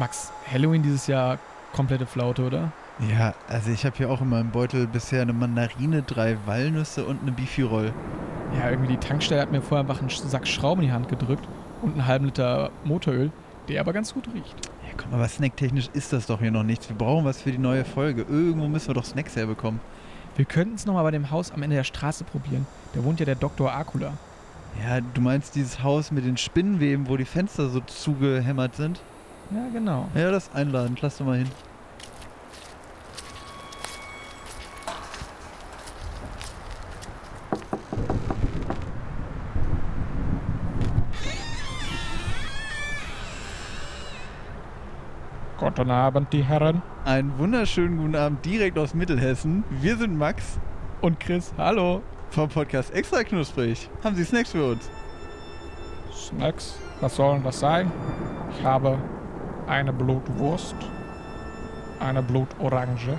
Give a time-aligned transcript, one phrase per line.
[0.00, 1.38] Max, Halloween dieses Jahr
[1.74, 2.72] komplette Flaute, oder?
[3.14, 7.20] Ja, also ich habe hier auch in meinem Beutel bisher eine Mandarine, drei Walnüsse und
[7.20, 7.92] eine Bifi-Roll.
[8.58, 11.46] Ja, irgendwie die Tankstelle hat mir vorher einfach einen Sack Schrauben in die Hand gedrückt
[11.82, 13.30] und einen halben Liter Motoröl,
[13.68, 14.70] der aber ganz gut riecht.
[14.86, 16.88] Ja, komm, aber snacktechnisch ist das doch hier noch nichts.
[16.88, 18.22] Wir brauchen was für die neue Folge.
[18.22, 19.80] Irgendwo müssen wir doch Snacks herbekommen.
[20.36, 22.66] Wir könnten es nochmal bei dem Haus am Ende der Straße probieren.
[22.94, 23.70] Da wohnt ja der Dr.
[23.70, 24.14] Akula.
[24.82, 29.02] Ja, du meinst dieses Haus mit den Spinnenweben, wo die Fenster so zugehämmert sind?
[29.50, 30.08] Ja, genau.
[30.14, 31.00] Ja, das ist einladend.
[31.02, 31.50] Lass doch mal hin.
[45.58, 46.82] Guten Abend, die Herren.
[47.04, 49.64] Einen wunderschönen guten Abend direkt aus Mittelhessen.
[49.70, 50.58] Wir sind Max
[51.00, 52.02] Und Chris, hallo.
[52.30, 53.88] vom Podcast Extra Knusprig.
[54.02, 54.88] Haben Sie Snacks für uns?
[56.12, 57.90] Snacks, was soll denn das sein?
[58.58, 58.98] Ich habe
[59.70, 60.74] eine Blutwurst,
[62.00, 63.18] eine Blutorange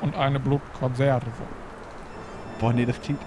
[0.00, 1.26] und eine Blutkonserve.
[2.58, 3.20] Boah, nee, das klingt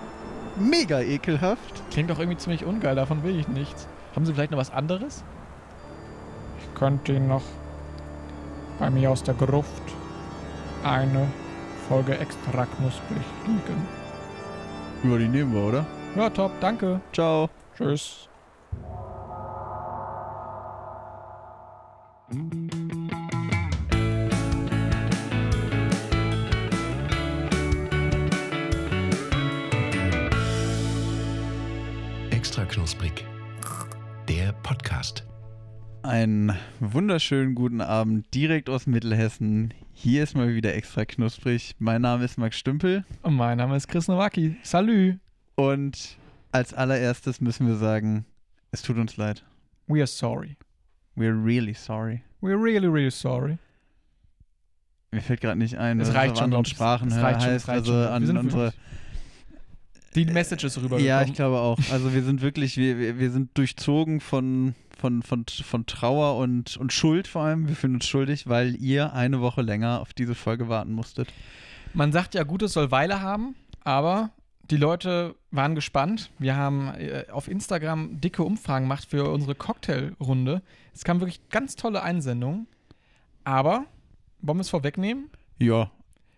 [0.58, 1.84] mega ekelhaft.
[1.92, 3.88] Klingt doch irgendwie ziemlich ungeil, davon will ich nichts.
[4.16, 5.24] Haben Sie vielleicht noch was anderes?
[6.60, 7.44] Ich könnte Ihnen noch
[8.80, 9.84] bei mir aus der Gruft
[10.84, 11.28] eine
[11.88, 13.88] Folge extra knusprig liegen.
[15.04, 15.86] Ja, die nehmen wir, oder?
[16.16, 17.02] Ja, top, danke.
[17.12, 17.50] Ciao.
[17.78, 18.30] Tschüss.
[36.04, 39.74] Einen wunderschönen guten Abend direkt aus Mittelhessen.
[39.94, 41.76] Hier ist mal wieder extra knusprig.
[41.80, 44.58] Mein Name ist Max Stümpel Und mein Name ist Chris Nowacki.
[44.64, 45.16] Salü.
[45.56, 46.18] und
[46.52, 48.26] als allererstes müssen wir sagen,
[48.72, 49.44] es tut uns leid.
[49.88, 50.56] We are sorry.
[51.16, 52.22] We're really sorry.
[52.42, 53.58] We're really, really sorry.
[55.12, 56.66] Mir fällt gerade nicht ein, Es was reicht auf schon, anderen.
[56.66, 57.68] Sprachen Es reicht schon, es heißt.
[57.70, 58.02] reicht Also schon.
[58.02, 58.74] Wir an sind unsere.
[60.16, 61.06] Die Message ist rübergekommen.
[61.06, 61.80] Ja, ich glaube auch.
[61.92, 66.78] Also wir sind wirklich, wir, wir, wir sind durchzogen von, von, von, von Trauer und,
[66.78, 67.68] und Schuld vor allem.
[67.68, 71.28] Wir fühlen uns schuldig, weil ihr eine Woche länger auf diese Folge warten musstet.
[71.94, 73.54] Man sagt ja, Gutes soll Weile haben,
[73.84, 74.30] aber
[74.72, 76.32] die Leute waren gespannt.
[76.40, 80.62] Wir haben äh, auf Instagram dicke Umfragen gemacht für unsere Cocktailrunde.
[80.94, 82.68] Es kamen wirklich ganz tolle Einsendungen.
[83.44, 83.84] Aber,
[84.40, 85.30] wollen wir es vorwegnehmen?
[85.60, 85.92] Ja,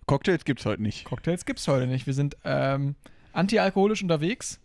[0.07, 1.05] Cocktails gibt's heute nicht.
[1.05, 2.07] Cocktails gibt es heute nicht.
[2.07, 2.95] Wir sind ähm,
[3.31, 4.59] antialkoholisch unterwegs.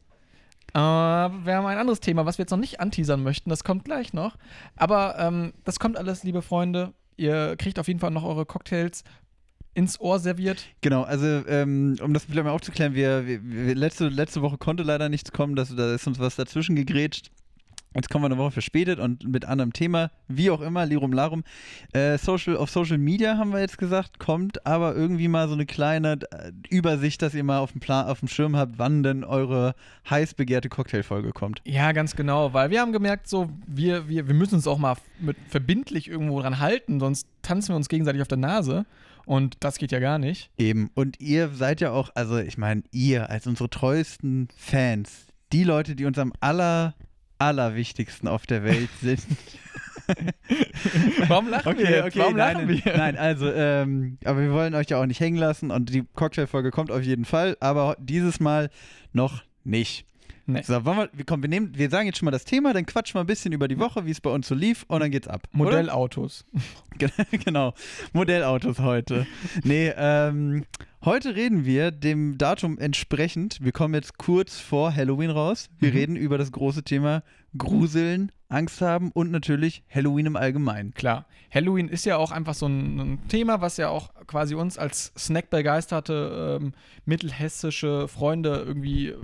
[0.75, 3.50] Äh, wir haben ein anderes Thema, was wir jetzt noch nicht anteasern möchten.
[3.50, 4.36] Das kommt gleich noch.
[4.76, 6.92] Aber ähm, das kommt alles, liebe Freunde.
[7.16, 9.04] Ihr kriegt auf jeden Fall noch eure Cocktails
[9.75, 10.66] ins Ohr serviert.
[10.80, 15.09] Genau, also ähm, um das vielleicht mal aufzuklären, wir, wir, letzte, letzte Woche konnte leider
[15.09, 17.30] nichts kommen, das, da ist uns was dazwischen gegrätscht.
[17.94, 21.42] Jetzt kommen wir eine Woche verspätet und mit anderem Thema, wie auch immer, Lirum Larum.
[21.92, 25.66] Äh, Social, auf Social Media haben wir jetzt gesagt, kommt aber irgendwie mal so eine
[25.66, 29.24] kleine äh, Übersicht, dass ihr mal auf dem, Plan, auf dem Schirm habt, wann denn
[29.24, 29.74] eure
[30.08, 31.62] heiß begehrte Cocktailfolge kommt.
[31.64, 34.96] Ja, ganz genau, weil wir haben gemerkt, so, wir, wir, wir müssen uns auch mal
[35.18, 38.86] mit verbindlich irgendwo dran halten, sonst tanzen wir uns gegenseitig auf der Nase.
[39.26, 40.50] Und das geht ja gar nicht.
[40.58, 40.90] Eben.
[40.94, 45.94] Und ihr seid ja auch, also ich meine, ihr als unsere treuesten Fans, die Leute,
[45.94, 46.94] die uns am aller,
[47.40, 49.26] allerwichtigsten auf der Welt sind.
[51.28, 52.16] Warum lachen wir jetzt?
[52.16, 52.96] Warum nein, lachen nein, wir?
[52.96, 56.70] Nein, also, ähm, aber wir wollen euch ja auch nicht hängen lassen und die Cocktailfolge
[56.70, 58.70] kommt auf jeden Fall, aber dieses Mal
[59.12, 60.06] noch nicht.
[60.52, 60.62] Nee.
[60.62, 63.14] So, wollen wir, komm, wir, nehmen, wir sagen jetzt schon mal das Thema, dann quatschen
[63.14, 65.28] wir ein bisschen über die Woche, wie es bei uns so lief und dann geht's
[65.28, 65.42] ab.
[65.52, 66.44] Modellautos.
[67.44, 67.74] genau.
[68.12, 69.26] Modellautos heute.
[69.64, 70.64] Nee, ähm,
[71.04, 73.58] heute reden wir dem Datum entsprechend.
[73.62, 75.68] Wir kommen jetzt kurz vor Halloween raus.
[75.78, 75.96] Wir Mhm.
[75.96, 77.22] reden über das große Thema
[77.56, 80.92] Gruseln, Angst haben und natürlich Halloween im Allgemeinen.
[80.94, 81.26] Klar.
[81.52, 85.12] Halloween ist ja auch einfach so ein, ein Thema, was ja auch quasi uns als
[85.18, 86.72] Snack-begeisterte ähm,
[87.06, 89.14] mittelhessische Freunde irgendwie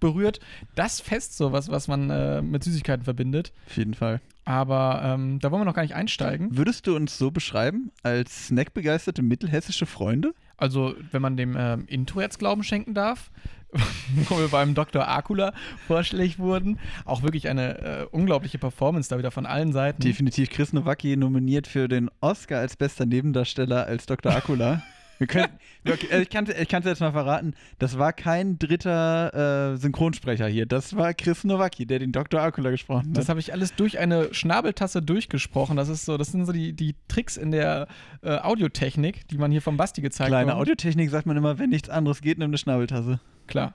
[0.00, 0.40] berührt.
[0.74, 3.52] Das Fest, sowas, was man äh, mit Süßigkeiten verbindet.
[3.66, 4.20] Auf jeden Fall.
[4.44, 6.56] Aber ähm, da wollen wir noch gar nicht einsteigen.
[6.56, 10.34] Würdest du uns so beschreiben als snackbegeisterte mittelhessische Freunde?
[10.56, 13.30] Also, wenn man dem ähm, Intro jetzt Glauben schenken darf,
[14.28, 15.08] wo wir beim Dr.
[15.08, 15.52] Akula
[15.86, 20.00] vorstellig wurden, auch wirklich eine äh, unglaubliche Performance da wieder von allen Seiten.
[20.00, 24.32] Definitiv Chris Nowacki nominiert für den Oscar als bester Nebendarsteller als Dr.
[24.32, 24.82] Akula.
[25.18, 25.48] Wir können,
[25.86, 29.76] okay, also ich kann es ich kann's jetzt mal verraten, das war kein dritter äh,
[29.76, 30.66] Synchronsprecher hier.
[30.66, 32.40] Das war Chris Nowacki, der den Dr.
[32.40, 33.16] Akula gesprochen hat.
[33.16, 35.76] Das habe ich alles durch eine Schnabeltasse durchgesprochen.
[35.76, 37.88] Das ist so, das sind so die, die Tricks in der
[38.22, 40.58] äh, Audiotechnik, die man hier vom Basti gezeigt Kleine hat.
[40.58, 43.20] Audiotechnik sagt man immer, wenn nichts anderes geht, nimm eine Schnabeltasse.
[43.46, 43.74] Klar.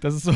[0.00, 0.34] Das ist so,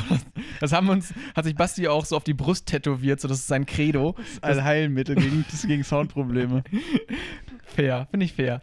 [0.60, 3.48] das haben uns, hat sich Basti auch so auf die Brust tätowiert, so das ist
[3.48, 4.14] sein Credo.
[4.40, 6.62] Allheilmittel gegen, gegen Soundprobleme.
[7.64, 8.60] Fair, finde ich fair.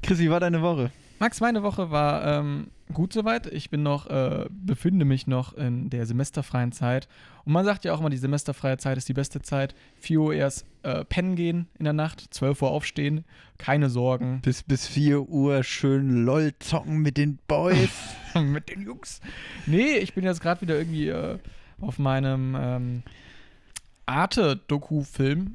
[0.00, 0.92] Chris, wie war deine Woche?
[1.18, 3.46] Max, meine Woche war ähm, gut soweit.
[3.46, 7.08] Ich bin noch, äh, befinde mich noch in der semesterfreien Zeit.
[7.44, 9.74] Und man sagt ja auch immer, die semesterfreie Zeit ist die beste Zeit.
[10.00, 13.24] 4 Uhr erst äh, pennen gehen in der Nacht, 12 Uhr aufstehen,
[13.58, 14.40] keine Sorgen.
[14.42, 17.90] Bis, bis 4 Uhr schön LOL zocken mit den Boys.
[18.34, 19.20] mit den Jungs.
[19.66, 21.38] Nee, ich bin jetzt gerade wieder irgendwie äh,
[21.80, 23.02] auf meinem ähm,
[24.06, 25.54] Arte-Doku-Film.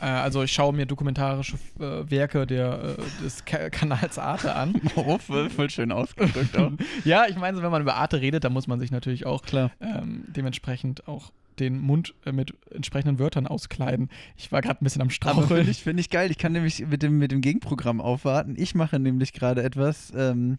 [0.00, 4.80] äh, also ich schaue mir dokumentarische äh, Werke der, äh, des Ka Kanals Arte an.
[4.96, 6.72] oh, voll, voll schön ausgedrückt auch.
[7.04, 9.42] ja, ich meine, so, wenn man über Arte redet, dann muss man sich natürlich auch
[9.42, 9.70] Klar.
[9.80, 14.10] ähm, dementsprechend auch den Mund äh, mit entsprechenden Wörtern auskleiden.
[14.36, 15.46] Ich war gerade ein bisschen am Straucheln.
[15.46, 16.30] finde ich, find ich geil.
[16.30, 18.54] Ich kann nämlich mit dem, mit dem Gegenprogramm aufwarten.
[18.56, 20.58] Ich mache nämlich gerade etwas, ähm,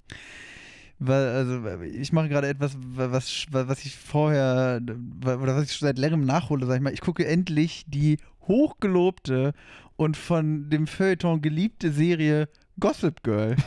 [1.00, 4.82] weil, also ich mache gerade etwas, was, was ich vorher,
[5.22, 6.94] oder was ich schon seit längerem nachhole, sag ich mal.
[6.94, 9.54] Ich gucke endlich die hochgelobte
[9.98, 12.50] und von dem Feuilleton geliebte Serie
[12.80, 13.56] Gossip Girl.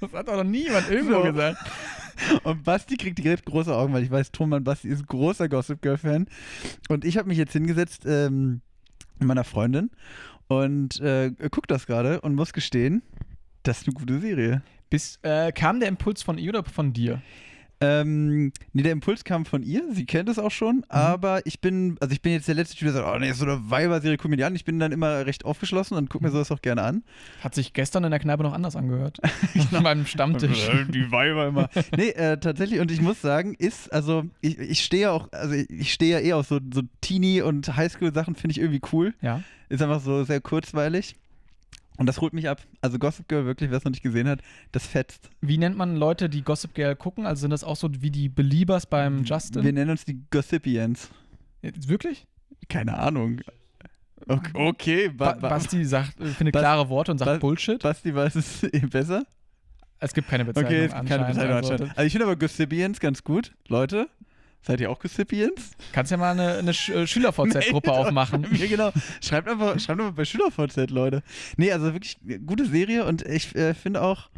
[0.00, 1.22] Das hat doch noch niemand irgendwo So.
[1.24, 1.58] gesagt.
[2.44, 6.26] Und Basti kriegt direkt große Augen, weil ich weiß, Thomann Basti ist großer Gossip Girl-Fan.
[6.88, 8.62] Und ich habe mich jetzt hingesetzt ähm,
[9.18, 9.90] mit meiner Freundin
[10.48, 13.02] und äh, guck das gerade und muss gestehen,
[13.62, 14.62] das ist eine gute Serie.
[14.90, 17.22] Bis, äh, kam der Impuls von ihr oder von dir?
[17.82, 21.96] Ähm, nee, der Impuls kam von ihr, sie kennt es auch schon, aber ich bin,
[22.00, 24.30] also ich bin jetzt der letzte Typ, der sagt, oh nee, so eine Weiber-Serie, guck
[24.30, 24.54] mir die an.
[24.54, 27.04] Ich bin dann immer recht aufgeschlossen und guck mir sowas auch gerne an.
[27.42, 29.18] Hat sich gestern in der Kneipe noch anders angehört.
[29.82, 30.68] Beim Stammtisch.
[30.90, 31.70] die Weiber immer.
[31.96, 35.54] nee, äh, tatsächlich, und ich muss sagen, ist, also, ich, ich stehe ja auch, also
[35.54, 39.14] ich, ich stehe ja eh auf so, so Teenie- und Highschool-Sachen, finde ich irgendwie cool.
[39.22, 39.42] Ja.
[39.70, 41.16] Ist einfach so sehr kurzweilig.
[42.00, 42.62] Und das holt mich ab.
[42.80, 44.40] Also Gossip Girl, wirklich, wer es noch nicht gesehen hat,
[44.72, 45.28] das fetzt.
[45.42, 47.26] Wie nennt man Leute, die Gossip Girl gucken?
[47.26, 49.62] Also sind das auch so wie die Beliebers beim Justin?
[49.62, 51.10] Wir nennen uns die Gossipians.
[51.60, 52.26] Wirklich?
[52.70, 53.42] Keine Ahnung.
[54.26, 57.40] Okay, okay Ba ba ba Basti sagt, äh, findet Bas- klare Worte und sagt Bas-
[57.40, 57.82] Bullshit.
[57.82, 59.24] Basti weiß es eh besser.
[59.98, 60.72] Es gibt keine Bezeichnung.
[60.72, 61.24] Okay, es gibt keine.
[61.26, 61.72] Bezeichnung Also.
[61.84, 63.52] Also ich finde aber Gossipians ganz gut.
[63.68, 64.08] Leute,
[64.62, 65.72] seid ihr auch Gossipians?
[65.92, 68.46] kannst ja mal eine, eine Sch äh, Schüler-VZ-Gruppe aufmachen.
[68.52, 68.92] Ja, genau.
[69.20, 71.22] Schreibt einfach, schreibt einfach bei SchülerVZ, Leute.
[71.56, 74.30] Nee, also wirklich gute Serie und ich äh, finde auch,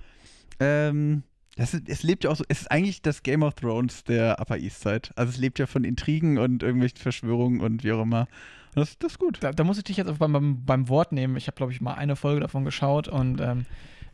[0.61, 1.23] ähm,
[1.57, 4.41] das ist, es lebt ja auch so, es ist eigentlich das Game of Thrones der
[4.41, 5.11] Upper East Side.
[5.17, 8.27] Also es lebt ja von Intrigen und irgendwelchen Verschwörungen und wie auch immer.
[8.75, 9.39] Das, das ist gut.
[9.41, 11.37] Da, da muss ich dich jetzt auch beim, beim, beim Wort nehmen.
[11.37, 13.67] Ich habe, glaube ich, mal eine Folge davon geschaut und ähm,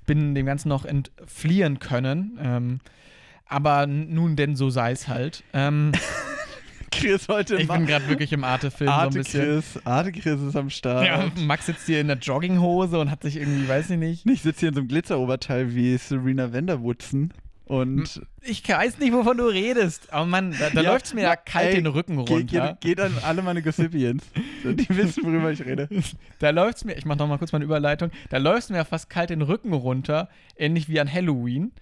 [0.07, 2.39] bin dem Ganzen noch entfliehen können.
[2.43, 2.81] Ähm,
[3.49, 5.43] aber nun denn, so sei es halt.
[5.53, 5.93] Ähm,
[6.91, 9.43] Chris heute ich bin gerade wirklich im Arte-Film so ein Arte bisschen.
[9.43, 11.07] Chris, Arte Chris ist am Start.
[11.07, 14.27] Ja, Max sitzt hier in der Jogginghose und hat sich irgendwie, weiß ich nicht.
[14.27, 17.33] Ich sitze hier in so einem Glitzeroberteil wie Serena Vanderwoodson
[17.67, 20.11] und Ich weiß nicht, wovon du redest.
[20.13, 22.79] Aber Mann, da, da Ja, läuft es mir ja kalt ey, den Rücken runter.
[22.81, 24.25] geht, geht an alle meine Gossipians.
[24.65, 25.89] Die wissen, worüber ich rede.
[26.39, 28.77] Da läuft es mir, ich mache noch mal kurz meine Überleitung, da läuft es mir
[28.79, 31.73] ja fast kalt den Rücken runter, ähnlich wie an Halloween.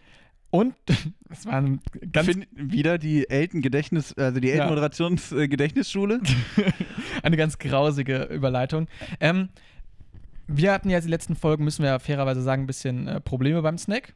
[0.51, 0.75] Und
[1.31, 1.81] es war ein
[2.13, 4.69] ganz, Find, wieder die Elten Gedächtnis, also die Elten Ja.
[4.69, 6.21] Moderations äh, Gedächtnisschule.
[7.23, 8.87] eine ganz grausige Überleitung.
[9.21, 9.49] Ähm,
[10.47, 13.61] wir hatten ja die letzten Folgen, müssen wir ja fairerweise sagen, ein bisschen äh, Probleme
[13.63, 14.15] beim Snack.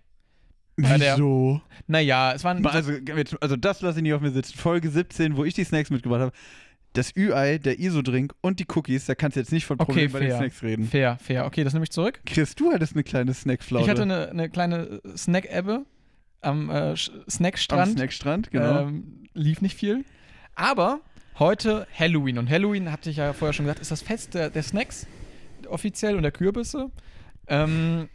[0.77, 1.61] Bei der- Wieso?
[1.88, 2.65] Naja, es waren.
[2.65, 2.93] Also,
[3.41, 4.56] also das lasse ich nicht auf mir sitzen.
[4.56, 6.32] Folge 17, wo ich die Snacks mitgebracht habe.
[6.93, 10.12] Das Ü-Ei, der ISO-Drink und die Cookies, da kannst du jetzt nicht von Okay, Problemen
[10.12, 10.37] bei den.
[10.37, 10.85] Snacks reden.
[10.87, 11.44] fair, fair.
[11.47, 12.20] Okay, das nehme ich zurück.
[12.27, 13.84] Chris, du hattest eine kleine Snackflaute.
[13.84, 15.84] Ich hatte eine, eine kleine Snack-Ebbe
[16.41, 17.93] am äh, Sch- am Snackstrand.
[17.93, 18.81] Snackstrand, genau.
[18.82, 20.05] Ähm, lief nicht viel.
[20.55, 21.01] Aber
[21.39, 22.39] heute Halloween.
[22.39, 25.06] Und Halloween, hatte ich ja vorher schon gesagt, ist das Fest der, der Snacks
[25.69, 26.91] offiziell und der Kürbisse.
[27.47, 28.09] Ähm,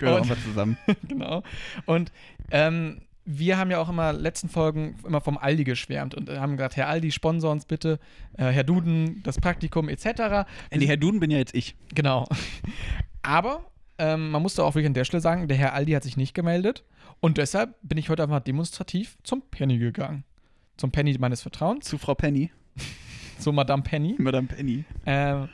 [0.00, 0.76] und- mal zusammen.
[1.08, 1.42] genau.
[1.86, 2.10] Und
[2.50, 6.76] ähm, wir haben ja auch immer letzten Folgen immer vom Aldi geschwärmt und haben gesagt,
[6.76, 8.00] Herr Aldi, sponsor uns bitte,
[8.36, 10.48] äh, Herr Duden, das Praktikum etc.
[10.74, 11.76] Nee, Herr Duden bin ja jetzt ich.
[11.94, 12.26] Genau.
[13.22, 13.64] Aber
[13.98, 16.34] ähm, man musste auch wirklich an der Stelle sagen, der Herr Aldi hat sich nicht
[16.34, 16.82] gemeldet
[17.22, 20.24] und deshalb bin ich heute einfach demonstrativ zum Penny gegangen.
[20.76, 22.50] Zum Penny meines Vertrauens, Zu Frau Penny.
[23.38, 24.16] zu Madame Penny.
[24.18, 24.84] Madame Penny.
[25.06, 25.48] Ähm,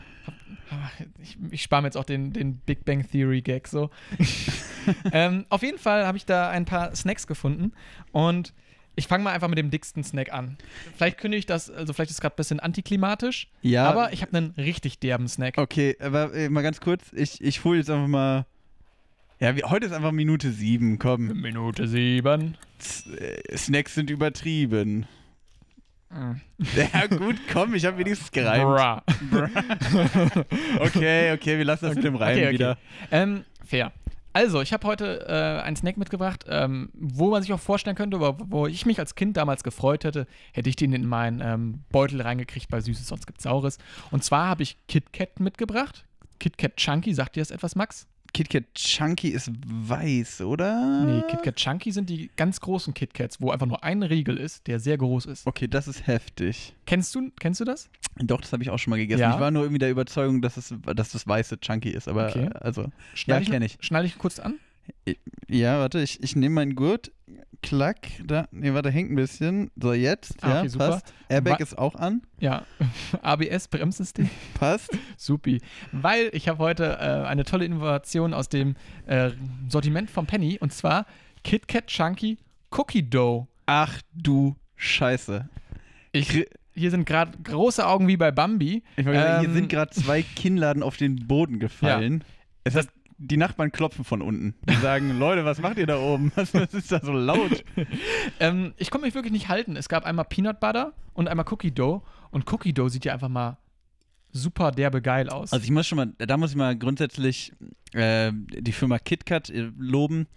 [1.23, 3.91] ich ich spare mir jetzt auch den, den Big Bang Theory Gag so.
[5.13, 7.73] ähm, auf jeden Fall habe ich da ein paar Snacks gefunden
[8.13, 8.53] und
[8.97, 10.59] ich fange mal einfach mit dem dicksten Snack an.
[10.97, 13.89] Vielleicht kündige ich das, also vielleicht ist es gerade ein bisschen antiklimatisch, Ja.
[13.89, 15.57] aber ich habe einen richtig derben Snack.
[15.57, 18.47] Okay, aber äh, mal ganz kurz, ich, ich hole jetzt einfach mal.
[19.41, 21.29] Ja, wir, heute ist einfach Minute sieben, komm.
[21.41, 22.57] Minute sieben.
[22.81, 25.07] S äh, Snacks sind übertrieben.
[26.11, 26.33] Mm.
[26.75, 28.65] Ja, gut, komm, ich habe wenigstens gereimt.
[28.65, 29.05] Bra.
[30.81, 32.55] Okay, okay, wir lassen das mit dem Reim Okay, okay.
[32.55, 32.79] wieder.
[33.13, 33.93] Ähm, fair.
[34.33, 38.19] Also, ich habe heute äh, einen Snack mitgebracht, ähm, wo man sich auch vorstellen könnte,
[38.21, 41.85] wo, wo ich mich als Kind damals gefreut hätte, hätte ich den in meinen ähm,
[41.91, 43.79] Beutel reingekriegt bei Süßes, sonst gibt's Saures.
[44.11, 46.05] Und zwar habe ich KitKat mitgebracht.
[46.41, 48.07] KitKat Chunky, sagt dir das etwas, Max?
[48.33, 51.05] KitKat Chunky ist weiß, oder?
[51.05, 54.79] Nee, KitKat Chunky sind die ganz großen KitKats, wo einfach nur ein Riegel ist, der
[54.81, 55.47] sehr groß ist.
[55.47, 56.75] Okay, das ist heftig.
[56.87, 57.89] Kennst du, kennst du das?
[58.17, 59.21] Doch, das habe ich auch schon mal gegessen.
[59.21, 59.35] Ja?
[59.35, 62.49] Ich war nur irgendwie der Überzeugung, dass es, dass das weiße Chunky ist, aber Okay.
[62.61, 62.91] also.
[63.15, 63.79] Schneid Ja, ich.
[63.81, 64.57] Schneide ich kurz an?
[65.49, 67.13] Ja, warte, ich, ich nehme meinen Gurt.
[67.61, 69.71] Klack, da, nee, warte, hängt ein bisschen.
[69.75, 70.89] So, jetzt, Ah, ja, okay, super.
[70.91, 71.13] passt.
[71.29, 72.65] Airbag Wa- ist auch an, Ja.
[73.23, 74.31] ABS-Bremssystem.
[74.55, 74.91] passt.
[75.17, 75.61] Supi.
[75.93, 78.77] Weil ich habe heute äh, eine tolle Innovation aus dem
[79.07, 79.31] äh,
[79.69, 81.07] Sortiment von Penny und zwar
[81.43, 82.39] KitKat Chunky
[82.71, 83.47] Cookie Dough.
[83.67, 85.49] Ach du Scheiße.
[86.13, 88.83] Ich, hier sind gerade große Augen wie bei Bambi.
[88.97, 92.23] Ich wollte sagen, hier Ähm, sind gerade zwei Kinnladen auf den Boden gefallen.
[92.65, 92.87] Es hat,
[93.19, 94.55] die Nachbarn klopfen von unten.
[94.69, 96.33] Die sagen, Leute, was macht ihr da oben?
[96.37, 97.65] Was, was ist da so laut?
[98.41, 99.75] Ähm, ich konnte mich wirklich nicht halten.
[99.75, 102.03] Es gab einmal Peanut Butter und einmal Cookie Dough.
[102.31, 103.59] Und Cookie Dough sieht ja einfach mal
[104.31, 105.53] super derbe geil aus.
[105.53, 107.53] Also ich muss schon mal, da muss ich mal grundsätzlich
[107.95, 110.29] äh, die Firma KitKat äh, loben.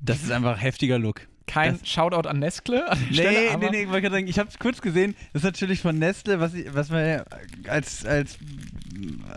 [0.00, 1.28] Das ist einfach heftiger Look.
[1.48, 4.58] Kein das- Shoutout an Nestle an Nee, Stelle, nee, nee, ich sagen, ich habe es
[4.58, 5.14] kurz gesehen.
[5.32, 7.22] Das ist natürlich von Nestle, was, ich, was man
[7.68, 8.38] als, als,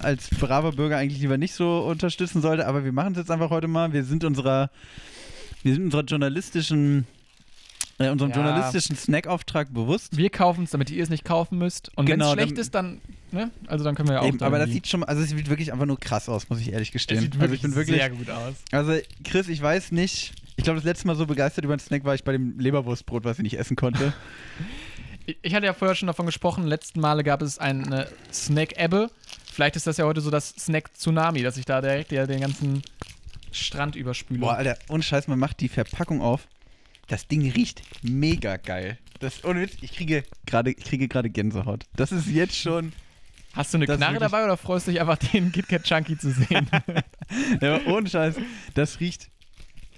[0.02, 2.68] als braver Bürger eigentlich lieber nicht so unterstützen sollte.
[2.68, 3.94] Aber wir machen es jetzt einfach heute mal.
[3.94, 4.70] Wir sind unserer,
[5.64, 7.06] wir sind unserer journalistischen,
[8.00, 8.38] äh, unserem Ja.
[8.38, 10.18] journalistischen Snackauftrag bewusst.
[10.18, 11.90] wir kaufen es, damit ihr es nicht kaufen müsst.
[11.98, 13.02] Und wenn Genau, es schlecht dann- ist, dann,
[13.32, 13.52] ne?
[13.68, 15.50] Also dann können wir ja auch Eben, da aber das sieht schon, also es sieht
[15.50, 17.20] wirklich einfach nur krass aus, muss ich ehrlich es gestehen.
[17.22, 18.56] sieht also wirklich, ich bin wirklich, sehr gut aus.
[18.72, 20.34] also Chris, ich weiß nicht.
[20.58, 23.24] Ich glaube, das letzte Mal so begeistert über einen Snack war ich bei dem Leberwurstbrot,
[23.24, 24.14] was ich nicht essen konnte.
[25.44, 29.10] Ich- hatte ja vorher schon davon gesprochen, letzten Male gab es eine Snack-Ebbe.
[29.54, 32.82] Vielleicht ist das ja heute so das Snack-Tsunami, dass ich da direkt ja den ganzen
[33.52, 34.40] Strand überspüle.
[34.40, 36.48] Boah, Alter, ohne Scheiß, man macht die Verpackung auf.
[37.08, 38.98] Das Ding riecht mega geil.
[39.20, 41.86] Das, ohne Witz, ich kriege gerade, ich kriege gerade Gänsehaut.
[41.96, 42.92] Das ist jetzt schon.
[43.54, 46.68] Hast du eine Knarre dabei oder freust du dich einfach, den KitKat Chunky zu sehen?
[47.62, 48.36] Ja, ohne Scheiß,
[48.74, 49.30] das riecht.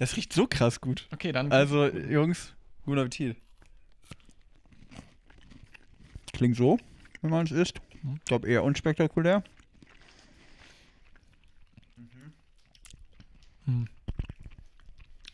[0.04, 1.08] Das riecht so krass gut.
[1.12, 1.50] okay, dann.
[1.50, 2.52] Also, Jungs,
[2.84, 3.38] guten Appetit.
[6.34, 6.78] Klingt so,
[7.22, 7.80] wenn man es isst.
[8.18, 9.42] Ich glaube eher unspektakulär.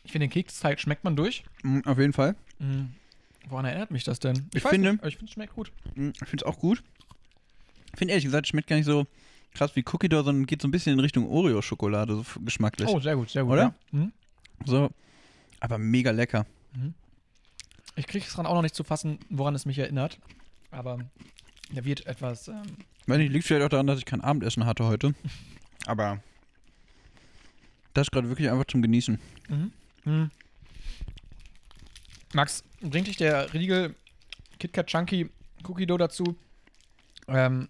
[0.03, 1.43] ich finde, den Keksteig schmeckt man durch.
[1.63, 2.35] Mm, auf jeden Fall.
[2.59, 2.93] Mhm.
[3.49, 4.47] Woran erinnert mich das denn?
[4.53, 5.71] Ich weiß finde- Nicht, ich finde, es schmeckt gut.
[5.95, 6.83] Mm, Ich finde es auch gut.
[7.93, 9.05] Ich finde ehrlich gesagt, es schmeckt gar nicht so
[9.53, 12.87] krass wie Cookie Dough, sondern geht so ein bisschen in Richtung Oreo-Schokolade, so geschmacklich.
[12.87, 13.53] Oh, sehr gut, sehr gut.
[13.53, 13.61] Oder?
[13.63, 13.75] Ja.
[13.91, 14.13] Mhm.
[14.65, 14.89] So,
[15.59, 16.45] aber mega lecker.
[17.95, 20.19] Ich kriege es dran auch noch nicht zu fassen, woran es mich erinnert.
[20.71, 20.99] Aber
[21.71, 22.47] der wird etwas.
[22.47, 22.63] Ähm,
[23.07, 25.13] Weiß nicht, liegt vielleicht auch daran, dass ich kein Abendessen hatte heute.
[25.85, 26.21] Aber
[27.93, 29.19] das ist gerade wirklich einfach zum Genießen.
[30.05, 30.31] Mhm.
[32.33, 33.95] Max, bringt dich der Riegel
[34.59, 35.29] KitKat Chunky
[35.63, 36.35] Cookie Dough dazu,
[37.27, 37.67] ähm,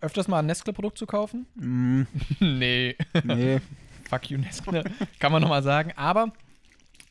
[0.00, 1.46] öfters mal ein Nestle-Produkt zu kaufen?
[1.54, 2.02] Mm,
[2.40, 2.96] nee.
[3.24, 3.60] nee.
[4.08, 4.84] Fuck you, Nestle.
[5.18, 5.92] Kann man nochmal sagen.
[5.96, 6.32] Aber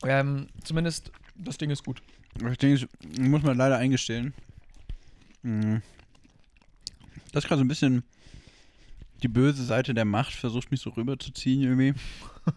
[0.04, 2.02] ähm, zumindest das Ding ist gut.
[2.40, 2.88] Das Ding ist,
[3.20, 4.34] muss man leider eingestehen.
[5.44, 5.78] Mm.
[7.32, 8.04] Das ist gerade so ein bisschen
[9.24, 11.94] die böse Seite der Macht, versucht mich so rüberzuziehen irgendwie.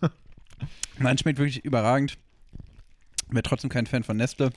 [0.98, 2.18] Nein, schmeckt wirklich überragend.
[3.28, 4.50] Wäre trotzdem kein Fan von Nestle.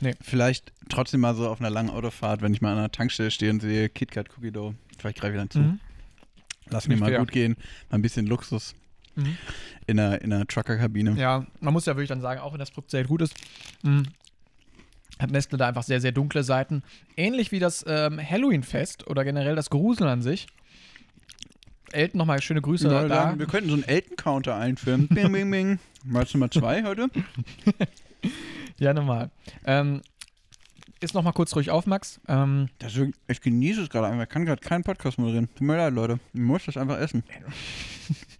[0.00, 0.14] Nee.
[0.20, 3.50] Vielleicht trotzdem mal so auf einer langen Autofahrt, wenn ich mal an einer Tankstelle stehe
[3.50, 4.74] und sehe KitKat Cookie Dough.
[4.98, 5.58] Vielleicht greife ich dann zu.
[5.58, 5.80] Mhm.
[6.66, 7.18] Lass mir mal fair.
[7.18, 7.56] gut gehen.
[7.88, 8.74] Mal ein bisschen Luxus
[9.20, 9.36] Mhm.
[9.86, 11.14] in einer, in einer Trucker-Kabine.
[11.18, 13.34] Ja, man muss ja wirklich dann sagen, auch wenn das Produkt sehr gut ist,
[13.82, 14.02] mh,
[15.18, 16.82] hat Nestle da einfach sehr, sehr dunkle Seiten.
[17.16, 20.46] Ähnlich wie das ähm, Halloween-Fest oder generell das Gruseln an sich.
[21.92, 23.38] Elton, nochmal schöne Grüße Ja, da.
[23.38, 25.08] Wir könnten so einen Elton-Counter einführen.
[25.10, 25.78] bing, bing, bing.
[26.04, 27.08] Malst Nummer zwei heute?
[28.78, 29.30] Ja, normal.
[29.66, 30.00] Ähm,
[31.00, 32.18] ist nochmal kurz ruhig auf, Max.
[32.28, 34.22] Ähm, Das ist, ich genieße es gerade einfach.
[34.24, 35.48] Ich kann gerade keinen Podcast moderieren.
[35.54, 36.18] Tut mir leid, Leute.
[36.32, 37.22] Ich muss das einfach essen.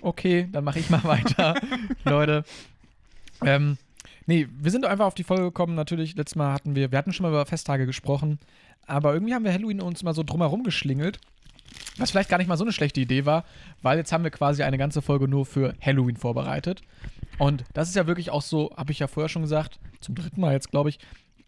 [0.00, 1.54] okay, dann mache ich mal weiter,
[2.04, 2.44] Leute.
[3.44, 3.78] Ähm,
[4.26, 5.74] nee, wir sind einfach auf die Folge gekommen.
[5.74, 8.38] Natürlich, letztes Mal hatten wir, wir hatten schon mal über Festtage gesprochen,
[8.86, 11.18] aber irgendwie haben wir Halloween uns mal so drumherum geschlingelt.
[11.96, 13.44] Was vielleicht gar nicht mal so eine schlechte Idee war,
[13.82, 16.82] weil jetzt haben wir quasi eine ganze Folge nur für Halloween vorbereitet.
[17.38, 20.40] Und das ist ja wirklich auch so, habe ich ja vorher schon gesagt, zum dritten
[20.40, 20.98] Mal jetzt, glaube ich,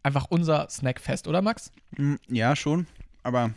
[0.02, 1.70] einfach unser Snackfest, oder Max?
[1.96, 2.86] Hm, Ja, schon.
[3.22, 3.50] Aber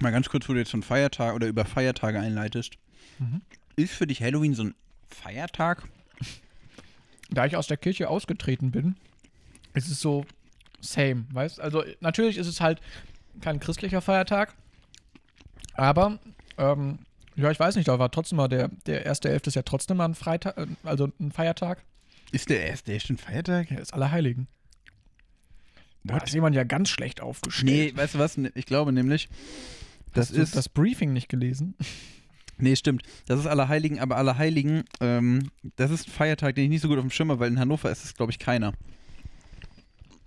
[0.00, 2.74] mal ganz kurz, wo du jetzt von Feiertag oder über Feiertage einleitest.
[3.18, 3.42] Mhm.
[3.76, 4.74] Ist für dich Halloween so ein
[5.08, 5.82] Feiertag?
[7.30, 8.96] da ich aus der Kirche ausgetreten bin,
[9.72, 10.24] ist es so
[10.80, 11.58] same, weißt?
[11.60, 12.80] Also natürlich ist es halt
[13.40, 14.54] kein christlicher Feiertag,
[15.72, 16.18] aber
[16.58, 16.98] ähm,
[17.36, 19.96] Ja, ich weiß nicht, da war trotzdem mal der, der erste Elfte ist ja trotzdem
[19.96, 21.82] mal ein Freitag, äh, also ein Feiertag.
[22.30, 23.70] Ist der erste, der ist schon Feiertag?
[23.70, 24.46] Ja, ist Allerheiligen.
[26.04, 26.24] Da What?
[26.24, 27.94] ist jemand ja ganz schlecht aufgestellt.
[27.94, 28.36] Nee, weißt du was?
[28.54, 29.28] Ich glaube nämlich,
[30.12, 30.54] das Hast du ist.
[30.56, 31.74] das Briefing nicht gelesen.
[32.58, 33.02] Nee, stimmt.
[33.26, 36.98] Das ist Allerheiligen, aber Allerheiligen, ähm, das ist ein Feiertag, den ich nicht so gut
[36.98, 38.72] auf dem Schirm habe, weil in Hannover ist es, glaube ich, keiner.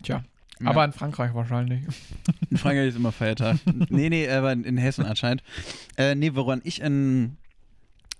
[0.03, 0.23] Tja,
[0.59, 0.69] Ja.
[0.69, 1.83] aber in Frankreich wahrscheinlich.
[2.49, 3.57] In Frankreich ist immer Feiertag.
[3.89, 5.43] nee, nee, aber in, in Hessen anscheinend.
[5.97, 7.37] Äh, nee, woran ich in.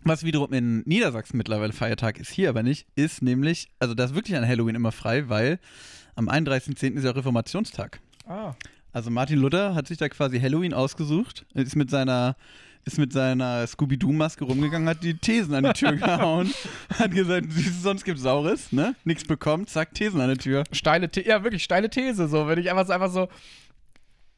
[0.03, 4.15] Was wiederum in Niedersachsen mittlerweile Feiertag ist, hier aber nicht, ist nämlich, also da ist
[4.15, 5.59] wirklich an Halloween immer frei, weil
[6.15, 6.93] am 31.10.
[6.93, 7.99] ist ja Reformationstag.
[8.25, 8.53] Ah.
[8.93, 12.35] Also Martin Luther hat sich da quasi Halloween ausgesucht, ist mit seiner
[12.87, 16.51] ist mit seiner Scooby-Doo-Maske rumgegangen, hat die Thesen an die Tür gehauen,
[16.97, 17.47] hat gesagt,
[17.81, 18.95] sonst gibt's Saures, ne?
[19.03, 20.63] Nichts bekommt, zack, Thesen an der Tür.
[20.71, 22.27] Steile The ja, wirklich steile These.
[22.27, 23.27] So, wenn ich einfach so, einfach so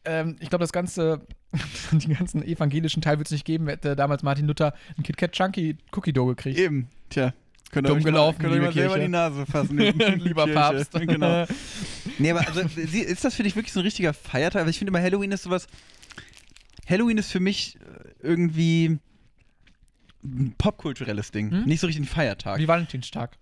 [0.05, 1.21] ähm, ich glaube, das ganze,
[1.91, 5.77] den ganzen evangelischen Teil wird es nicht geben, hätte damals Martin Luther ein KitKat Chunky
[5.95, 6.57] Cookie Dough gekriegt.
[6.59, 7.33] Eben, tja.
[7.71, 9.77] Könnt ihr Dumm euch mal- gelaufen, könnt mal liebe selber die Nase fassen.
[10.17, 10.53] Lieber Kirche.
[10.59, 10.91] Papst.
[10.93, 11.45] Genau.
[12.17, 14.61] Nee, aber also, ist das für dich wirklich so ein richtiger Feiertag?
[14.61, 15.67] Aber ich finde immer, Halloween ist sowas.
[16.89, 17.79] Halloween ist für mich äh,
[18.21, 18.99] irgendwie
[20.23, 21.51] ein popkulturelles Ding.
[21.51, 21.63] Hm?
[21.65, 22.59] Nicht so richtig ein Feiertag.
[22.59, 23.37] Wie Valentinstag.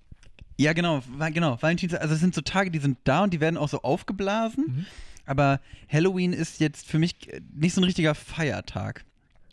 [0.58, 1.62] Ja, genau, genau.
[1.62, 4.66] Valentinstag, also es sind so Tage, die sind da und die werden auch so aufgeblasen.
[4.68, 4.86] Mhm.
[5.26, 5.60] Aber
[5.92, 9.04] Halloween ist jetzt für mich äh, nicht so ein richtiger Feiertag.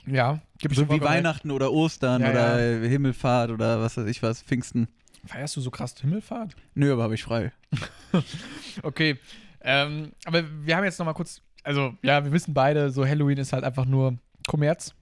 [0.06, 4.22] Ja, gibt So wie Weihnachten oder Ostern Ja, oder äh, Himmelfahrt oder was weiß ich
[4.22, 4.88] was, Pfingsten.
[5.26, 6.54] Feierst du so krass Himmelfahrt?
[6.74, 7.52] Nö, aber habe ich frei.
[8.82, 9.18] Okay.
[9.62, 13.38] Ähm, aber wir haben jetzt noch mal kurz, also ja, wir wissen beide, so Halloween
[13.38, 14.94] ist halt einfach nur Kommerz.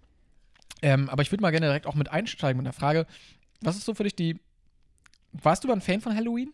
[0.81, 3.07] Ähm, aber ich würde mal gerne direkt auch mit einsteigen mit der Frage,
[3.61, 4.39] was ist so für dich die,
[5.33, 6.53] warst du mal ein Fan von Halloween?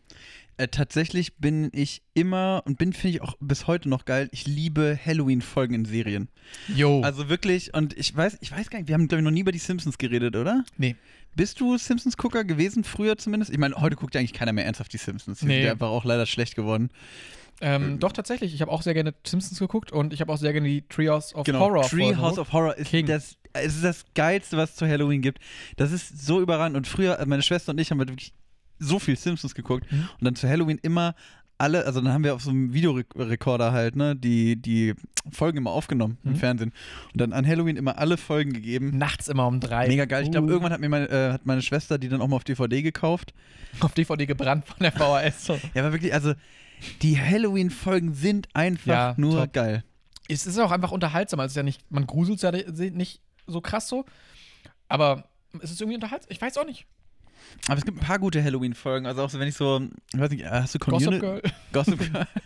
[0.58, 4.28] Äh, tatsächlich bin ich immer und bin, finde ich auch bis heute noch geil.
[4.32, 6.28] Ich liebe Halloween-Folgen in Serien.
[6.66, 7.00] Jo.
[7.02, 9.40] Also wirklich, und ich weiß, ich weiß gar nicht, wir haben, glaube ich, noch nie
[9.40, 10.64] über die Simpsons geredet, oder?
[10.76, 10.96] Nee.
[11.36, 13.52] Bist du Simpsons-Gucker gewesen, früher zumindest?
[13.52, 15.38] Ich meine, heute guckt ja eigentlich keiner mehr ernsthaft die Simpsons.
[15.38, 15.54] Die Nee.
[15.58, 16.90] sind ja einfach auch leider schlecht geworden.
[17.60, 18.54] Ähm, doch, tatsächlich.
[18.54, 21.34] Ich habe auch sehr gerne Simpsons geguckt und ich habe auch sehr gerne die Treehouse
[21.34, 21.60] of Genau.
[21.60, 21.82] Horror.
[21.84, 23.06] Tree Folgen House of Horror ist King.
[23.06, 25.38] das, es ist das Geilste, was es zu Halloween gibt.
[25.76, 26.76] Das ist so überragend.
[26.76, 28.32] Und früher, also meine Schwester und ich haben halt wirklich
[28.78, 29.90] so viel Simpsons geguckt.
[29.90, 30.08] Mhm.
[30.20, 31.14] Und dann zu Halloween immer
[31.60, 34.94] alle, also dann haben wir auf so einem Videorekorder halt, ne, die, die
[35.32, 36.36] Folgen immer aufgenommen im Mhm.
[36.36, 36.72] Fernsehen.
[37.12, 38.96] Und dann an Halloween immer alle Folgen gegeben.
[38.96, 39.88] Nachts immer um drei.
[39.88, 40.22] Mega geil.
[40.22, 40.50] Ich glaube, Uh.
[40.50, 43.34] irgendwann hat mir meine, äh, hat meine Schwester die dann auch mal auf DVD gekauft.
[43.80, 45.48] Auf DVD gebrannt von der VHS.
[45.74, 46.34] Ja, aber wirklich, also
[47.02, 49.52] die Halloween-Folgen sind einfach Ja, nur top.
[49.52, 49.84] geil.
[50.28, 51.40] es ist auch einfach unterhaltsam.
[51.40, 54.04] Also ja nicht, man gruselt ja nicht so krass so.
[54.88, 55.28] Aber
[55.60, 56.30] es ist irgendwie unterhaltsam.
[56.30, 56.86] Ich weiß auch nicht.
[57.66, 59.06] Aber es gibt ein paar gute Halloween-Folgen.
[59.06, 59.80] Also auch so, wenn ich so,
[60.12, 61.20] ich weiß nicht, äh, hast du Gossip Community?
[61.20, 61.42] Girl.
[61.72, 62.26] Gossip Girl.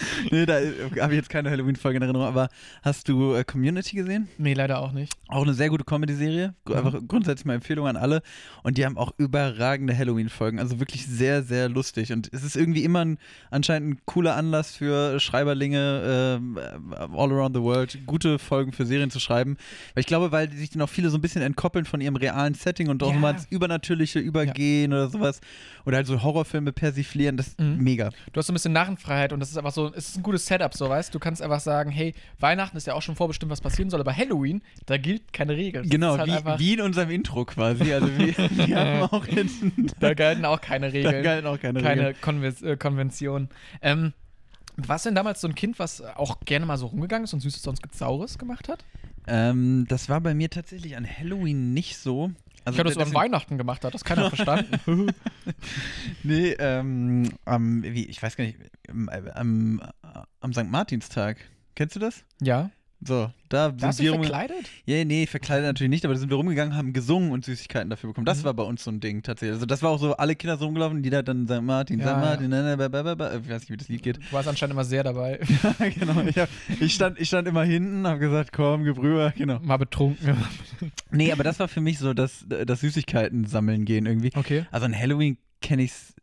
[0.30, 0.54] nee, da
[1.00, 2.48] habe ich jetzt keine Halloween-Folge in Erinnerung, aber
[2.82, 4.28] hast du äh, Community gesehen?
[4.38, 5.12] Nee, leider auch nicht.
[5.28, 6.54] Auch eine sehr gute Comedy-Serie.
[6.68, 6.74] Mhm.
[6.74, 8.22] Einfach grundsätzlich mal Empfehlung an alle.
[8.62, 10.58] Und die haben auch überragende Halloween-Folgen.
[10.58, 12.12] Also wirklich sehr, sehr lustig.
[12.12, 13.18] Und es ist irgendwie immer ein,
[13.50, 19.10] anscheinend ein cooler Anlass für Schreiberlinge äh, all around the world, gute Folgen für Serien
[19.10, 19.56] zu schreiben.
[19.94, 22.54] Weil ich glaube, weil sich dann auch viele so ein bisschen entkoppeln von ihrem realen
[22.54, 23.18] Setting und auch Ja.
[23.18, 25.40] mal ins Übernatürliche übergehen oder sowas.
[25.84, 27.36] Oder halt so Horrorfilme persiflieren.
[27.36, 27.78] Das ist Mhm.
[27.78, 28.10] mega.
[28.32, 30.46] Du hast so ein bisschen Narrenfreiheit und das ist einfach so, es ist ein gutes
[30.46, 31.18] Setup, so weißt du.
[31.18, 34.16] Du kannst einfach sagen, hey, Weihnachten ist ja auch schon vorbestimmt, was passieren soll, aber
[34.16, 35.82] Halloween, da gilt keine Regel.
[35.82, 37.92] Das Genau, halt wie, wie in unserem Intro quasi.
[37.92, 39.56] Also wir, wir haben auch jetzt
[40.00, 41.22] da gelten auch keine da Regeln.
[41.22, 42.20] gelten auch keine, keine Regeln.
[42.20, 43.48] Konven äh, Konvention.
[43.82, 44.12] Ähm,
[44.76, 47.40] warst du denn damals so ein Kind, was auch gerne mal so rumgegangen ist und
[47.40, 48.84] Süßes sonst gibt's Saures gemacht hat?
[49.26, 52.30] Ähm, das war bei mir tatsächlich an Halloween nicht so.
[52.66, 55.14] Also ich habe das über Weihnachten gemacht, hat das keiner verstanden.
[56.24, 59.80] Nee, ähm, am, wie, ich weiß gar nicht, am, am,
[60.40, 60.68] am St.
[60.68, 61.36] Martinstag.
[61.76, 62.24] Kennst du das?
[62.40, 62.70] ja.
[63.04, 64.70] So, da Da sind du wir verkleidet?
[64.86, 68.08] ja, nee, verkleidet natürlich nicht, aber da sind wir rumgegangen, haben gesungen und Süßigkeiten dafür
[68.10, 68.24] bekommen.
[68.24, 68.44] Das Mhm.
[68.44, 69.54] war bei uns so ein Ding tatsächlich.
[69.54, 71.60] Also das war auch so, alle Kinder so rumgelaufen, jeder hat dann St.
[71.62, 72.10] Martin, Ja, St.
[72.12, 72.18] ja.
[72.18, 74.16] Martin, na, na, ba, ba, ba, ich weiß nicht, wie das Lied geht.
[74.16, 75.38] Du warst anscheinend immer sehr dabei.
[76.00, 76.48] genau, ich, hab,
[76.80, 79.58] ich, stand, ich stand immer hinten, hab gesagt, komm, Gebrühe, genau.
[79.60, 80.36] mal betrunken.
[81.10, 84.30] Nee, aber das war für mich so das, das Süßigkeiten sammeln gehen irgendwie.
[84.34, 84.66] Okay.
[84.70, 86.14] Also an Halloween kenne ich's,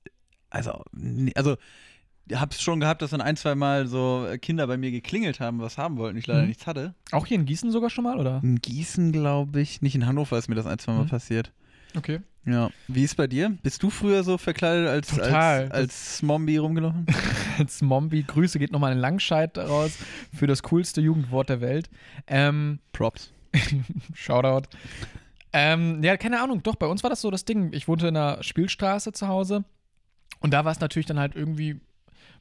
[0.49, 1.55] also, nee, also
[2.31, 5.77] hab's schon gehabt, dass dann ein, zwei Mal so Kinder bei mir geklingelt haben, was
[5.77, 6.47] haben wollten, ich leider Mhm.
[6.47, 6.93] nichts hatte.
[7.11, 8.39] Auch hier in Gießen sogar schon mal, oder?
[8.43, 11.09] In Gießen, glaube ich, nicht in Hannover ist mir das ein, zwei Mal Mhm.
[11.09, 11.51] passiert.
[11.95, 12.19] Okay.
[12.45, 12.71] Ja.
[12.89, 13.57] Wie ist bei dir?
[13.63, 15.63] Bist du früher so verkleidet als, Total.
[15.63, 17.05] als, als Mombi rumgelaufen?
[17.59, 19.97] Als Mombi, Grüße geht nochmal in Langscheid raus
[20.35, 21.89] für das coolste Jugendwort der Welt.
[22.27, 23.31] Ähm, Props.
[24.13, 24.67] Shoutout.
[25.53, 27.71] Ähm, ja, keine Ahnung, doch, bei uns war das so das Ding.
[27.73, 29.63] Ich wohnte in einer Spielstraße zu Hause
[30.39, 31.79] und da war es natürlich dann halt irgendwie,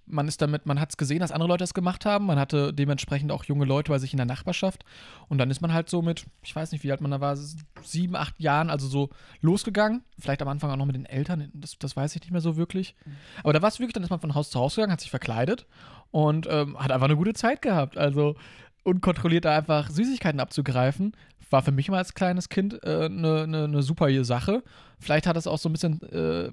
[0.07, 2.27] man ist damit, man hat es gesehen, dass andere Leute das gemacht haben.
[2.27, 4.85] Man hatte dementsprechend auch junge Leute bei sich in der Nachbarschaft.
[5.29, 7.37] Und dann ist man halt so mit, ich weiß nicht, wie alt man da war,
[7.83, 9.11] sieben, acht Jahren, also so
[9.41, 10.03] losgegangen.
[10.19, 12.57] Vielleicht am Anfang auch noch mit den Eltern, das, das weiß ich nicht mehr so
[12.57, 12.95] wirklich.
[13.43, 15.11] Aber da war es wirklich, dann ist man von Haus zu Haus gegangen, hat sich
[15.11, 15.67] verkleidet
[16.11, 17.97] und ähm, hat einfach eine gute Zeit gehabt.
[17.97, 18.37] Also
[18.85, 21.15] unkontrolliert da einfach Süßigkeiten abzugreifen,
[21.53, 24.63] war für mich mal als kleines Kind eine äh, ne, ne, ne super Sache.
[24.99, 26.51] Vielleicht hat es auch so ein bisschen, äh,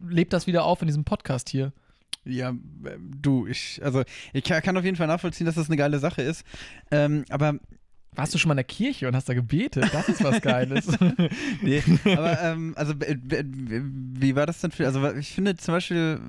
[0.00, 1.72] lebt das wieder auf in diesem Podcast hier.
[2.24, 2.54] Ja,
[2.98, 6.44] du, ich, also ich kann auf jeden Fall nachvollziehen, dass das eine geile Sache ist.
[6.90, 7.58] Ähm, aber
[8.12, 9.88] warst du schon mal in der Kirche und hast da gebetet?
[9.92, 10.86] Das ist was Geiles.
[11.62, 16.20] nee, aber ähm, also wie war das denn für, also ich finde zum Beispiel,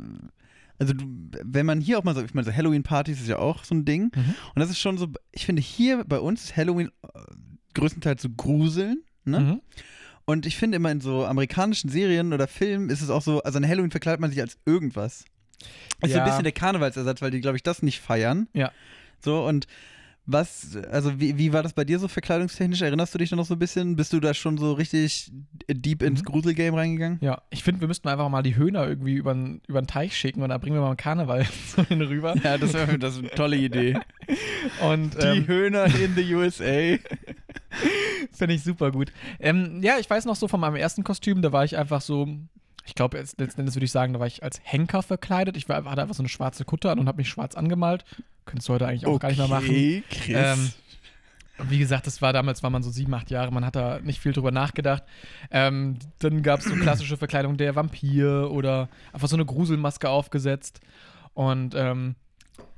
[0.78, 1.06] also du,
[1.44, 3.86] wenn man hier auch mal so, ich meine, so Halloween-Partys ist ja auch so ein
[3.86, 4.12] Ding.
[4.16, 4.36] Mhm.
[4.54, 7.20] Und das ist schon so, ich finde hier bei uns ist Halloween äh,
[7.74, 9.40] größtenteils so Gruseln, ne?
[9.40, 9.62] Mhm.
[10.26, 13.58] Und ich finde immer in so amerikanischen Serien oder Filmen ist es auch so, also
[13.58, 15.26] an Halloween verkleidet man sich als irgendwas.
[16.02, 16.16] Ist ja.
[16.16, 18.48] so ein bisschen der Karnevalsersatz, weil die, glaube ich, das nicht feiern.
[18.54, 18.72] Ja.
[19.20, 19.68] So, und
[20.32, 22.84] was, also wie, wie war das bei dir so verkleidungstechnisch?
[22.84, 23.96] Erinnerst du dich noch so ein bisschen?
[23.96, 25.32] Bist du da schon so richtig
[25.68, 26.26] deep ins mhm.
[26.26, 27.18] Gruselgame reingegangen?
[27.22, 30.50] Ja, ich finde, wir müssten einfach mal die Höhner irgendwie über den Teich schicken und
[30.50, 32.36] da bringen wir mal einen Karneval so rüber.
[32.44, 34.00] Ja, das wäre das eine tolle Idee.
[34.82, 36.98] und, die ähm, Höhner in the USA.
[38.32, 39.12] Finde ich super gut.
[39.40, 42.28] Ähm, ja, ich weiß noch so von meinem ersten Kostüm, da war ich einfach so,
[42.90, 45.56] ich glaube, letzten Endes würde ich sagen, da war ich als Henker verkleidet.
[45.56, 48.04] Ich war, hatte einfach so eine schwarze Kutte an und habe mich schwarz angemalt.
[48.46, 50.04] Könntest du heute eigentlich auch okay, gar nicht mehr machen.
[50.10, 50.36] Chris.
[50.36, 50.72] Ähm,
[51.70, 54.20] wie gesagt, das war damals, war man so sieben, acht Jahre, man hat da nicht
[54.20, 55.04] viel drüber nachgedacht.
[55.52, 60.80] Ähm, dann gab es so klassische Verkleidung der Vampir oder einfach so eine Gruselmaske aufgesetzt.
[61.36, 62.16] Und ähm,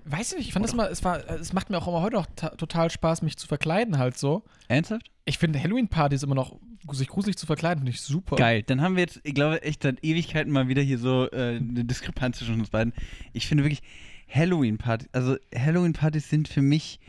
[0.04, 2.18] weiß ich nicht, ich fand das mal, es war, es macht mir auch immer heute
[2.18, 2.26] noch
[2.58, 4.44] total Spaß, mich zu verkleiden halt so.
[4.68, 5.10] Ernsthaft?
[5.24, 6.58] Ich finde Halloween-Partys immer noch,
[6.92, 8.36] sich gruselig zu verkleiden, finde ich super.
[8.36, 11.58] Geil, dann haben wir jetzt, ich glaube, echt seit Ewigkeiten mal wieder hier so äh,
[11.58, 12.94] eine Diskrepanz zwischen uns beiden.
[13.34, 13.82] Ich finde wirklich,
[14.34, 17.00] Halloween-Partys, also Halloween-Partys sind für mich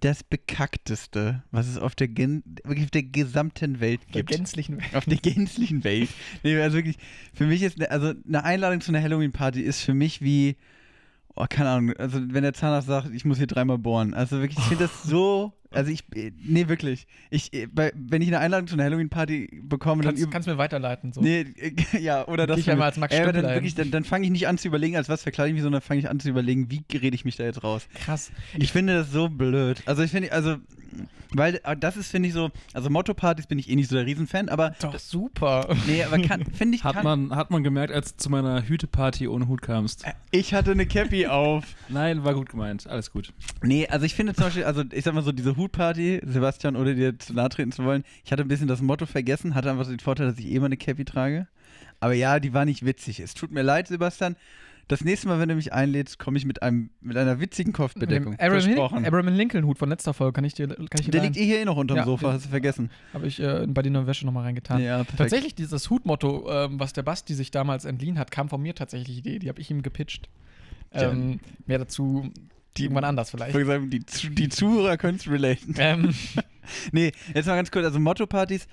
[0.00, 4.16] das Bekackteste, was es auf der, wirklich auf der gesamten Welt gibt.
[4.16, 4.94] Auf der gänzlichen Welt.
[4.94, 6.10] Auf der gänzlichen Welt.
[6.42, 6.96] Nee, also wirklich,
[7.32, 10.56] für mich ist, also eine Einladung zu einer Halloween-Party ist für mich wie,
[11.34, 14.12] oh, keine Ahnung, also wenn der Zahnarzt sagt, ich muss hier dreimal bohren.
[14.12, 16.04] Also wirklich, ich finde das so also ich,
[16.42, 17.06] nee, wirklich.
[17.30, 20.30] Ich, bei, wenn ich eine Einladung zu einer Halloween-Party bekomme, kannst, dann.
[20.30, 21.12] Kannst du mir weiterleiten.
[21.12, 21.20] So.
[21.20, 21.46] Nee,
[22.00, 22.58] ja, oder das.
[22.58, 24.96] Ich einmal als Max äh, dann, wirklich, dann, dann fange ich nicht an zu überlegen,
[24.96, 27.36] als was verkleide ich mich, sondern fange ich an zu überlegen, wie rede ich mich
[27.36, 27.86] da jetzt raus.
[27.94, 28.30] Krass.
[28.54, 29.82] Ich, ich finde das so blöd.
[29.86, 30.56] Also ich finde, also
[31.34, 34.06] weil äh, das ist, finde ich, so, also Motto-Partys bin ich eh nicht so der
[34.06, 34.74] Riesenfan, aber.
[34.80, 35.74] Doch, super.
[35.86, 36.18] Nee, aber
[36.52, 36.84] finde ich.
[36.84, 40.06] Hat, kann, man, hat man gemerkt, als du zu meiner Hüteparty ohne Hut kamst?
[40.06, 41.64] Äh, ich hatte eine Cappy auf.
[41.88, 42.86] Nein, war gut gemeint.
[42.86, 43.32] Alles gut.
[43.62, 46.94] Nee, also ich finde zum Beispiel, also ich sag mal so, diese Hutparty, Sebastian, ohne
[46.94, 49.84] dir zu nahe treten zu wollen, ich hatte ein bisschen das Motto vergessen, hatte einfach
[49.84, 51.48] so den Vorteil, dass ich eh mal eine Cappy trage.
[52.00, 53.20] Aber ja, die war nicht witzig.
[53.20, 54.36] Es tut mir leid, Sebastian
[54.88, 58.38] das nächste Mal, wenn du mich einlädst, komme ich mit, einem, mit einer witzigen Kopfbedeckung.
[58.38, 61.36] Abraham, Abraham Lincoln Hut von letzter Folge, kann ich dir, kann ich dir Der liegt
[61.36, 62.90] eh hier noch unterm ja, Sofa, hast du vergessen.
[63.14, 64.82] Habe ich äh, bei dir in der Wäsche nochmal reingetan.
[64.82, 65.18] Ja, perfekt.
[65.18, 69.14] Tatsächlich, dieses Hutmotto, ähm, was der Basti sich damals entliehen hat, kam von mir tatsächlich
[69.14, 70.28] die Idee, die habe ich ihm gepitcht.
[70.92, 72.30] Ähm, mehr dazu
[72.76, 73.54] die, irgendwann anders vielleicht.
[73.54, 75.74] Sagen, die, die Zuhörer können es relaten.
[75.78, 76.14] Ähm.
[76.92, 78.66] nee, jetzt mal ganz kurz, also Motto-Partys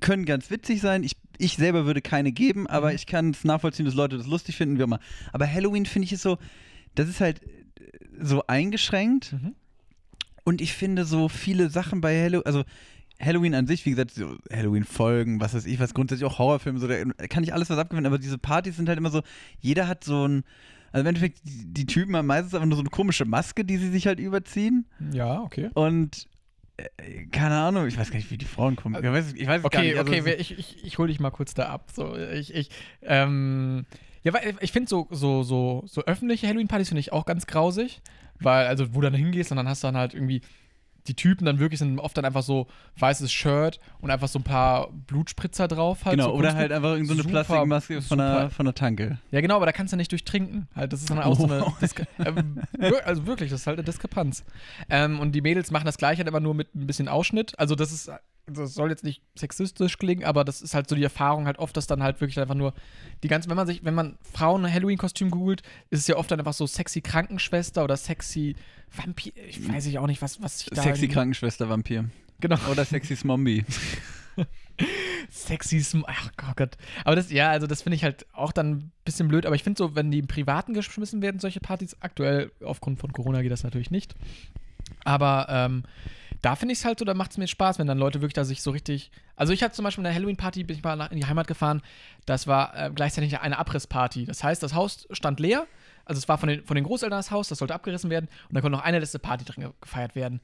[0.00, 1.02] können ganz witzig sein.
[1.02, 2.94] Ich, ich selber würde keine geben, aber mhm.
[2.94, 5.00] ich kann es nachvollziehen, dass Leute das lustig finden, wie immer.
[5.32, 6.38] Aber Halloween finde ich es so,
[6.94, 7.48] das ist halt äh,
[8.20, 9.32] so eingeschränkt.
[9.32, 9.54] Mhm.
[10.44, 12.64] Und ich finde so viele Sachen bei Halloween, also
[13.20, 16.88] Halloween an sich, wie gesagt, so Halloween-Folgen, was weiß ich, was grundsätzlich auch Horrorfilme, so,
[16.88, 19.22] da kann ich alles was abgewinnen, aber diese Partys sind halt immer so,
[19.60, 20.44] jeder hat so ein,
[20.92, 23.76] also im Endeffekt, die, die Typen haben meistens einfach nur so eine komische Maske, die
[23.76, 24.86] sie sich halt überziehen.
[25.12, 25.70] Ja, okay.
[25.74, 26.26] Und
[26.76, 28.96] äh, keine Ahnung, ich weiß gar nicht, wie die Frauen kommen.
[28.96, 29.98] Ich weiß, ich weiß okay, gar nicht.
[29.98, 31.90] Also okay, ich, ich, ich hole dich mal kurz da ab.
[31.92, 32.70] So, ich, ich,
[33.02, 33.86] ähm,
[34.22, 38.02] ja, weil ich finde so, so, so, so öffentliche Halloween-Partys finde ich auch ganz grausig,
[38.38, 40.42] weil, also, wo du dann hingehst und dann hast du dann halt irgendwie
[41.06, 42.66] die Typen dann wirklich sind oft dann einfach so
[42.98, 46.18] weißes Shirt und einfach so ein paar Blutspritzer drauf halt.
[46.18, 49.18] Genau, so oder halt einfach irgendeine so Plastikmaske von der, von der Tanke.
[49.30, 50.68] Ja, genau, aber da kannst du nicht durchtrinken.
[50.74, 51.46] Halt, das ist dann auch oh.
[51.46, 51.66] so eine.
[51.80, 52.60] Diskre ähm,
[53.04, 54.44] also wirklich, das ist halt eine Diskrepanz.
[54.88, 57.58] Ähm, und die Mädels machen das gleiche halt immer nur mit ein bisschen Ausschnitt.
[57.58, 58.10] Also, das ist
[58.50, 61.76] das soll jetzt nicht sexistisch klingen, aber das ist halt so die Erfahrung halt oft,
[61.76, 62.74] dass dann halt wirklich einfach nur
[63.22, 66.38] die ganze, wenn man sich, wenn man Frauen Halloween-Kostüm googelt, ist es ja oft dann
[66.38, 68.56] einfach so sexy Krankenschwester oder sexy
[68.94, 69.32] Vampir.
[69.48, 70.82] Ich weiß ich auch nicht, was, was ich da.
[70.82, 72.06] Sexy Krankenschwester Vampir.
[72.40, 72.58] Genau.
[72.70, 73.64] Oder sexy Zombie.
[75.30, 76.76] sexy Sm Ach oh Gott.
[77.04, 79.46] Aber das, ja, also das finde ich halt auch dann ein bisschen blöd.
[79.46, 83.12] Aber ich finde so, wenn die im Privaten geschmissen werden, solche Partys, aktuell aufgrund von
[83.12, 84.14] Corona geht das natürlich nicht.
[85.04, 85.84] Aber ähm,
[86.42, 88.34] da finde ich es halt so, da macht es mir Spaß, wenn dann Leute wirklich
[88.34, 89.10] da sich so richtig.
[89.36, 91.82] Also ich hatte zum Beispiel eine Halloween-Party, bin ich mal in die Heimat gefahren.
[92.26, 94.24] Das war äh, gleichzeitig eine Abrissparty.
[94.26, 95.66] Das heißt, das Haus stand leer.
[96.04, 98.54] also es war von den, von den Großeltern das Haus, das sollte abgerissen werden und
[98.54, 100.40] da konnte noch eine letzte Party drin ge- gefeiert werden.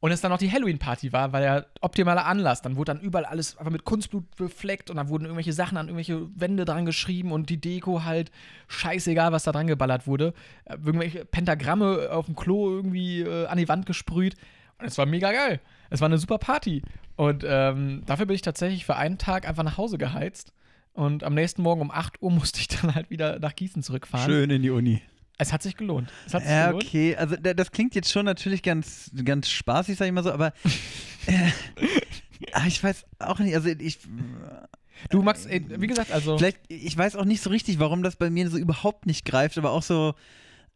[0.00, 2.62] Und es dann noch die Halloween-Party war, weil ja optimaler Anlass.
[2.62, 5.86] Dann wurde dann überall alles einfach mit Kunstblut befleckt und dann wurden irgendwelche Sachen an
[5.88, 8.30] irgendwelche Wände dran geschrieben und die Deko halt
[8.68, 10.34] scheißegal, was da dran geballert wurde.
[10.66, 14.36] Äh, Irgendwelche Pentagramme auf dem Klo irgendwie äh, an die Wand gesprüht.
[14.78, 15.60] Es war mega geil.
[15.90, 16.82] Es war eine super Party.
[17.16, 20.52] Und ähm, dafür bin ich tatsächlich für einen Tag einfach nach Hause geheizt.
[20.92, 24.26] Und am nächsten Morgen um 8 Uhr musste ich dann halt wieder nach Gießen zurückfahren.
[24.30, 25.02] Schön in die Uni.
[25.40, 26.10] Es hat sich gelohnt.
[26.26, 26.84] Es hat sich Ja, gelohnt.
[26.84, 27.16] okay.
[27.16, 30.48] Also da- das klingt jetzt schon natürlich ganz, ganz spaßig, sag ich mal so, aber
[31.26, 31.50] äh,
[32.52, 33.98] ah, ich weiß auch nicht, also ich
[35.10, 36.36] Du, Max, ey, wie gesagt, also.
[36.38, 39.56] vielleicht, ich weiß auch nicht so richtig, warum das bei mir so überhaupt nicht greift,
[39.56, 40.14] aber auch so,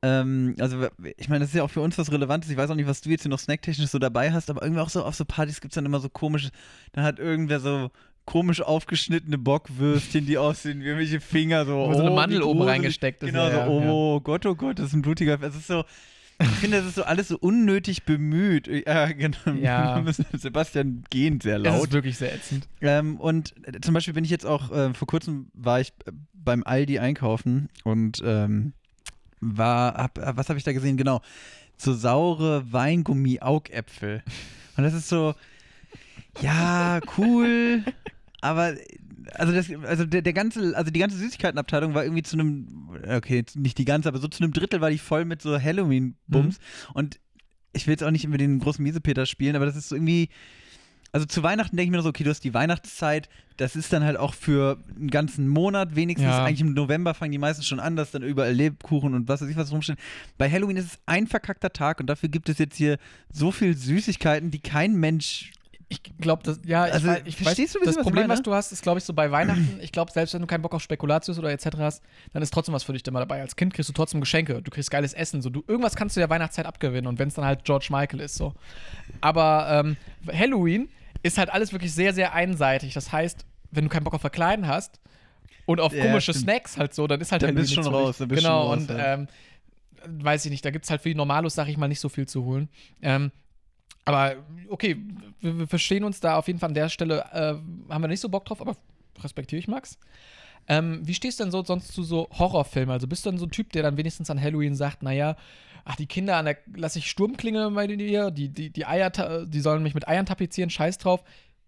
[0.03, 2.51] ähm, also ich meine, das ist ja auch für uns was Relevantes.
[2.51, 4.81] Ich weiß auch nicht, was du jetzt hier noch snacktechnisch so dabei hast, aber irgendwie
[4.81, 6.51] auch so auf so Partys gibt es dann immer so komische,
[6.93, 7.91] dann hat irgendwer so
[8.25, 12.63] komisch aufgeschnittene Bockwürstchen, die aussehen wie irgendwelche Finger, so, Wo so eine oh, Mandel oben
[12.63, 15.57] reingesteckt ist, Genau, ja, so, ja, oh Gott, oh Gott, das ist ein blutiger, es
[15.57, 15.85] ist so,
[16.41, 18.67] ich finde, das ist so alles so unnötig bemüht.
[18.67, 19.37] Ja, genau.
[19.61, 20.03] Ja.
[20.33, 21.85] Sebastian gehen sehr laut.
[21.85, 22.69] ist wirklich sehr ätzend.
[22.81, 26.13] Ähm, und äh, zum Beispiel bin ich jetzt auch, äh, vor kurzem war ich äh,
[26.33, 28.73] beim Aldi einkaufen und ähm,
[29.43, 30.97] war, hab, äh, was habe ich da gesehen?
[30.97, 31.21] Genau,
[31.77, 34.23] so saure Weingummi-Augäpfel.
[34.77, 35.35] Und das ist so,
[36.41, 37.85] ja, cool,
[38.41, 38.75] aber
[39.35, 43.45] also das, also der, der ganze, also die ganze Süßigkeitenabteilung war irgendwie zu einem, okay,
[43.55, 46.59] nicht die ganze, aber so zu einem Drittel war die voll mit so Halloween-Bums.
[46.95, 47.21] Und
[47.73, 50.29] ich will jetzt auch nicht über den großen Miesepeter spielen, aber das ist so irgendwie.
[51.13, 53.93] Also zu Weihnachten denke ich mir nur so, okay, du hast die Weihnachtszeit, das ist
[53.93, 56.45] dann halt auch für einen ganzen Monat, wenigstens Ja.
[56.45, 59.49] eigentlich im November fangen die meisten schon an, dass dann überall Lebkuchen und was weiß
[59.51, 59.99] ich was rumstehen.
[60.39, 62.97] Bei Halloween ist es ein verkackter Tag und dafür gibt es jetzt hier
[63.31, 65.53] so viel Süßigkeiten, die kein Mensch
[65.91, 68.01] Ich glaube, das, ja, ich, Also, weiß, ich weiß, verstehst du ein bisschen, das was
[68.01, 68.33] ich Problem, meine?
[68.33, 70.63] was du hast, ist, glaube ich, so bei Weihnachten, ich glaube, selbst wenn du keinen
[70.63, 71.67] Bock auf Spekulatius oder etc.
[71.81, 73.43] hast, dann ist trotzdem was für dich immer dabei.
[73.43, 76.21] Als Kind kriegst du trotzdem Geschenke, du kriegst geiles Essen, so du, irgendwas kannst du
[76.21, 78.55] der Weihnachtszeit abgewinnen und wenn es dann halt George Michael ist, so.
[79.21, 79.97] Aber ähm,
[80.33, 80.89] Halloween
[81.23, 82.95] ist halt alles wirklich sehr, sehr einseitig.
[82.95, 85.01] Das heißt, wenn du keinen Bock auf Verkleiden hast
[85.67, 86.45] und auf Ja, komische stimmt.
[86.45, 88.89] Snacks halt so, dann ist halt Dann bist schon raus, dann bist Genau, schon raus,
[88.91, 89.15] und ja.
[89.15, 89.29] ähm,
[90.07, 92.09] weiß ich nicht, da gibt es halt für die Normalos, sag ich mal, nicht so
[92.09, 92.69] viel zu holen.
[93.01, 93.31] Ähm,
[94.05, 94.35] aber
[94.69, 94.97] okay,
[95.41, 98.21] wir, wir verstehen uns da auf jeden Fall an der Stelle, äh, haben wir nicht
[98.21, 98.77] so Bock drauf, aber
[99.23, 99.99] respektiere ich, Max.
[100.69, 102.93] Ähm, wie stehst du denn so sonst zu so Horrorfilmen?
[102.93, 105.37] Also bist du dann so ein Typ, der dann wenigstens an Halloween sagt, naja,
[105.85, 109.11] ach, die Kinder an der, lass ich Sturmklinge bei dir, die, die, die Eier,
[109.47, 111.23] die sollen mich mit Eiern tapezieren, scheiß drauf.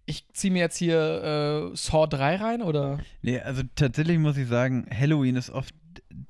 [0.07, 2.99] Ich ziehe mir jetzt hier äh, Saw 3 rein, oder?
[3.23, 5.75] Nee, also tatsächlich muss ich sagen, Halloween ist oft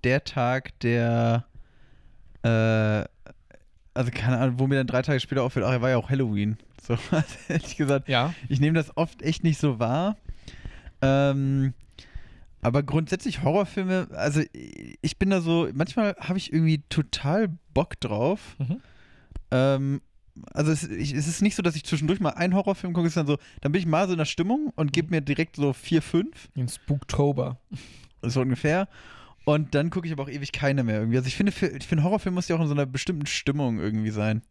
[0.05, 1.45] der Tag, der,
[2.43, 2.49] äh,
[3.95, 6.11] also keine Ahnung, wo mir dann drei Tage später auffällt, ach, er war ja auch
[6.11, 6.57] Halloween.
[6.87, 8.33] So, also, ehrlich gesagt, Ja.
[8.49, 10.17] ich nehme das oft echt nicht so wahr.
[11.03, 11.75] Ähm,
[12.63, 18.57] aber grundsätzlich Horrorfilme, also ich bin da so, manchmal habe ich irgendwie total Bock drauf.
[18.59, 18.81] Mhm.
[19.51, 20.01] Ähm,
[20.53, 23.27] also es, ich, es ist nicht so, dass ich zwischendurch mal einen Horrorfilm gucke, dann
[23.27, 26.03] so, dann bin ich mal so in der Stimmung und gebe mir direkt so vier,
[26.03, 26.49] fünf.
[26.55, 27.59] In Spooktober.
[28.23, 28.89] so ungefähr.
[29.45, 31.19] Und dann gucke ich aber auch ewig keine mehr irgendwie.
[31.19, 33.79] Also ich finde, für, ich finde Horrorfilm muss ja auch in so einer bestimmten Stimmung
[33.79, 34.43] irgendwie sein.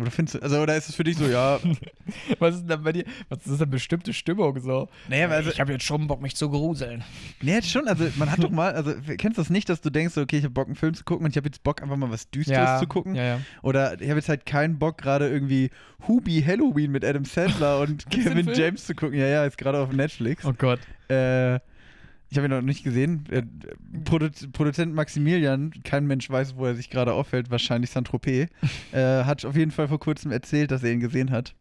[0.00, 1.58] Oder findest du, also oder ist es für dich so, ja,
[2.38, 3.04] Was ist denn da bei dir?
[3.28, 4.88] Was ist denn eine bestimmte Stimmung so?
[5.08, 7.04] naja, also, ich habe jetzt schon Bock, mich zu gruseln.
[7.40, 9.90] nee, jetzt schon, also man hat doch mal, also kennst du das nicht, dass du
[9.90, 11.96] denkst, okay, ich habe Bock, einen Film zu gucken und ich habe jetzt Bock, einfach
[11.96, 13.14] mal was Düsteres zu gucken?
[13.14, 13.40] Ja, ja.
[13.62, 15.70] Oder ich habe jetzt halt keinen Bock, gerade irgendwie
[16.06, 18.48] Hubi Halloween mit Adam Sandler und Kevin?
[18.54, 19.18] James zu gucken.
[19.18, 20.44] Ja, ja, ist gerade auf Netflix.
[20.44, 20.80] Oh Gott.
[21.08, 21.58] Äh,
[22.30, 23.24] ich habe ihn noch nicht gesehen.
[23.30, 23.42] Äh,
[24.04, 28.48] Produ Produzent Maximilian, kein Mensch weiß, wo er sich gerade aufhält, wahrscheinlich Saint-Tropez,
[28.92, 31.54] äh, hat auf jeden Fall vor kurzem erzählt, dass er ihn gesehen hat.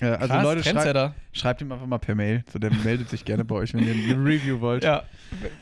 [0.00, 2.44] Äh, also Krass, Leute, schrei schreibt ihm einfach mal per Mail.
[2.52, 4.84] So, der meldet sich gerne bei euch, wenn ihr eine Review wollt.
[4.84, 5.04] Ja,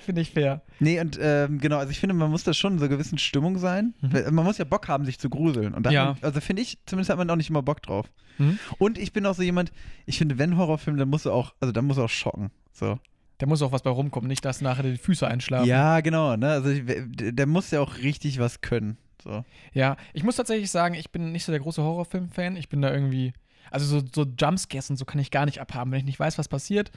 [0.04, 0.62] finde ich fair.
[0.80, 3.18] Nee, und ähm, genau, also ich finde, man muss da schon in so einer gewissen
[3.18, 3.94] Stimmung sein.
[4.00, 4.34] Mhm.
[4.34, 5.74] Man muss ja Bock haben, sich zu gruseln.
[5.74, 6.04] Und da Ja.
[6.06, 8.06] man, also finde ich, zumindest hat man auch nicht immer Bock drauf.
[8.38, 8.58] Mhm.
[8.78, 9.72] Und ich bin auch so jemand,
[10.06, 12.50] ich finde, wenn Horrorfilm, dann muss er auch, also dann muss er auch schocken.
[12.72, 12.98] So.
[13.38, 15.68] Da muss auch was bei rumkommen, nicht, dass nachher die Füße einschlafen.
[15.68, 16.50] Ja, genau, ne?
[16.50, 18.98] Also ich, der muss ja auch richtig was können.
[19.22, 19.44] So.
[19.72, 22.56] Ja, ich muss tatsächlich sagen, ich bin nicht so der große Horrorfilm-Fan.
[22.56, 23.32] Ich bin da irgendwie.
[23.70, 26.38] Also so, so Jumpscares und so kann ich gar nicht abhaben, wenn ich nicht weiß,
[26.38, 26.90] was passiert.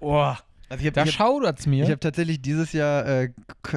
[0.00, 0.34] Oh,
[0.68, 1.84] Also habe da hab, schaudert's mir.
[1.84, 3.24] ich hab tatsächlich dieses Jahr, äh,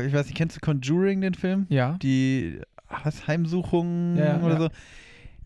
[0.05, 1.65] ich weiß nicht, kennst du Conjuring, den Film?
[1.69, 1.97] ja.
[2.01, 2.59] Die
[3.03, 4.59] was, Heimsuchung Ja, ja, oder ja.
[4.59, 4.69] so.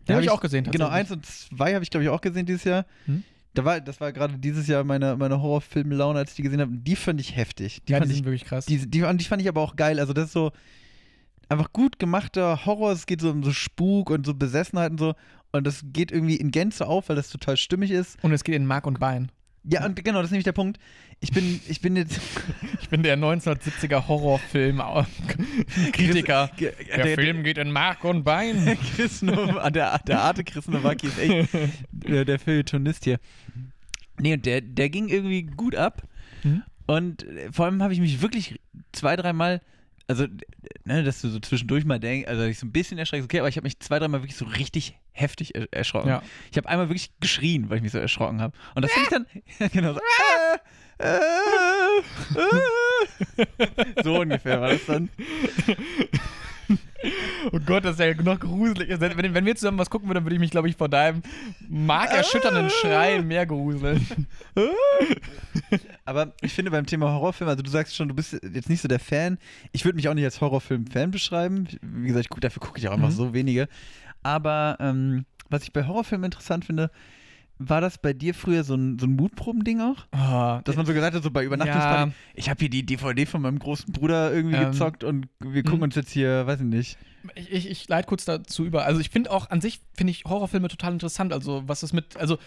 [0.08, 2.44] Den habe ich auch gesehen, Genau, eins und zwei habe ich, glaube ich, auch gesehen
[2.46, 2.84] dieses Jahr.
[3.06, 3.22] Hm?
[3.56, 6.72] Da war, das war gerade dieses Jahr meine, meine Horrorfilm-Laune, als ich die gesehen habe.
[6.72, 7.82] Die fand ich heftig.
[7.88, 8.66] Die ja, die fand ich sind wirklich krass.
[8.66, 9.98] Die, die, und die fand ich aber auch geil.
[9.98, 10.52] Also, das ist so
[11.48, 12.92] einfach gut gemachter Horror.
[12.92, 15.14] Es geht so um so Spuk und so Besessenheit und so.
[15.52, 18.22] Und das geht irgendwie in Gänze auf, weil das total stimmig ist.
[18.22, 19.32] und es geht in Mark und Bein.
[19.68, 20.78] Ja, und genau, das ist nämlich der Punkt.
[21.20, 22.20] Ich bin, ich bin jetzt.
[22.82, 26.50] Ich bin der 1970er Horrorfilm-Kritiker.
[26.56, 28.78] Ge- Der, Film geht in Mark und Bein.
[28.96, 31.48] Chris Nov- der, der Arte Chris Nowacki ist echt
[31.90, 33.18] der, der Feuilletonist hier.
[34.20, 36.02] Nee, und der, der ging irgendwie gut ab.
[36.44, 36.62] Mhm.
[36.86, 38.60] Und äh, vor allem habe ich mich wirklich
[38.92, 39.60] zwei, dreimal,
[40.08, 40.26] also,
[40.84, 43.48] ne, dass du so zwischendurch mal denkst, also ich so ein bisschen erschreckt, okay, aber
[43.48, 46.08] ich habe mich zwei, dreimal wirklich so richtig heftig er erschrocken.
[46.08, 46.22] Ja.
[46.50, 48.56] Ich habe einmal wirklich geschrien, weil ich mich so erschrocken habe.
[48.74, 49.26] Und das finde
[49.58, 50.00] ich dann, genau so,
[50.98, 51.08] äh,
[52.34, 54.02] äh, äh.
[54.04, 55.08] so ungefähr war das dann.
[57.52, 58.88] Oh Gott, das ist ja noch gruselig.
[59.00, 61.22] Wenn, wenn wir zusammen was gucken würden, dann würde ich mich, glaube ich, vor deinem
[61.68, 64.04] markerschütternden Schreien mehr gruseln.
[66.04, 68.88] Aber ich finde beim Thema Horrorfilm, also du sagst schon, du bist jetzt nicht so
[68.88, 69.38] der Fan.
[69.72, 71.66] Ich würde mich auch nicht als Horrorfilm-Fan beschreiben.
[71.82, 73.12] Wie gesagt, ich, dafür gucke ich auch einfach Mhm.
[73.14, 73.68] so wenige.
[74.22, 76.90] Aber ähm, was ich bei Horrorfilmen interessant finde,
[77.58, 80.06] war das bei dir früher so ein, so ein Mutproben-Ding auch?
[80.12, 83.40] Oh, Dass man so gesagt hat, so bei Übernachtungsparty, ich habe hier die DVD von
[83.42, 85.84] meinem großen Bruder irgendwie Ähm, gezockt und wir gucken mhm.
[85.84, 86.98] uns jetzt hier, weiß ich nicht.
[87.34, 88.84] ich, ich, ich leite kurz dazu über.
[88.84, 91.32] Also ich finde auch an sich, finde ich Horrorfilme total interessant.
[91.32, 92.38] Also was ist mit, also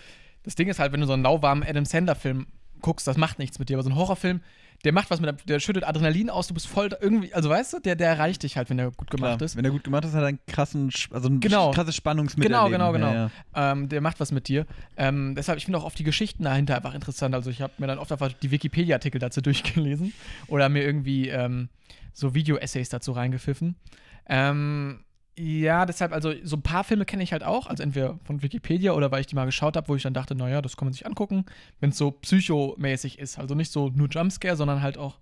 [0.44, 2.48] das Ding ist halt, wenn du so einen lauwarmen Adam Sandler-Film
[2.82, 3.76] guckst, das macht nichts mit dir.
[3.76, 4.42] Aber so ein Horrorfilm,
[4.86, 7.74] der macht was mit, deinem- der schüttet Adrenalin aus, du bist voll irgendwie, also weißt
[7.74, 9.56] du, der, der erreicht dich halt, wenn der gut gemacht Klar, ist.
[9.58, 11.72] Wenn er gut gemacht ist, hat er einen krassen, also ein Genau.
[11.72, 12.50] krasses Spannungsmittel.
[12.52, 13.14] Genau, genau, genau.
[13.14, 13.72] Ja, ja.
[13.74, 14.66] Ähm, der macht was mit dir.
[14.98, 17.36] Ähm, deshalb, ich finde auch oft die Geschichten dahinter einfach interessant.
[17.36, 20.14] Also ich habe mir dann oft einfach die Wikipedia-Artikel dazu durchgelesen
[20.48, 21.70] oder mir irgendwie ähm,
[22.14, 23.76] so Video-Essays dazu reingepfiffen.
[24.28, 25.00] Ähm,
[25.40, 28.92] ja, deshalb, also so ein paar Filme kenne ich halt auch, also entweder von Wikipedia
[28.92, 30.94] oder weil ich die mal geschaut habe, wo ich dann dachte, naja, das kann man
[30.94, 31.46] sich angucken,
[31.80, 33.40] wenn es so psychomäßig ist.
[33.40, 35.18] Also nicht so nur Jumpscare, sondern halt auch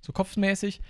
[0.00, 0.80] so kopfmäßig.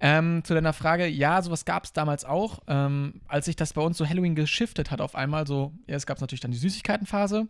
[0.00, 2.60] Ähm, zu deiner Frage, ja, sowas gab es damals auch.
[2.68, 6.04] Ähm, als sich das bei uns so Halloween geschiftet hat auf einmal, so, ja, es
[6.04, 7.48] gab natürlich dann die Süßigkeitenphase.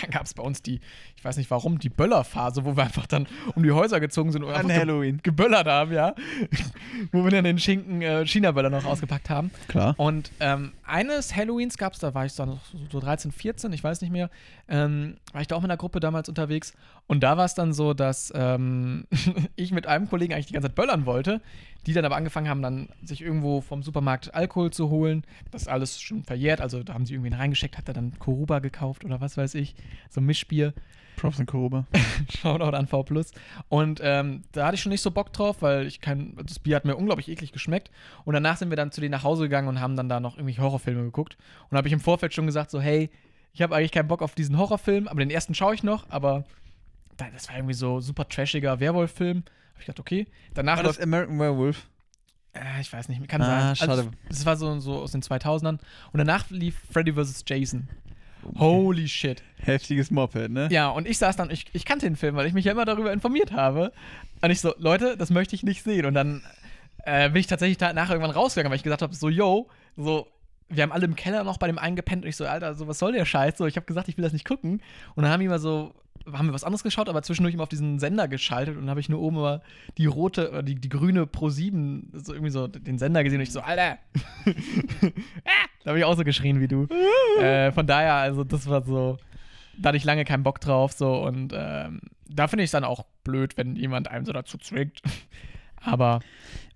[0.00, 0.80] Dann gab es bei uns die,
[1.16, 4.42] ich weiß nicht warum, die Böllerphase, wo wir einfach dann um die Häuser gezogen sind
[4.44, 5.20] und An einfach ge Halloween.
[5.22, 6.14] geböllert haben, ja.
[7.12, 9.50] wo wir dann den Schinken äh, China-Böller noch ausgepackt haben.
[9.68, 9.94] Klar.
[9.98, 12.58] Und ähm, eines Halloweens gab es, da war ich so,
[12.90, 14.30] so 13, 14, ich weiß nicht mehr,
[14.68, 16.74] ähm, war ich da auch mit einer Gruppe damals unterwegs.
[17.08, 19.06] Und da war es dann so, dass ähm,
[19.56, 21.40] ich mit einem Kollegen eigentlich die ganze Zeit böllern wollte,
[21.86, 25.24] die dann aber angefangen haben, dann sich irgendwo vom Supermarkt Alkohol zu holen.
[25.50, 28.58] Das ist alles schon verjährt, also da haben sie irgendwen reingesteckt, hat er dann Koruba
[28.58, 29.74] gekauft oder was weiß ich,
[30.10, 30.74] so ein Mischbier.
[31.16, 31.86] Props und Koroba.
[32.30, 33.04] Shoutout an V+.
[33.68, 36.76] Und ähm, da hatte ich schon nicht so Bock drauf, weil ich kein, das Bier
[36.76, 37.90] hat mir unglaublich eklig geschmeckt.
[38.24, 40.36] Und danach sind wir dann zu denen nach Hause gegangen und haben dann da noch
[40.36, 41.36] irgendwelche Horrorfilme geguckt.
[41.70, 43.10] Und habe ich im Vorfeld schon gesagt, so, hey,
[43.52, 46.44] ich habe eigentlich keinen Bock auf diesen Horrorfilm, aber den ersten schaue ich noch, aber
[47.32, 49.38] das war irgendwie so super trashiger Werwolf-Film.
[49.38, 50.26] Habe ich gedacht, okay.
[50.54, 51.88] Danach War das American Werewolf?
[52.54, 53.88] äh, ich weiß nicht, kann Ah, sein.
[53.90, 54.16] Also, schade.
[54.28, 55.78] das war so, so aus den 2000ern.
[56.12, 57.44] Und danach lief Freddy vs.
[57.46, 57.88] Jason.
[58.56, 59.42] Holy shit.
[59.58, 60.68] Heftiges Moped, ne?
[60.70, 62.84] Ja, und ich saß dann, ich, ich kannte den Film, weil ich mich ja immer
[62.84, 63.92] darüber informiert habe.
[64.40, 66.06] Und ich so, Leute, das möchte ich nicht sehen.
[66.06, 66.42] Und dann
[67.04, 70.28] äh, bin ich tatsächlich danach irgendwann rausgegangen, weil ich gesagt habe, so, yo, so,
[70.68, 72.86] wir haben alle im Keller noch bei dem einen gepennt und ich so, Alter, so,
[72.86, 73.58] was soll der Scheiß?
[73.58, 74.82] So, ich habe gesagt, ich will das nicht gucken.
[75.14, 75.94] Und dann haben die immer so,
[76.32, 79.00] haben wir was anderes geschaut, aber zwischendurch immer auf diesen Sender geschaltet und dann habe
[79.00, 79.62] ich nur oben immer
[79.96, 83.44] die rote, oder die, die grüne Pro 7, so irgendwie so den Sender gesehen und
[83.44, 83.98] ich so, Alter.
[85.44, 86.86] Ah, da habe ich auch so geschrien wie du.
[87.40, 89.18] äh, von daher, also das war so,
[89.78, 92.84] da hatte ich lange keinen Bock drauf, so und ähm, da finde ich es dann
[92.84, 95.00] auch blöd, wenn jemand einem so dazu zwingt.
[95.82, 96.20] Aber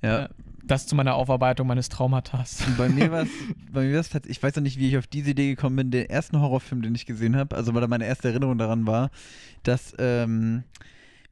[0.03, 0.25] Ja.
[0.25, 0.29] äh,
[0.65, 2.63] das zu meiner Aufarbeitung meines Traumatas.
[2.79, 3.29] Bei mir war es,
[3.71, 5.77] bei mir war es tatsächlich, ich weiß noch nicht, wie ich auf diese Idee gekommen
[5.77, 8.87] bin, den ersten Horrorfilm, den ich gesehen habe, also weil da meine erste Erinnerung daran
[8.87, 9.11] war,
[9.63, 10.65] dass ähm,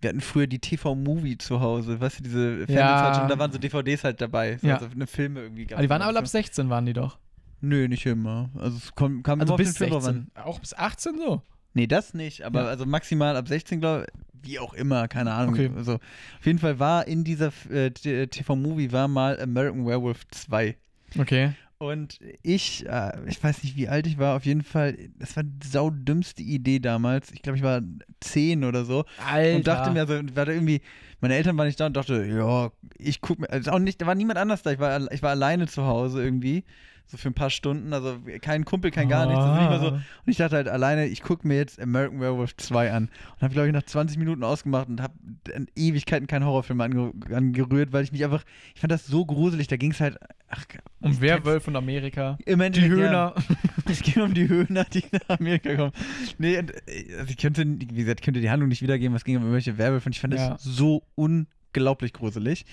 [0.00, 4.02] wir hatten früher die TV-Movie zu Hause, weißt du, diese Fernsehzeitschrift, da waren so DVDs
[4.04, 4.74] halt dabei, so, Ja.
[4.76, 5.72] also eine Filme irgendwie.
[5.72, 7.18] Aber die waren alle ab 16, waren die doch.
[7.60, 8.48] Nö, nicht immer.
[8.58, 10.14] Also es kam, kam Also bis den Film drauf an.
[10.34, 10.42] 16.
[10.44, 11.42] Auch bis 18 so.
[11.74, 12.68] Nee, das nicht, aber Ja.
[12.68, 14.20] also maximal ab 16, glaube ich.
[14.42, 15.54] Wie auch immer, keine Ahnung.
[15.54, 15.70] Okay.
[15.76, 20.76] Also, auf jeden Fall war in dieser äh, TV-Movie war mal American Werewolf 2.
[21.18, 21.52] Okay.
[21.76, 25.42] Und ich, äh, ich weiß nicht, wie alt ich war, auf jeden Fall, das war
[25.44, 27.30] die saudümmste Idee damals.
[27.32, 27.80] Ich glaube, ich war
[28.20, 29.04] 10 oder so.
[29.30, 29.56] Alter.
[29.56, 30.80] Und dachte mir, also, war da irgendwie,
[31.20, 34.06] meine Eltern waren nicht da und dachte, ja, ich guck mir, also auch nicht, da
[34.06, 34.72] war niemand anders da.
[34.72, 36.64] Ich war, ich war alleine zu Hause irgendwie.
[37.10, 39.44] So für ein paar Stunden, also kein Kumpel, kein gar nichts.
[39.44, 39.86] Mal so.
[39.88, 39.92] Ah.
[39.94, 43.04] Und ich dachte halt alleine, ich gucke mir jetzt American Werewolf 2 an.
[43.34, 45.14] Und habe, glaube ich, nach 20 Minuten ausgemacht und habe
[45.52, 48.44] in Ewigkeiten keinen Horrorfilm ange angerührt, weil ich mich einfach,
[48.74, 49.66] ich fand das so gruselig.
[49.66, 50.18] Da ging es halt,
[50.48, 50.64] ach,
[51.00, 52.38] Um Werwölfe in Amerika.
[52.46, 53.34] im Die Höhner.
[53.36, 53.42] Ja,
[53.90, 55.92] es ging um die Höhner, die nach Amerika kommen.
[56.38, 59.24] Nee, und, äh, also ich könnte, wie gesagt, ich könnte die Handlung nicht wiedergeben, was
[59.24, 60.50] ging um irgendwelche Werwölfe und ich fand Ja.
[60.50, 62.64] das so unglaublich gruselig.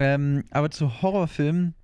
[0.00, 1.74] Ähm, aber zu Horrorfilmen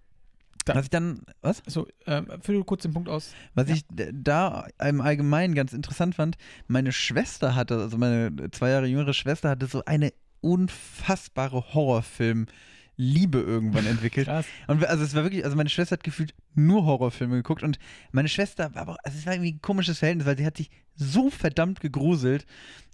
[0.65, 1.63] Da- Was ich dann, was?
[1.67, 3.35] So, ähm, fülle kurz den Punkt aus.
[3.55, 3.75] Was Ja.
[3.75, 6.37] ich da im Allgemeinen ganz interessant fand,
[6.69, 13.87] meine Schwester hatte, also meine zwei Jahre jüngere Schwester hatte so eine unfassbare Horrorfilm-Liebe irgendwann
[13.87, 14.27] entwickelt.
[14.27, 14.47] Krass.
[14.67, 17.79] Und also es war wirklich, also meine Schwester hat gefühlt nur Horrorfilme geguckt und
[18.13, 20.71] meine Schwester war aber, also es war irgendwie ein komisches Verhältnis, weil sie hat sich
[20.95, 22.47] so verdammt gegruselt.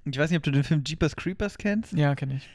[0.04, 1.92] Und ich weiß nicht, ob du den Film Jeepers Creepers kennst.
[1.92, 2.48] Ja, kenne ich.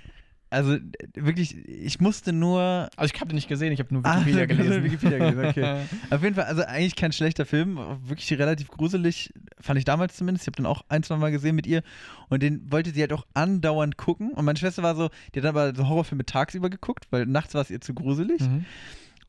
[0.55, 0.81] Also äh,
[1.15, 4.45] wirklich, ich musste nur Also ich habe den nicht gesehen, ich habe nur Ah, Wikipedia
[4.45, 4.83] du hast nur gelesen.
[4.83, 5.85] Wikipedia gelesen, okay.
[6.15, 10.43] Auf jeden Fall, also eigentlich kein schlechter Film, wirklich relativ gruselig, fand ich damals zumindest.
[10.43, 11.83] Ich habe den auch ein, zwei Mal gesehen mit ihr
[12.29, 14.31] und den wollte sie halt auch andauernd gucken.
[14.31, 17.61] Und meine Schwester war so, die hat aber so Horrorfilme tagsüber geguckt, weil nachts war
[17.61, 18.41] es ihr zu gruselig.
[18.41, 18.65] mhm.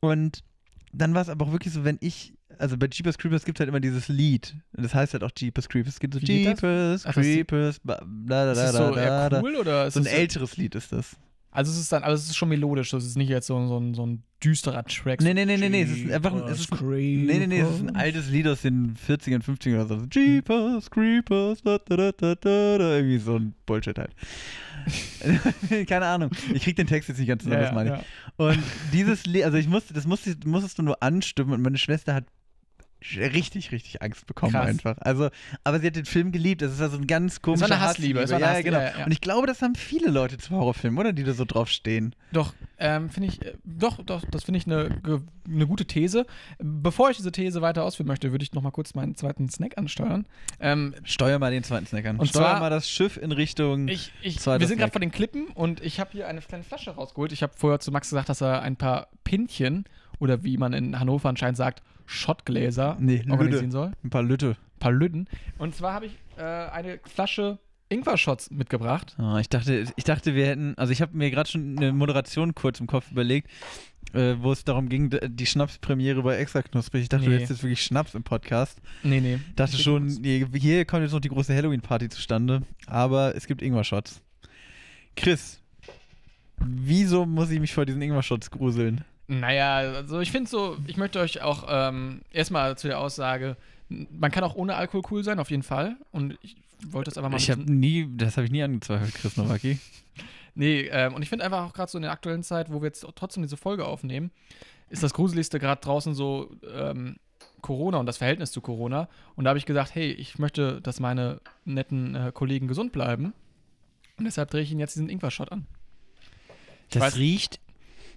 [0.01, 0.45] Und
[0.93, 3.61] dann war es aber auch wirklich so, wenn ich, also bei Jeepers Creepers gibt es
[3.61, 4.55] halt immer dieses Lied.
[4.77, 5.95] Und das heißt halt auch Jeepers Creepers.
[5.95, 6.61] Es gibt so Wie das?
[6.61, 9.41] Jeepers Ach, das- Creepers, da, da, Ist da, es da, so eher da.
[9.43, 11.17] cool oder ist So ein es älteres Lied ist das.
[11.51, 13.79] Also es ist dann, aber es ist schon melodisch, es ist nicht jetzt so, so,
[13.79, 15.23] ein, so ein düsterer Track.
[15.23, 17.71] Nee, nee, nee, nee, nee, es ist einfach ein- es ist Nee, nee, nee, es
[17.77, 20.07] ist ein altes Lied aus den 40ern, 50ern oder so.
[20.13, 22.97] Jeepers, Creepers, da, da, da, da, da, da.
[22.97, 24.11] Irgendwie so ein Bullshit halt.
[25.89, 26.31] Keine Ahnung.
[26.53, 28.05] Ich krieg den Text jetzt nicht ganz zusammen, ja, was meine ja, ich.
[28.37, 32.15] Und dieses Lied, also ich musste, das musste, musstest du nur anstimmen und meine Schwester
[32.15, 32.25] hat
[33.17, 34.67] richtig, richtig Angst bekommen Krass.
[34.67, 34.97] einfach.
[35.01, 35.31] Also,
[35.65, 36.63] aber sie hat den Film geliebt.
[36.63, 38.83] Das ist also ein ganz komischer eine Hassliebe, es war eine ja, Hassliebe, genau.
[38.83, 39.05] ja, ja.
[39.05, 41.13] Und ich glaube, das haben viele Leute zu Horrorfilmen, oder?
[41.13, 42.15] Die da so drauf stehen.
[42.33, 45.01] Doch, ähm, finde ich, äh, doch, doch, das finde ich eine
[45.49, 46.27] eine gute These.
[46.59, 49.79] Bevor ich diese These weiter ausführen möchte, würde ich noch mal kurz meinen zweiten Snack
[49.79, 50.27] ansteuern.
[50.61, 52.17] Ähm, Steuer mal den zweiten Snack an.
[52.19, 53.89] Und Steuer zwar- mal das Schiff in Richtung.
[53.89, 56.91] ich, ich, wir sind gerade vor den Klippen und ich habe hier eine kleine Flasche
[56.91, 57.33] rausgeholt.
[57.33, 59.85] Ich habe vorher zu Max gesagt, dass er ein paar Pinchen
[60.19, 63.93] oder wie man in Hannover anscheinend sagt, Schottgläser Nee, organisieren soll.
[64.05, 64.57] ein paar Lütte.
[64.77, 65.29] Ein paar Lüden.
[65.59, 69.15] Und zwar habe ich äh, eine Flasche Ingwer-Shots mitgebracht.
[69.19, 72.55] Ah, ich, dachte, ich dachte, wir hätten, also ich habe mir gerade schon eine Moderation
[72.55, 73.49] kurz im Kopf überlegt,
[74.13, 77.03] äh, wo es darum ging, die Schnapspremiere bei Extra Knusprig.
[77.03, 77.37] Ich dachte, du Nee.
[77.37, 78.81] hättest jetzt wirklich Schnaps im Podcast.
[79.05, 79.39] Nee, nee.
[79.55, 84.21] Dachte schon, hier kommt jetzt noch die große Halloween-Party zustande, aber es gibt Ingwer-Shots.
[85.15, 85.63] Chris,
[86.59, 89.05] wieso muss ich mich vor diesen Ingwer-Shots gruseln?
[89.29, 93.57] Naja, also ich finde so, ich möchte euch auch ähm, erstmal zu der Aussage,
[93.89, 95.97] man kann auch ohne Alkohol cool sein, auf jeden Fall.
[96.13, 96.57] Und ich
[96.89, 97.37] wollte das einfach mal.
[97.37, 99.79] Ich habe nie, das habe ich nie angezweifelt, Chris Nowacki.
[100.55, 102.87] nee, ähm, und ich finde einfach auch gerade so in der aktuellen Zeit, wo wir
[102.87, 104.31] jetzt trotzdem diese Folge aufnehmen,
[104.91, 107.17] ist das Gruseligste gerade draußen so ähm,
[107.63, 109.09] Corona und das Verhältnis zu Corona.
[109.35, 113.33] Und da habe ich gesagt, hey, ich möchte, dass meine netten äh, Kollegen gesund bleiben.
[114.19, 115.67] Und deshalb drehe ich ihnen jetzt diesen Ingwer-Shot an.
[116.91, 117.61] Das weiß- riecht.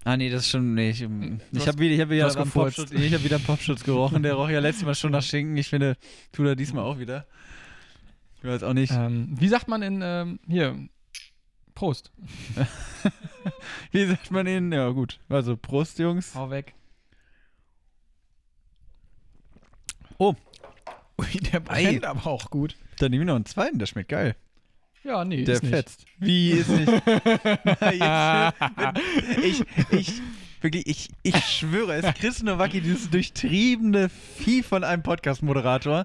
[0.04, 0.74] Ah, nee, das ist schon.
[0.74, 1.08] Nee, ich ich
[1.68, 4.22] habe wieder, ich hab wieder, ich hab wieder am Popschutz gerochen.
[4.22, 5.56] Der roch ja letztes Mal schon nach Schinken.
[5.56, 5.96] Ich finde,
[6.32, 7.26] tut er diesmal auch wieder.
[8.38, 8.92] Ich weiß auch nicht.
[8.92, 10.88] Ähm, wie sagt man in, ähm, hier,
[11.74, 12.12] Prost.
[13.90, 14.70] Wie sagt man ihn?
[14.70, 15.18] Ja, gut.
[15.28, 16.34] Also, Prost, Jungs.
[16.34, 16.74] Hau weg.
[20.18, 20.34] Oh.
[21.18, 22.76] Ui, der brennt aber auch gut.
[22.98, 24.36] Dann nehme ich noch einen zweiten, der schmeckt geil.
[25.02, 25.74] Ja, nee, Der ist nicht.
[25.74, 26.04] fetzt.
[26.18, 26.90] Wie ist nicht?
[27.98, 30.12] Na, jetzt, ich, ich,
[30.60, 36.04] wirklich, ich, ich schwöre, es ist Chris Nowacki, dieses durchtriebene Vieh von einem Podcast-Moderator.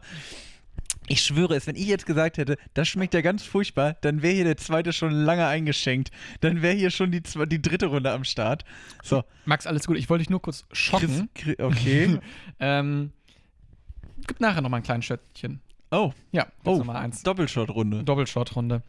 [1.07, 4.33] Ich schwöre es, wenn ich jetzt gesagt hätte, das schmeckt ja ganz furchtbar, dann wäre
[4.33, 6.09] hier der zweite schon lange eingeschenkt.
[6.41, 8.65] Dann wäre hier schon die, die dritte Runde am Start.
[9.03, 9.97] So, Max, alles gut.
[9.97, 11.29] Ich wollte dich nur kurz schocken.
[11.35, 12.19] Chris okay.
[12.59, 13.11] ähm,
[14.25, 15.59] gibt nachher noch mal ein kleines Schöttchen.
[15.95, 16.83] Oh, Ja, oh.
[17.23, 18.03] Doppelshot-Runde.
[18.03, 18.81] Doppelshot-Runde.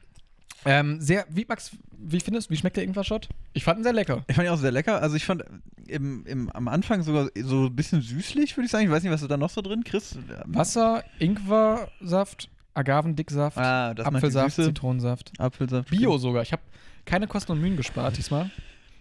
[0.64, 3.28] Ähm, sehr, wie, Max, wie findest du, wie schmeckt der Ingwer-Shot?
[3.52, 4.24] Ich fand ihn sehr lecker.
[4.26, 5.00] Ich fand ihn auch sehr lecker.
[5.00, 5.44] Also ich fand
[5.86, 8.84] im, im, am Anfang sogar so ein bisschen süßlich, würde ich sagen.
[8.84, 10.18] Ich weiß nicht, was ist da noch so drin, Chris?
[10.46, 14.56] Wasser, Ingwersaft, Agavendicksaft, Ah, Apfelsaft.
[14.56, 15.32] Zitronensaft.
[15.38, 15.90] Apfelsaft.
[15.90, 16.42] Bio sogar.
[16.42, 16.62] Ich habe
[17.04, 18.50] keine Kosten und Mühen gespart diesmal.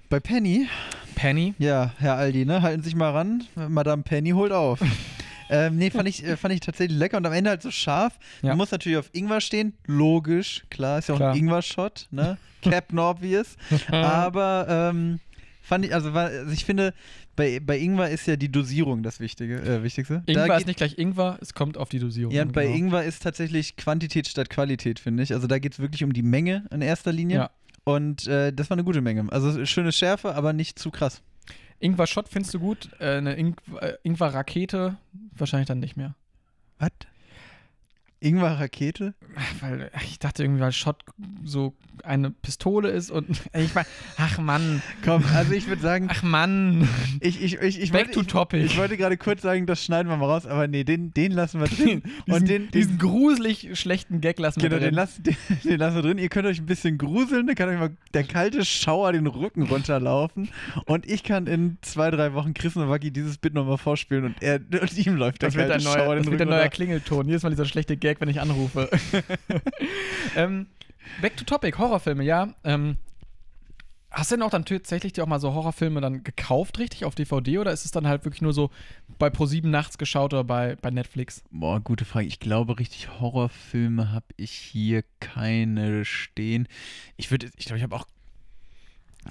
[0.10, 0.68] Bei Penny,
[1.16, 1.56] Penny.
[1.58, 2.62] ja, Herr Aldi, ne?
[2.62, 3.44] Halten Sie sich mal ran.
[3.70, 4.80] Madame Penny holt auf.
[5.50, 8.18] ähm, nee, fand ich, äh, fand ich tatsächlich lecker und am Ende halt so scharf.
[8.42, 8.50] Ja.
[8.50, 9.74] Man muss natürlich auf Ingwer stehen.
[9.86, 11.34] Logisch, klar, ist ja auch Klar.
[11.34, 12.38] ein Ingwer-Shot, ne?
[12.62, 13.56] Captain Obvious.
[13.92, 15.20] Aber ähm,
[15.62, 16.94] fand ich, also, also ich finde,
[17.36, 20.24] bei, bei Ingwer ist ja die Dosierung das Wichtige, äh, Wichtigste.
[20.26, 22.34] Da Ingwer geht- ist nicht gleich Ingwer, es kommt auf die Dosierung.
[22.34, 22.76] Ja, und bei genau.
[22.78, 25.34] Ingwer ist tatsächlich Quantität statt Qualität, finde ich.
[25.34, 27.38] Also da geht es wirklich um die Menge in erster Linie.
[27.38, 27.50] Ja.
[27.84, 29.32] Und äh, das war eine gute Menge.
[29.32, 31.22] Also schöne Schärfe, aber nicht zu krass.
[31.86, 34.98] Ingwer-Shot findest du gut, äh, eine Ing äh, Ingwer-Rakete
[35.32, 36.16] wahrscheinlich dann nicht mehr.
[36.80, 36.92] Was?
[38.26, 39.14] Ingwer-Rakete?
[39.62, 41.04] Weil ach, ich dachte irgendwie, weil Shot
[41.44, 41.74] so
[42.04, 46.88] eine Pistole ist und ich meine, ach Mann, Komm, also ich würde sagen, ach Mann.
[47.20, 48.64] ich, ich, ich, ich, Back wollte, to ich, topic.
[48.64, 51.60] ich wollte gerade kurz sagen, das schneiden wir mal raus, aber nee, den, den lassen
[51.60, 52.02] wir drin.
[52.28, 54.96] diesen, Und den, diesen den, gruselig schlechten Gag lassen wir genau, den, drin.
[54.96, 56.18] lassen, den, den lassen wir drin.
[56.18, 59.64] Ihr könnt euch ein bisschen gruseln, dann kann euch mal der kalte Schauer den Rücken
[59.64, 60.50] runterlaufen.
[60.86, 64.60] Und ich kann in zwei, drei Wochen Chris Nowacki dieses Bit nochmal vorspielen und, er,
[64.82, 66.60] und ihm läuft der Das kalte ein Schauer neuer, den das wird Rücken ein neuer
[66.62, 66.70] runter.
[66.70, 67.28] Klingelton.
[67.28, 68.90] Jedes Mal dieser schlechte Gag, wenn ich anrufe.
[70.36, 70.68] ähm,
[71.22, 72.54] back to topic, Horrorfilme, ja.
[72.64, 72.98] Ähm,
[74.12, 77.16] hast du denn auch dann tatsächlich dir auch mal so Horrorfilme dann gekauft, richtig, auf
[77.16, 77.60] DVD?
[77.60, 78.72] Oder ist es dann halt wirklich nur so
[79.20, 81.44] bei Pro7 nachts geschaut oder bei, bei Netflix?
[81.52, 82.28] Boah, gute Frage.
[82.28, 86.68] Ich glaube, richtig Horrorfilme habe ich hier keine stehen.
[87.18, 88.08] Ich würde, ich glaube, ich habe auch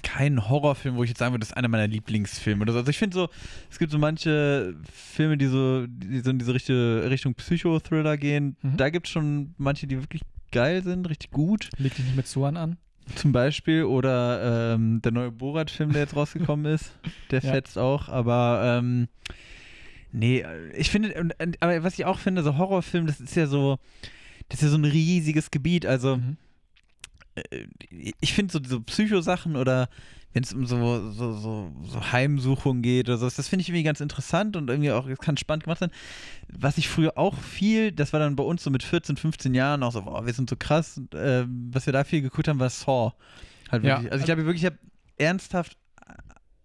[0.02, 2.78] keinen Horrorfilm, wo ich jetzt sagen würde, das ist einer meiner Lieblingsfilme oder so.
[2.80, 3.28] Also ich finde so,
[3.70, 8.56] es gibt so manche Filme, die so, die so in diese Richtung, Richtung Psychothriller gehen.
[8.62, 8.76] Mhm.
[8.76, 10.22] Da gibt es schon manche, die wirklich
[10.52, 11.70] geil sind, richtig gut.
[11.78, 12.76] Leg dich nicht mit Suan an.
[13.16, 13.84] Zum Beispiel.
[13.84, 16.92] Oder ähm, der neue Borat-Film, der jetzt rausgekommen ist.
[17.30, 17.52] Der Ja.
[17.52, 18.08] fetzt auch.
[18.08, 19.08] Aber ähm,
[20.12, 20.44] nee,
[20.76, 21.14] ich finde,
[21.60, 23.78] aber was ich auch finde, so Horrorfilm, das ist ja so,
[24.48, 25.86] das ist ja so ein riesiges Gebiet.
[25.86, 26.36] Also Mhm.
[27.34, 27.66] Äh,
[28.20, 29.88] ich finde so diese Psychosachen oder
[30.32, 33.84] wenn es um so, so, so, so Heimsuchung geht oder so, das finde ich irgendwie
[33.84, 35.92] ganz interessant und irgendwie auch, es kann spannend gemacht sein.
[36.48, 39.84] Was ich früher auch viel, das war dann bei uns so mit 14, 15 Jahren
[39.84, 42.68] auch so, boah, wir sind so krass, äh, was wir da viel geguckt haben, war
[42.68, 43.12] Saw.
[43.70, 43.98] Halt Ja.
[43.98, 44.78] Also ich glaube wirklich, ich habe
[45.18, 45.76] ernsthaft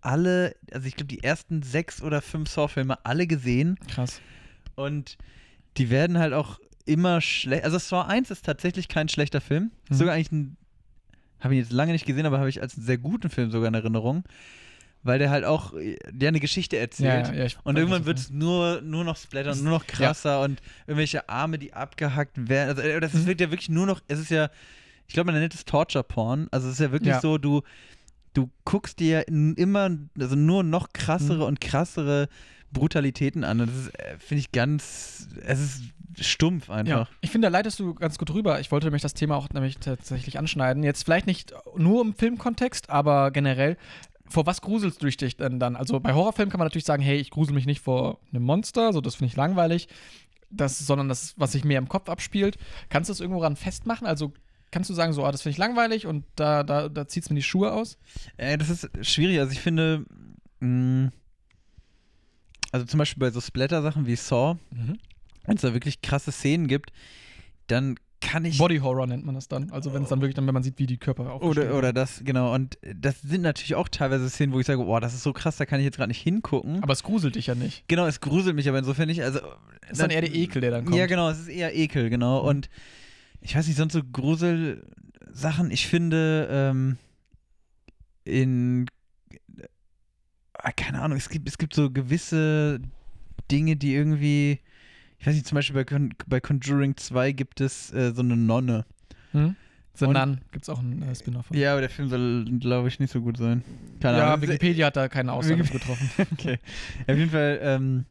[0.01, 4.19] alle, also ich glaube die ersten sechs oder fünf Saw-Filme alle gesehen Krass.
[4.75, 5.17] und
[5.77, 6.59] die werden halt auch
[6.89, 7.63] immer schlecht.
[7.63, 9.71] Also Saw 1 ist tatsächlich kein schlechter Film.
[9.89, 9.95] Mhm.
[9.95, 10.57] Sogar eigentlich ein,
[11.39, 13.67] habe ihn jetzt lange nicht gesehen, aber habe ich als einen sehr guten Film sogar
[13.69, 14.23] in Erinnerung.
[15.01, 17.27] Weil der halt auch äh, der eine Geschichte erzählt.
[17.27, 20.41] Ja, ja, ich Und irgendwann wird es nur, nur noch splatter und nur noch krasser
[20.41, 22.69] und irgendwelche Arme, die abgehackt werden.
[22.69, 23.25] Also äh, das Mhm.
[23.27, 24.49] wirklich ja wirklich nur noch, es ist ja,
[25.07, 26.49] ich glaube, man nennt es Torture-Porn.
[26.51, 27.21] Also es ist ja wirklich Ja.
[27.21, 27.61] so, du,
[28.33, 31.43] du guckst dir n- immer, also nur noch krassere Mhm.
[31.43, 32.27] und krassere
[32.73, 33.61] Brutalitäten an.
[33.61, 35.81] Und das ist, äh, finde ich ganz, es ist
[36.19, 37.09] stumpf Ja, einfach.
[37.21, 38.59] ich finde, da leitest du ganz gut rüber.
[38.59, 40.83] Ich wollte nämlich das Thema auch nämlich tatsächlich anschneiden.
[40.83, 43.77] Jetzt vielleicht nicht nur im Filmkontext, aber generell.
[44.27, 45.75] Vor was gruselst du dich denn dann?
[45.75, 48.93] Also bei Horrorfilmen kann man natürlich sagen, hey, ich grusel mich nicht vor einem Monster,
[48.93, 49.87] so das finde ich langweilig,
[50.51, 52.57] das, sondern das, was sich mehr im Kopf abspielt.
[52.89, 54.05] Kannst du das irgendwo ran festmachen?
[54.05, 54.31] Also
[54.71, 57.29] kannst du sagen, so, ah, das finde ich langweilig und da, da, da zieht es
[57.31, 57.97] mir die Schuhe aus?
[58.37, 59.39] Äh, das ist schwierig.
[59.39, 60.05] Also ich finde,
[60.59, 61.09] mh,
[62.71, 64.57] also zum Beispiel bei so Splatter-Sachen wie Saw,
[65.49, 66.91] wenn es da wirklich krasse Szenen gibt,
[67.67, 69.71] dann kann ich Body Horror nennt man das dann.
[69.71, 71.93] Also wenn es dann wirklich dann, wenn man sieht, wie die Körper aufgestellt oder, oder
[71.93, 72.53] das, genau.
[72.53, 75.57] Und das sind natürlich auch teilweise Szenen, wo ich sage, boah, das ist so krass,
[75.57, 76.83] da kann ich jetzt gerade nicht hingucken.
[76.83, 77.87] Aber es gruselt dich ja nicht.
[77.87, 79.23] genau, es gruselt mich aber insofern nicht.
[79.23, 79.39] Also,
[79.81, 80.97] Das ist dann eher der Ekel, der dann kommt.
[80.97, 82.41] Ja, genau, es ist eher Ekel, genau.
[82.41, 82.47] Mhm.
[82.47, 82.69] Und
[83.41, 86.97] ich weiß nicht, sonst so Gruselsachen, ich finde, ähm,
[88.25, 88.85] in
[90.53, 92.81] ah, keine Ahnung, es gibt, es gibt so gewisse
[93.49, 94.59] Dinge, die irgendwie,
[95.19, 98.35] ich weiß nicht, zum Beispiel bei, Con bei Conjuring 2 gibt es äh, so eine
[98.37, 98.85] Nonne.
[99.31, 99.55] Hm?
[99.95, 101.57] The Und- Nun gibt es auch einen äh, Spin-off von.
[101.57, 103.63] Ja, aber der Film soll, glaube ich, nicht so gut sein.
[103.99, 104.43] Keine Ja, Ahnung.
[104.47, 106.09] Wikipedia hat da keine Aussage getroffen.
[106.33, 106.57] Okay.
[107.07, 108.05] Auf jeden Fall, ähm,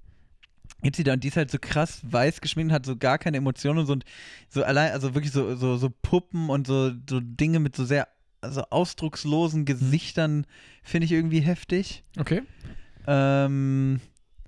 [0.82, 3.38] gibt sie da und die ist halt so krass weiß geschminkt, hat so gar keine
[3.38, 4.04] Emotionen und so, und
[4.48, 8.06] so allein, also wirklich so, so, so Puppen und so, so Dinge mit so sehr
[8.42, 10.46] also ausdruckslosen Gesichtern
[10.84, 12.04] finde ich irgendwie heftig.
[12.18, 12.42] Okay.
[13.08, 14.00] Ähm,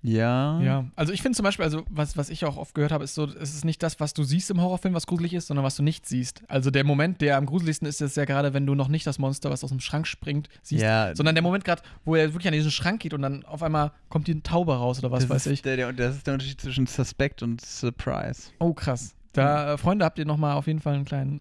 [0.03, 0.61] ja.
[0.61, 0.85] Ja.
[0.97, 3.25] Also ich finde zum Beispiel, also was, was ich auch oft gehört habe, ist so,
[3.27, 5.83] es ist nicht das, was du siehst im Horrorfilm, was gruselig ist, sondern was du
[5.83, 6.43] nicht siehst.
[6.49, 9.19] Also der Moment, der am gruseligsten ist, ist ja gerade, wenn du noch nicht das
[9.19, 10.83] Monster, was aus dem Schrank springt, siehst.
[10.83, 13.63] Ja, Sondern der Moment gerade, wo er wirklich an diesen Schrank geht und dann auf
[13.63, 15.63] einmal kommt die Taube raus oder was das weiß ich.
[15.63, 18.51] Der, der, das ist der Unterschied zwischen Suspect und Surprise.
[18.59, 19.15] Oh, krass.
[19.33, 21.41] Da, äh, Freunde, habt ihr nochmal auf jeden Fall einen kleinen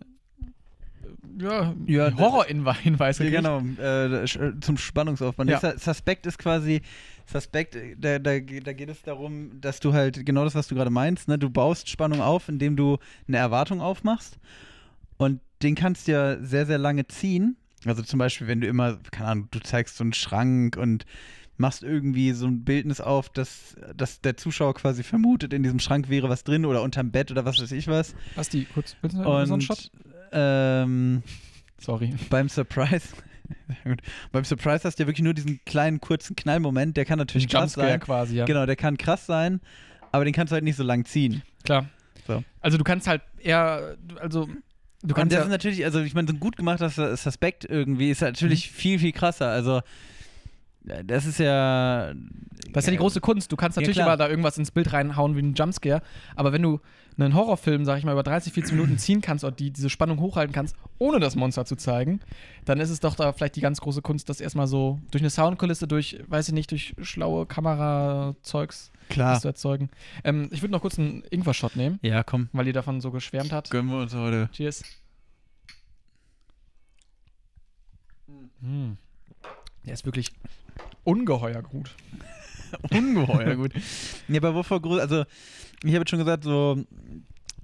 [1.40, 3.36] äh, ja, Ja, Horror-Hinweis Ja, gekriegt.
[3.38, 5.44] genau, äh, sch- zum Spannungsaufbau.
[5.46, 5.60] Ja.
[5.78, 6.82] Suspekt ist quasi,
[7.32, 10.76] Suspekt, äh, da, da, da geht es darum, dass du halt genau das, was du
[10.76, 11.38] gerade meinst, ne?
[11.38, 14.38] du baust Spannung auf, indem du eine Erwartung aufmachst
[15.18, 17.58] und den kannst du ja sehr, sehr lange ziehen.
[17.86, 21.06] Also zum Beispiel, wenn du immer, keine Ahnung, du zeigst so einen Schrank und
[21.58, 26.10] machst irgendwie so ein Bildnis auf, dass, dass der Zuschauer quasi vermutet, in diesem Schrank
[26.10, 28.16] wäre was drin oder unterm Bett oder was weiß ich was.
[28.36, 29.92] Basti, kurz, willst du so einen Und Shot?
[30.32, 31.22] ähm,
[31.78, 32.14] Sorry.
[32.30, 33.10] beim Surprise.
[34.32, 37.62] Beim Surprise hast du ja wirklich nur diesen kleinen kurzen Knallmoment, der kann natürlich krass
[37.76, 38.00] Jumpscare sein.
[38.00, 38.46] quasi, ja.
[38.46, 39.60] Genau, der kann krass sein,
[40.12, 41.42] aber den kannst du halt nicht so lang ziehen.
[41.64, 41.88] Klar.
[42.28, 42.44] So.
[42.62, 44.52] Also du kannst halt eher, also du
[45.04, 47.66] Und kannst das ja, ist natürlich, also ich meine, so ein gut gemachter Sus- Suspekt
[47.66, 48.76] irgendwie ist natürlich Mhm.
[48.76, 49.50] viel, viel krasser.
[49.50, 49.82] Also
[50.82, 52.14] das ist ja.
[52.72, 53.52] Das ist ja die große Kunst.
[53.52, 54.08] Du kannst Ja, natürlich klar.
[54.08, 56.02] immer da irgendwas ins Bild reinhauen wie ein Jumpscare,
[56.36, 56.80] aber wenn du
[57.26, 60.20] einen Horrorfilm, sag ich mal, über 30, 40 Minuten ziehen kannst und die, diese Spannung
[60.20, 62.20] hochhalten kannst, ohne das Monster zu zeigen,
[62.66, 65.30] dann ist es doch da vielleicht die ganz große Kunst, das erstmal so durch eine
[65.30, 69.40] Soundkulisse, durch, weiß ich nicht, durch schlaue Kamerazeugs Klar.
[69.40, 69.90] zu erzeugen.
[70.24, 72.50] Ähm, ich würde noch kurz einen Ingwer-Shot nehmen, Ja, komm.
[72.54, 73.70] weil ihr davon so geschwärmt habt.
[73.72, 74.50] Gönnen wir uns heute.
[74.52, 74.84] Cheers.
[78.62, 78.98] Hm.
[79.86, 80.32] Der ist wirklich
[81.04, 81.96] ungeheuer gut.
[82.92, 83.72] Ungeheuer gut.
[84.28, 85.24] Ja, aber wovor groß, also
[85.84, 86.84] ich habe jetzt schon gesagt, so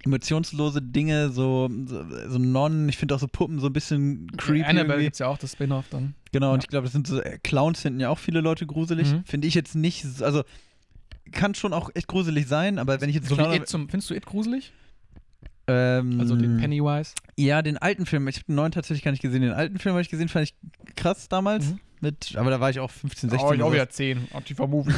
[0.06, 4.64] emotionslose Dinge, so, so, so Nonnen, ich finde auch so Puppen so ein bisschen creepy.
[4.64, 5.03] Annabelle irgendwie.
[5.06, 6.14] gibt es ja auch, das Spin-off dann.
[6.32, 6.64] Genau, und Ja.
[6.64, 9.12] ich glaube, das sind so, äh, Clowns finden ja auch viele Leute gruselig.
[9.12, 9.24] Mhm.
[9.26, 10.43] Finde ich jetzt nicht, so- also
[11.32, 14.12] kann schon auch echt gruselig sein, aber wenn ich jetzt So Clown, It zum, findest
[14.12, 14.72] du It gruselig?
[15.68, 17.14] ähm, Also den Pennywise?
[17.36, 19.41] Ja, den alten Film, ich habe den neuen tatsächlich gar nicht gesehen.
[19.41, 20.56] Den alten Film habe ich gesehen, fand ich
[20.95, 21.72] krass damals.
[21.72, 21.80] Mhm.
[22.02, 23.50] Mit, aber da war ich auch 15, 16.
[23.50, 24.28] oh, ich auch wieder 10.
[24.34, 24.93] Aktiver Movie.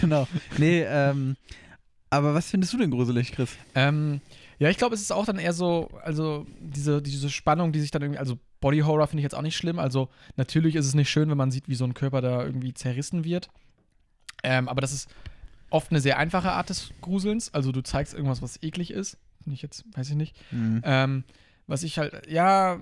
[0.00, 0.28] Genau.
[0.56, 1.36] Nee, ähm,
[2.10, 3.50] aber was findest du denn gruselig, Chris?
[3.74, 4.20] ähm,
[4.58, 7.90] ja, ich glaube, es ist auch dann eher so, also diese, diese Spannung, die sich
[7.90, 9.78] dann irgendwie, also Body Horror finde ich jetzt auch nicht schlimm.
[9.78, 12.74] Also natürlich ist es nicht schön, wenn man sieht, wie so ein Körper da irgendwie
[12.74, 13.50] zerrissen wird.
[14.42, 15.08] Ähm, aber das ist
[15.70, 17.54] oft eine sehr einfache Art des Gruselns.
[17.54, 19.16] Also du zeigst irgendwas, was eklig ist.
[19.42, 20.36] Finde ich jetzt, weiß ich nicht.
[20.50, 20.82] Mhm.
[20.84, 21.24] Ähm,
[21.68, 22.80] was ich halt, ja,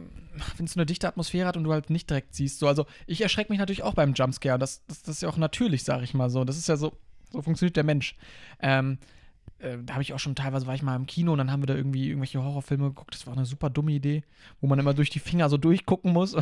[0.57, 2.59] wenn es eine dichte Atmosphäre hat und du halt nicht direkt siehst.
[2.59, 4.59] So, also ich erschrecke mich natürlich auch beim Jumpscare.
[4.59, 6.45] Das, das, das ist ja auch natürlich, sag ich mal so.
[6.45, 6.97] Das ist ja so,
[7.33, 8.17] so funktioniert der Mensch.
[8.61, 8.99] Ähm,
[9.59, 11.63] äh, da habe ich auch schon teilweise, war ich mal im Kino und dann haben
[11.63, 13.15] wir da irgendwie irgendwelche Horrorfilme geguckt.
[13.15, 14.23] Das war eine super dumme Idee,
[14.61, 16.37] wo man immer durch die Finger so durchgucken muss.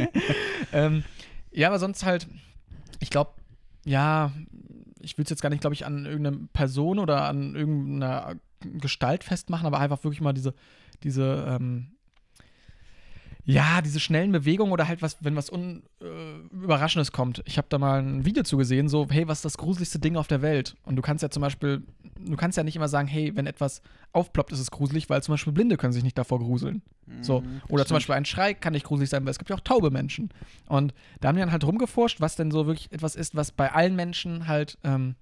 [0.72, 1.04] ähm,
[1.50, 2.28] ja, aber sonst halt,
[3.00, 3.32] ich glaube,
[3.86, 4.32] ja,
[5.00, 9.24] ich will es jetzt gar nicht, glaube ich, an irgendeine Person oder an irgendeiner Gestalt
[9.24, 10.54] festmachen, aber einfach wirklich mal diese,
[11.02, 11.92] diese, ähm,
[13.44, 17.42] ja, diese schnellen Bewegungen oder halt was, wenn was un, äh, Überraschendes kommt.
[17.46, 20.16] Ich habe da mal ein Video zu gesehen, so, hey, was ist das gruseligste Ding
[20.16, 20.76] auf der Welt?
[20.84, 21.82] Und du kannst ja zum Beispiel,
[22.18, 23.82] du kannst ja nicht immer sagen, hey, wenn etwas
[24.12, 26.82] aufploppt, ist es gruselig, weil zum Beispiel Blinde können sich nicht davor gruseln.
[27.22, 27.40] So.
[27.40, 29.60] Mhm, Oder zum Beispiel ein Schrei kann nicht gruselig sein, weil es gibt ja auch
[29.60, 30.30] taube Menschen.
[30.68, 33.72] Und da haben die dann halt rumgeforscht, was denn so wirklich etwas ist, was bei
[33.72, 35.16] allen Menschen halt ähm,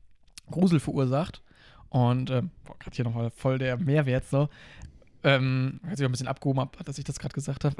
[0.50, 1.42] Grusel verursacht.
[1.90, 4.48] Und ähm, boah, gerade hier nochmal voll der Mehrwert so.
[5.24, 7.74] Ähm, als ich auch ein bisschen abgehoben habe, dass ich das gerade gesagt habe.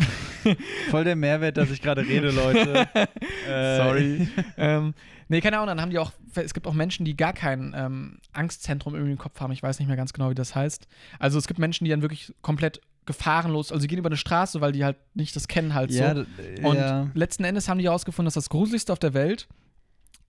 [0.90, 2.88] Voll der Mehrwert, dass ich gerade rede, Leute.
[3.48, 4.28] Äh, Sorry.
[4.58, 4.92] ähm,
[5.28, 8.18] nee, keine Ahnung, dann haben die auch, es gibt auch Menschen, die gar kein ähm,
[8.34, 9.52] Angstzentrum irgendwie im Kopf haben.
[9.52, 10.86] Ich weiß nicht mehr ganz genau, wie das heißt.
[11.18, 14.60] Also es gibt Menschen, die dann wirklich komplett gefahrenlos, also sie gehen über eine Straße,
[14.60, 16.24] weil die halt nicht das kennen halt Ja, so.
[16.24, 17.08] d- Und ja.
[17.14, 19.48] letzten Endes haben die herausgefunden, dass das Gruseligste auf der Welt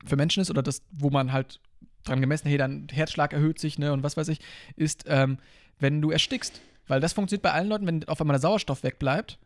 [0.06, 1.60] für Menschen ist oder das, wo man halt
[2.06, 4.40] dran gemessen, hey, dein Herzschlag erhöht sich, ne, und was weiß ich,
[4.78, 5.40] ist, ähm,
[5.80, 6.62] wenn du erstickst.
[6.90, 9.40] Weil das funktioniert bei allen Leuten, wenn auf einmal der Sauerstoff wegbleibt.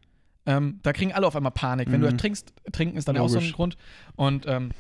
[0.46, 1.92] Ähm, da kriegen alle auf einmal Panik.
[1.92, 2.14] Wenn du Mhm.
[2.14, 3.54] ertrinkst, trinken ist dann auch so ein Logisch.
[3.56, 3.78] Grund.
[4.16, 4.72] Und ähm,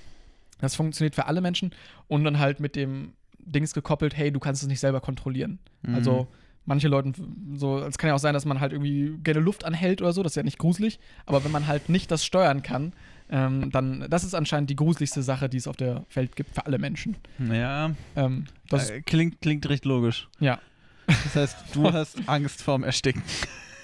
[0.59, 1.71] das funktioniert für alle Menschen.
[2.07, 5.59] Und dann halt mit dem Dings gekoppelt, hey, du kannst es nicht selber kontrollieren.
[5.83, 5.95] Mhm.
[5.95, 6.27] Also
[6.65, 7.11] manche Leute,
[7.55, 10.23] so, es kann ja auch sein, dass man halt irgendwie gerne Luft anhält oder so,
[10.23, 12.93] das ist ja nicht gruselig, aber wenn man halt nicht das steuern kann,
[13.29, 16.65] ähm, dann, das ist anscheinend die gruseligste Sache, die es auf der Welt gibt für
[16.65, 17.17] alle Menschen.
[17.51, 20.29] Ja, Ähm, das äh, klingt, klingt recht logisch.
[20.39, 20.59] Ja.
[21.07, 23.21] Das heißt, du hast Angst vorm Ersticken.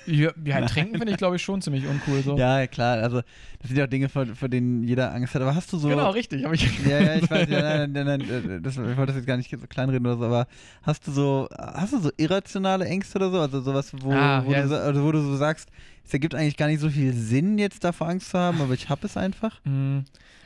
[0.05, 2.37] ja, ja, trinken finde ich, glaube ich, schon ziemlich uncool so.
[2.37, 2.97] Ja, klar.
[2.97, 3.21] Also,
[3.59, 5.41] das sind ja auch Dinge, vor, vor denen jeder Angst hat.
[5.41, 5.89] Aber hast du so.
[5.89, 6.45] Genau, richtig.
[6.45, 9.15] Hab ich Ja, ja, ich weiß, ja, nein, nein, nein, äh, das, ich wollte das
[9.17, 10.47] jetzt gar nicht so kleinreden oder so, aber
[10.83, 13.39] hast du so, hast du so irrationale Ängste oder so?
[13.39, 15.69] Also sowas, wo, Ah, wo, ja, du, also wo du so sagst,
[16.05, 18.89] es ergibt eigentlich gar nicht so viel Sinn, jetzt davor Angst zu haben, aber ich
[18.89, 19.59] habe es einfach.
[19.65, 19.99] Mm,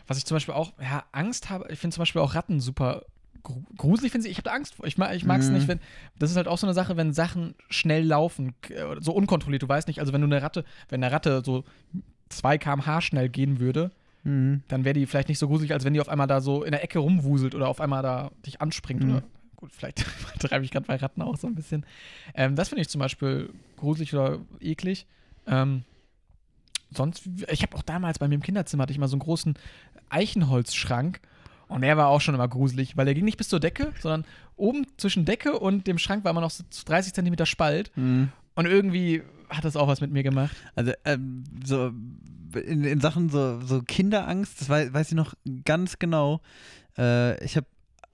[0.08, 3.04] Was ich zum Beispiel auch, ja, Angst habe, ich finde zum Beispiel auch Ratten super
[3.78, 4.32] gruselig, finde ich.
[4.32, 4.86] Ich habe da Angst vor.
[4.86, 5.54] Ich, mag, ich mag es Mhm.
[5.56, 5.80] nicht, wenn,
[6.18, 9.68] das ist halt auch so eine Sache, wenn Sachen schnell laufen, k- so unkontrolliert, du
[9.68, 11.64] weißt nicht, also wenn du eine Ratte, wenn eine Ratte so
[12.30, 13.92] 2 km/h schnell gehen würde,
[14.26, 14.64] Mhm.
[14.70, 16.72] dann wäre die vielleicht nicht so gruselig, als wenn die auf einmal da so in
[16.72, 19.10] der Ecke rumwuselt oder auf einmal da dich anspringt Mhm.
[19.10, 19.24] oder
[19.58, 19.98] gut, vielleicht
[20.40, 21.86] treibe ich gerade bei Ratten auch so ein bisschen.
[22.34, 25.06] Ähm, das finde ich zum Beispiel gruselig oder eklig.
[25.46, 25.84] Ähm,
[26.90, 29.56] sonst, ich habe auch damals bei mir im Kinderzimmer hatte ich mal so einen großen
[30.10, 31.20] Eichenholzschrank
[31.74, 34.26] und der war auch schon immer gruselig, weil der ging nicht bis zur Decke, sondern
[34.56, 38.30] oben zwischen Decke und dem Schrank war immer noch so 30 Zentimeter Spalt Mhm.
[38.56, 40.56] und irgendwie hat das auch was mit mir gemacht.
[40.76, 41.92] Also ähm, so
[42.56, 45.34] in, in Sachen so, so Kinderangst, das weiß, weiß ich noch
[45.66, 46.40] ganz genau.
[46.98, 47.68] Äh, ich habe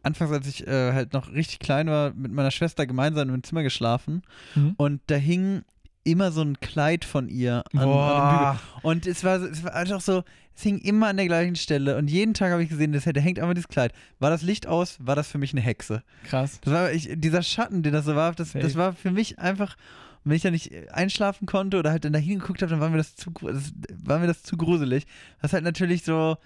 [0.04, 3.64] anfangs, als ich äh, halt noch richtig klein war, mit meiner Schwester gemeinsam im Zimmer
[3.64, 4.22] geschlafen
[4.56, 4.74] Mhm.
[4.78, 5.64] und da hing
[6.04, 8.60] immer so ein Kleid von ihr an, an dem Bügel.
[8.84, 10.24] Und es war, so- es war einfach so,
[10.56, 13.20] es hing immer an der gleichen Stelle und jeden Tag habe ich gesehen, das da
[13.20, 13.94] hängt einfach dieses Kleid.
[14.20, 16.04] War das Licht aus, war das für mich eine Hexe.
[16.24, 16.60] krass.
[16.62, 19.78] Das war ich, dieser Schatten, den das so war, das, das war für mich einfach,
[20.26, 22.98] wenn ich da nicht einschlafen konnte oder halt dann da hingeguckt habe, dann war mir
[22.98, 23.72] das zu, das,
[24.04, 25.06] war mir das zu gruselig.
[25.42, 26.38] Was halt natürlich so,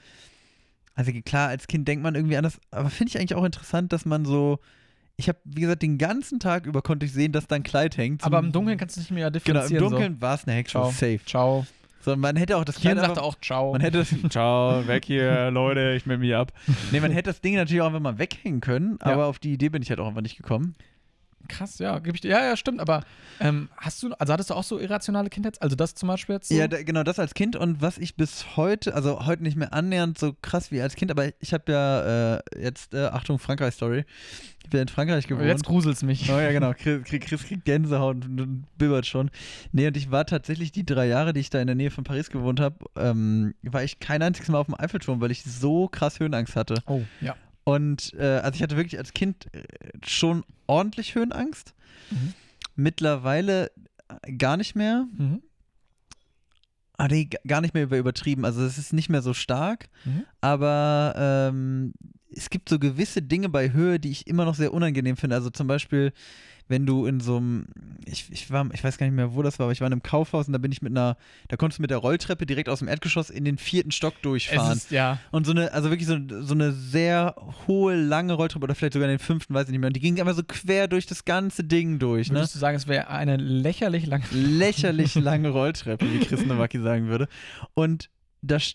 [0.96, 4.06] Also klar, als Kind denkt man irgendwie anders, aber finde ich eigentlich auch interessant, dass
[4.06, 4.60] man so.
[5.24, 7.96] Ich habe, wie gesagt, den ganzen Tag über konnte ich sehen, dass da ein Kleid
[7.96, 8.26] hängt.
[8.26, 9.84] Aber im Dunkeln kannst du nicht mehr Genau, differenzieren.
[9.86, 10.90] im Dunkeln war es eine Ciao.
[10.92, 11.20] safe.
[11.24, 11.30] So.
[11.30, 11.66] Ciao.
[12.02, 13.72] So, man hätte auch das Kian Kleid sagte einfach, auch Ciao.
[13.72, 16.52] Man hätte das, ciao, weg hier, Leute, ich melde mich ab.
[16.92, 19.14] Nee, man hätte das Ding natürlich auch einfach mal weghängen können, Ja.
[19.14, 20.76] aber auf die Idee bin ich halt auch einfach nicht gekommen.
[21.48, 22.32] Krass, ja, gebe ich dir.
[22.32, 22.80] Ja, ja, stimmt.
[22.80, 23.04] Aber
[23.40, 25.62] ähm, hast du, also hattest du auch so irrationale Kindheit?
[25.62, 26.56] Also das zum Beispiel jetzt so?
[26.56, 29.74] Ja, da, genau, das als Kind und was ich bis heute, also heute nicht mehr
[29.74, 34.06] annähernd so krass wie als Kind, aber ich habe ja äh, jetzt, äh, Achtung, Frankreich-Story,
[34.64, 35.46] ich bin in Frankreich gewohnt.
[35.46, 36.30] jetzt gruselt's mich.
[36.32, 36.74] Oh ja, genau.
[36.74, 39.30] Chris, Chris, Chris kriegt Gänsehaut und, und bibbert schon.
[39.74, 42.06] Nee, und ich war tatsächlich die drei Jahre, die ich da in der Nähe von
[42.06, 45.90] Paris gewohnt habe, ähm, war ich kein einziges Mal auf dem Eiffelturm, weil ich so
[45.90, 46.76] krass Höhenangst hatte.
[46.86, 47.36] Oh, ja.
[47.66, 49.64] Und äh, also ich hatte wirklich als Kind äh,
[50.06, 51.74] schon ordentlich Höhenangst.
[52.10, 52.34] Mhm.
[52.76, 53.72] Mittlerweile
[54.24, 55.06] äh, gar nicht mehr.
[55.16, 55.44] Mhm.
[56.98, 58.46] Ah, nee, gar nicht mehr über übertrieben.
[58.46, 59.90] Also es ist nicht mehr so stark.
[60.06, 60.26] Mhm.
[60.42, 61.94] Aber ähm,
[62.36, 65.36] es gibt so gewisse Dinge bei Höhe, die ich immer noch sehr unangenehm finde.
[65.36, 66.14] Also zum Beispiel,
[66.74, 67.68] wenn du in so einem,
[68.04, 69.94] ich, ich war, ich weiß gar nicht mehr, wo das war, aber ich war in
[69.94, 71.18] einem Kaufhaus und da bin ich mit einer,
[71.50, 74.22] da konntest du mit der Rolltreppe direkt aus dem Erdgeschoss in den vierten Stock Es
[74.24, 74.76] durchfahren.
[74.76, 75.20] ist, ja.
[75.30, 77.36] Und so eine, also wirklich so, so eine sehr
[77.68, 79.88] hohe, lange Rolltreppe oder vielleicht sogar in den fünften, weiß ich nicht mehr.
[79.90, 82.40] Und die ging einfach so quer durch das ganze Ding durch, ne?
[82.40, 84.26] Würdest du sagen, es wäre eine lächerlich lange.
[84.32, 87.28] Lächerlich lange Rolltreppe, wie Chris Nowacki sagen würde.
[87.76, 88.10] Und
[88.42, 88.74] das,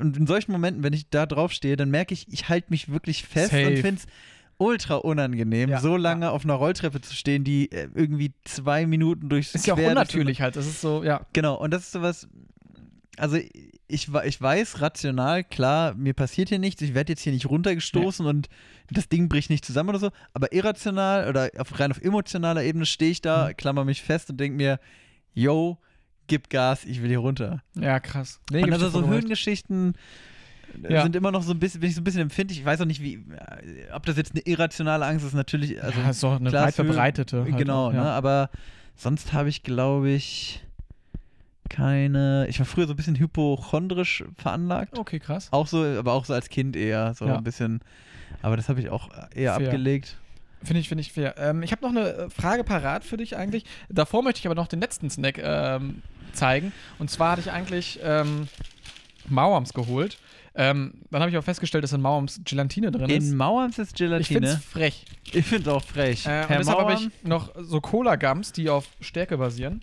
[0.00, 2.90] und in solchen Momenten, wenn ich da drauf stehe, dann merke ich, ich halte mich
[2.90, 3.68] wirklich fest Safe.
[3.68, 4.06] und finde es
[4.58, 9.28] ultra unangenehm, Ja, so lange auf einer Rolltreppe zu stehen, die äh, irgendwie zwei Minuten
[9.28, 10.56] durchs Ist ja auch unnatürlich halt.
[10.56, 11.26] Das ist so, ja.
[11.32, 12.28] Genau, und das ist sowas,
[13.16, 13.36] also
[13.86, 18.24] ich, ich weiß rational, klar, mir passiert hier nichts, ich werde jetzt hier nicht runtergestoßen
[18.26, 18.48] und
[18.90, 22.86] das Ding bricht nicht zusammen oder so, aber irrational oder auf, rein auf emotionaler Ebene
[22.86, 23.56] stehe ich da, Mhm.
[23.56, 24.80] klammer mich fest und denke mir,
[25.34, 25.78] yo,
[26.26, 27.62] gib Gas, ich will hier runter.
[27.78, 28.40] Ja, krass.
[28.50, 29.28] Nee, und also so vollkommen recht.
[30.82, 31.02] Äh, Ja.
[31.02, 32.86] sind immer noch so ein bisschen, bin ich so ein bisschen empfindlich, ich weiß auch
[32.86, 36.40] nicht, wie, äh, ob das jetzt eine irrationale Angst ist, natürlich, also ja, ist doch
[36.40, 37.42] eine weit verbreitete.
[37.44, 37.98] Halt genau, auch, ne?
[37.98, 38.04] ja.
[38.12, 38.50] Aber
[38.96, 40.60] sonst habe ich, glaube ich,
[41.68, 42.46] keine.
[42.48, 44.98] Ich war früher so ein bisschen hypochondrisch veranlagt.
[44.98, 45.48] Okay, krass.
[45.50, 47.36] Auch so, aber auch so als Kind eher, so Ja.
[47.36, 47.80] ein bisschen.
[48.42, 49.66] Aber das habe ich auch eher Fair.
[49.68, 50.16] abgelegt.
[50.62, 51.34] Finde ich, finde ich fair.
[51.38, 53.64] Ähm, ich habe noch eine äh, Frage parat für dich eigentlich.
[53.88, 56.02] Davor möchte ich aber noch den letzten Snack ähm,
[56.32, 56.72] zeigen.
[56.98, 58.48] Und zwar hatte ich eigentlich ähm,
[59.28, 60.18] Mauams geholt.
[60.56, 63.30] Ähm, dann habe ich aber festgestellt, dass in Mauams Gelatine drin ist.
[63.30, 64.60] In Mauerms ist ich finde es Gelatine.
[64.60, 65.04] frech.
[65.32, 66.26] Ich finde es auch frech.
[66.26, 69.82] Äh, und deshalb habe ich noch so Cola-Gums, die auf Stärke basieren,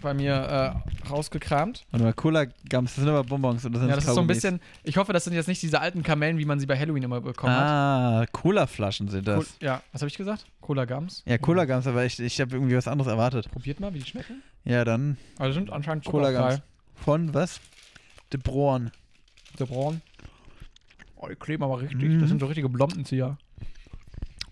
[0.00, 1.84] bei mir äh, rausgekramt.
[1.90, 4.26] Warte mal, Cola Gums, das sind aber Bonbons oder sind Ja, das ist so ein
[4.26, 4.60] bisschen.
[4.82, 7.20] Ich hoffe, das sind jetzt nicht diese alten Kamellen, wie man sie bei Halloween immer
[7.20, 7.68] bekommen hat.
[7.68, 9.38] Ah, Cola-Flaschen sind das.
[9.38, 10.46] Cool, ja, was habe ich gesagt?
[10.62, 11.22] Cola-Gums?
[11.26, 13.50] Ja, Cola Gums, aber ich, ich habe irgendwie was anderes erwartet.
[13.50, 14.42] Probiert mal, wie die schmecken.
[14.64, 16.50] Ja, dann Also sind anscheinend Cola zuckerfrei.
[16.54, 16.62] Gums.
[17.04, 17.60] Von was?
[18.32, 18.90] De Broan.
[19.58, 20.00] Der Braun.
[21.16, 22.02] Oh, die kleben aber richtig.
[22.02, 22.20] Mhm.
[22.20, 23.38] Das sind so richtige Blombenzieher.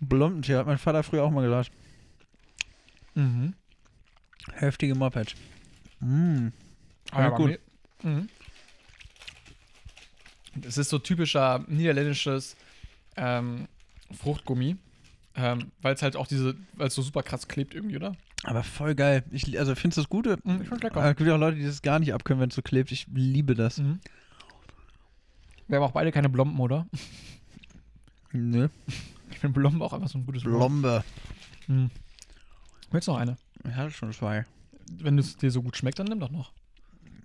[0.00, 1.70] Blondentier hat mein Vater früher auch mal gelacht.
[3.14, 3.54] Mhm.
[4.52, 5.34] Heftige Moped.
[6.00, 6.48] Mm.
[7.12, 7.58] Ah, ja, gut.
[8.02, 8.28] Mhm.
[10.62, 12.56] Es ist so typischer niederländisches
[13.16, 13.68] ähm,
[14.12, 14.76] Fruchtgummi.
[15.38, 18.16] Ähm, weil es halt auch diese, weil es so super krass klebt irgendwie, oder?
[18.44, 19.22] Aber voll geil.
[19.30, 20.38] Ich, also findest du das Gute?
[20.44, 21.04] Mhm, ich find's lecker.
[21.04, 22.90] Es gibt ja auch Leute, die das gar nicht abkönnen, wenn es so klebt.
[22.90, 23.78] Ich liebe das.
[23.78, 24.00] Mhm.
[25.68, 26.86] Wir haben auch beide keine Blomben, oder?
[28.32, 28.68] Nö.
[29.30, 30.54] Ich finde Blomben auch einfach so ein gutes Wort.
[30.54, 31.04] Blombe.
[31.66, 31.90] Mhm.
[32.90, 33.36] Willst du noch eine?
[33.64, 34.44] Ich hatte schon zwei.
[34.90, 36.52] Wenn es dir so gut schmeckt, dann nimm doch noch.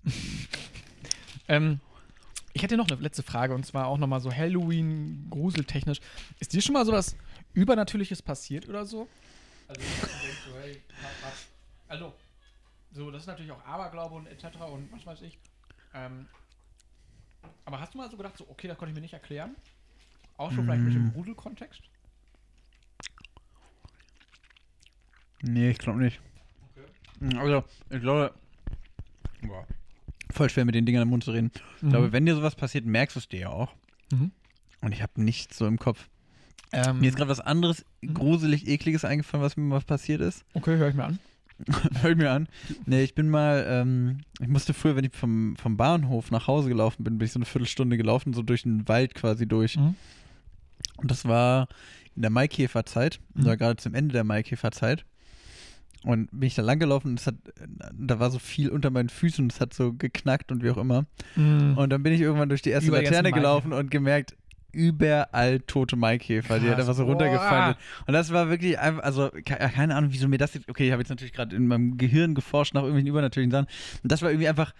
[1.47, 1.79] ähm,
[2.53, 5.99] ich hätte noch eine letzte Frage und zwar auch nochmal so Halloween-gruseltechnisch.
[6.39, 7.15] Ist dir schon mal sowas
[7.53, 9.07] Übernatürliches passiert oder so?
[9.67, 10.81] Also, du denkst so, hey,
[11.21, 11.47] was?
[11.87, 12.13] Also,
[12.91, 14.45] so, das ist natürlich auch Aberglaube und etc.
[14.73, 15.37] und was weiß ich.
[15.93, 16.27] Ähm,
[17.65, 19.55] aber hast du mal so gedacht, so, okay, das konnte ich mir nicht erklären?
[20.37, 21.81] Auch schon vielleicht mit dem Gruselkontext?
[25.43, 26.19] Nee, ich glaube nicht.
[27.35, 28.33] Also, ich glaube.
[29.41, 29.65] Boah.
[30.31, 31.51] Voll schwer mit den Dingern im Mund zu reden.
[31.81, 33.73] Ich glaube, wenn dir sowas passiert, merkst du es dir ja auch.
[34.11, 34.31] Mhm.
[34.81, 36.07] Und ich habe nichts so im Kopf.
[36.71, 40.45] ähm, Mir ist gerade was anderes, gruselig, ekliges eingefallen, was mir mal passiert ist.
[40.53, 41.19] okay, höre ich mir an.
[42.01, 42.47] Hör mir an.
[42.85, 46.69] Nee, ich bin mal, ähm, ich musste früher, wenn ich vom, vom Bahnhof nach Hause
[46.69, 49.77] gelaufen bin, bin ich so eine Viertelstunde gelaufen, so durch den Wald quasi durch.
[49.77, 49.95] Mhm.
[50.97, 51.67] Und das war
[52.15, 53.43] in der Maikäferzeit, Mhm.
[53.43, 55.05] oder gerade zum Ende der Maikäferzeit.
[56.03, 57.35] Und bin ich da lang gelaufen und es hat,
[57.93, 60.77] da war so viel unter meinen Füßen und es hat so geknackt und wie auch
[60.77, 61.05] immer.
[61.35, 61.77] Mhm.
[61.77, 64.35] Und dann bin ich irgendwann durch die erste Über Laterne gelaufen und gemerkt,
[64.71, 66.87] überall tote Maikäfer, die halt Krass.
[66.89, 68.07] einfach so runtergefallen sind.
[68.07, 69.43] Und das war wirklich einfach, also ke-
[69.73, 72.35] keine Ahnung, wieso mir das jetzt, okay, ich habe jetzt natürlich gerade in meinem Gehirn
[72.35, 73.67] geforscht nach irgendwelchen übernatürlichen Sachen.
[74.03, 74.73] Und das war irgendwie einfach,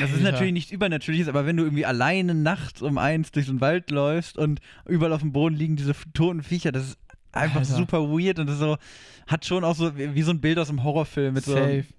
[0.00, 0.32] Das ist Alter.
[0.32, 3.90] natürlich nichts Übernatürliches, aber wenn du irgendwie alleine nachts um eins durch so einen Wald
[3.90, 6.98] läufst und überall auf dem Boden liegen diese toten Viecher, das ist
[7.32, 7.74] einfach Alter.
[7.76, 8.76] super weird und das ist so,
[9.26, 11.84] hat schon auch so wie wie so ein Bild aus einem Horrorfilm mit Safe.
[11.88, 11.94] so.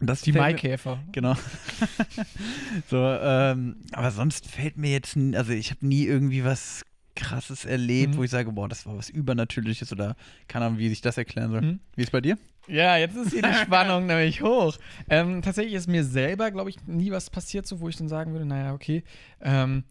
[0.00, 0.98] Das Die mir- Maikäfer.
[1.12, 1.34] Genau.
[2.88, 6.82] so, ähm, aber sonst fällt mir jetzt, also ich habe nie irgendwie was
[7.16, 8.18] krasses erlebt, Mhm.
[8.18, 10.16] wo ich sage, boah, das war was Übernatürliches oder
[10.48, 11.60] keine Ahnung, wie sich das erklären soll.
[11.60, 11.80] Mhm.
[11.96, 12.38] Wie ist bei dir?
[12.68, 14.76] Ja, jetzt ist hier die Spannung nämlich hoch.
[15.08, 18.32] Ähm, tatsächlich ist mir selber, glaube ich, nie was passiert, so wo ich dann sagen
[18.32, 19.02] würde, naja, okay.
[19.40, 19.84] Ähm,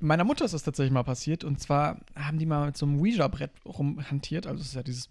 [0.00, 3.00] meiner Mutter ist das tatsächlich mal passiert und zwar haben die mal mit so einem
[3.00, 4.46] Ouija-Brett rumhantiert.
[4.46, 5.10] Also, das ist ja dieses,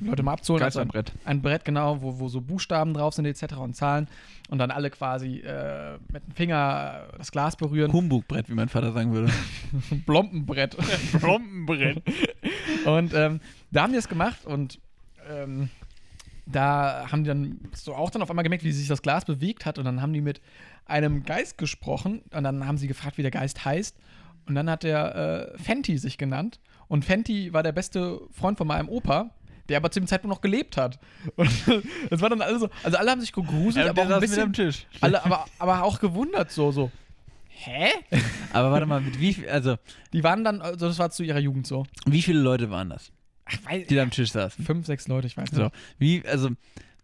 [0.00, 0.62] Leute mal abzuholen.
[0.62, 1.12] Also ein, Geisterbrett.
[1.24, 3.56] ein Brett, genau, wo, wo so Buchstaben drauf sind, etc.
[3.56, 4.08] und Zahlen
[4.48, 7.92] und dann alle quasi äh, mit dem Finger das Glas berühren.
[7.92, 9.32] Humbugbrett, wie mein Vater sagen würde.
[10.06, 10.76] Blompenbrett.
[11.20, 12.02] Bombenbrett.
[12.84, 14.78] Und ähm, da haben die das gemacht und
[15.28, 15.68] ähm,
[16.46, 19.66] da haben die dann so auch dann auf einmal gemerkt, wie sich das Glas bewegt
[19.66, 20.40] hat und dann haben die mit
[20.86, 23.96] einem Geist gesprochen und dann haben sie gefragt, wie der Geist heißt
[24.48, 28.66] und dann hat der äh, Fenty sich genannt und Fenty war der beste Freund von
[28.66, 29.30] meinem Opa,
[29.68, 30.98] der aber zu dem Zeitpunkt noch gelebt hat.
[31.36, 31.50] Und
[32.10, 34.86] das war dann alles so, also alle haben sich gegruselt, aber auch ein bisschen, Tisch.
[35.00, 36.90] alle, aber, aber auch gewundert so, so.
[37.48, 37.88] Hä?
[38.52, 39.76] Aber warte mal, mit wie viel, also,
[40.12, 41.84] Die waren dann, also das war zu ihrer Jugend so.
[42.06, 43.10] wie viele Leute waren das,
[43.44, 44.64] Ach, weiß, die da am Tisch saßen?
[44.64, 45.60] fünf, sechs Leute, ich weiß nicht.
[45.60, 46.50] So, wie, also,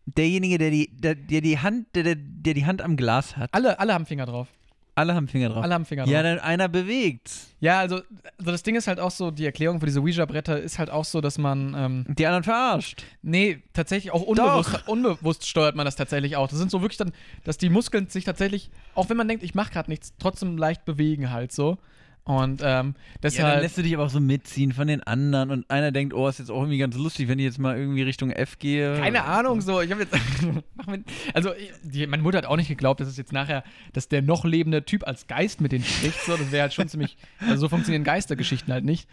[0.07, 3.51] derjenige, der die, der, der die Hand, der, der, der die Hand am Glas hat,
[3.53, 4.49] Alle, alle haben Finger drauf.
[4.95, 5.65] Alle haben Finger drauf.
[5.65, 6.13] Alle haben Finger drauf.
[6.13, 7.49] ja, dann einer bewegt's.
[7.61, 7.97] Ja, also,
[8.39, 11.05] also das Ding ist halt auch so, die Erklärung für diese Ouija-Bretter ist halt auch
[11.05, 13.03] so, dass man, ähm, Die anderen verarscht.
[13.23, 16.49] nee, tatsächlich auch unbewusst, unbewusst steuert man das tatsächlich auch.
[16.49, 17.13] Das sind so wirklich dann,
[17.45, 20.85] dass die Muskeln sich tatsächlich, auch wenn man denkt, ich mache gerade nichts, trotzdem leicht
[20.85, 21.79] bewegen halt so.
[22.27, 25.51] Und ähm, Ja, dann deshalb, lässt du dich aber auch so mitziehen von den anderen
[25.51, 28.03] und einer denkt, oh, ist jetzt auch irgendwie ganz lustig, wenn ich jetzt mal irgendwie
[28.03, 28.97] Richtung F gehe.
[28.97, 30.15] keine Ahnung, so, ich habe jetzt,
[31.35, 31.51] also
[31.83, 33.63] die, meine Mutter hat auch nicht geglaubt, dass es jetzt nachher,
[33.93, 36.89] dass der noch lebende Typ als Geist mit denen spricht, so, das wäre halt schon
[36.89, 39.07] ziemlich, also so funktionieren Geistergeschichten halt nicht.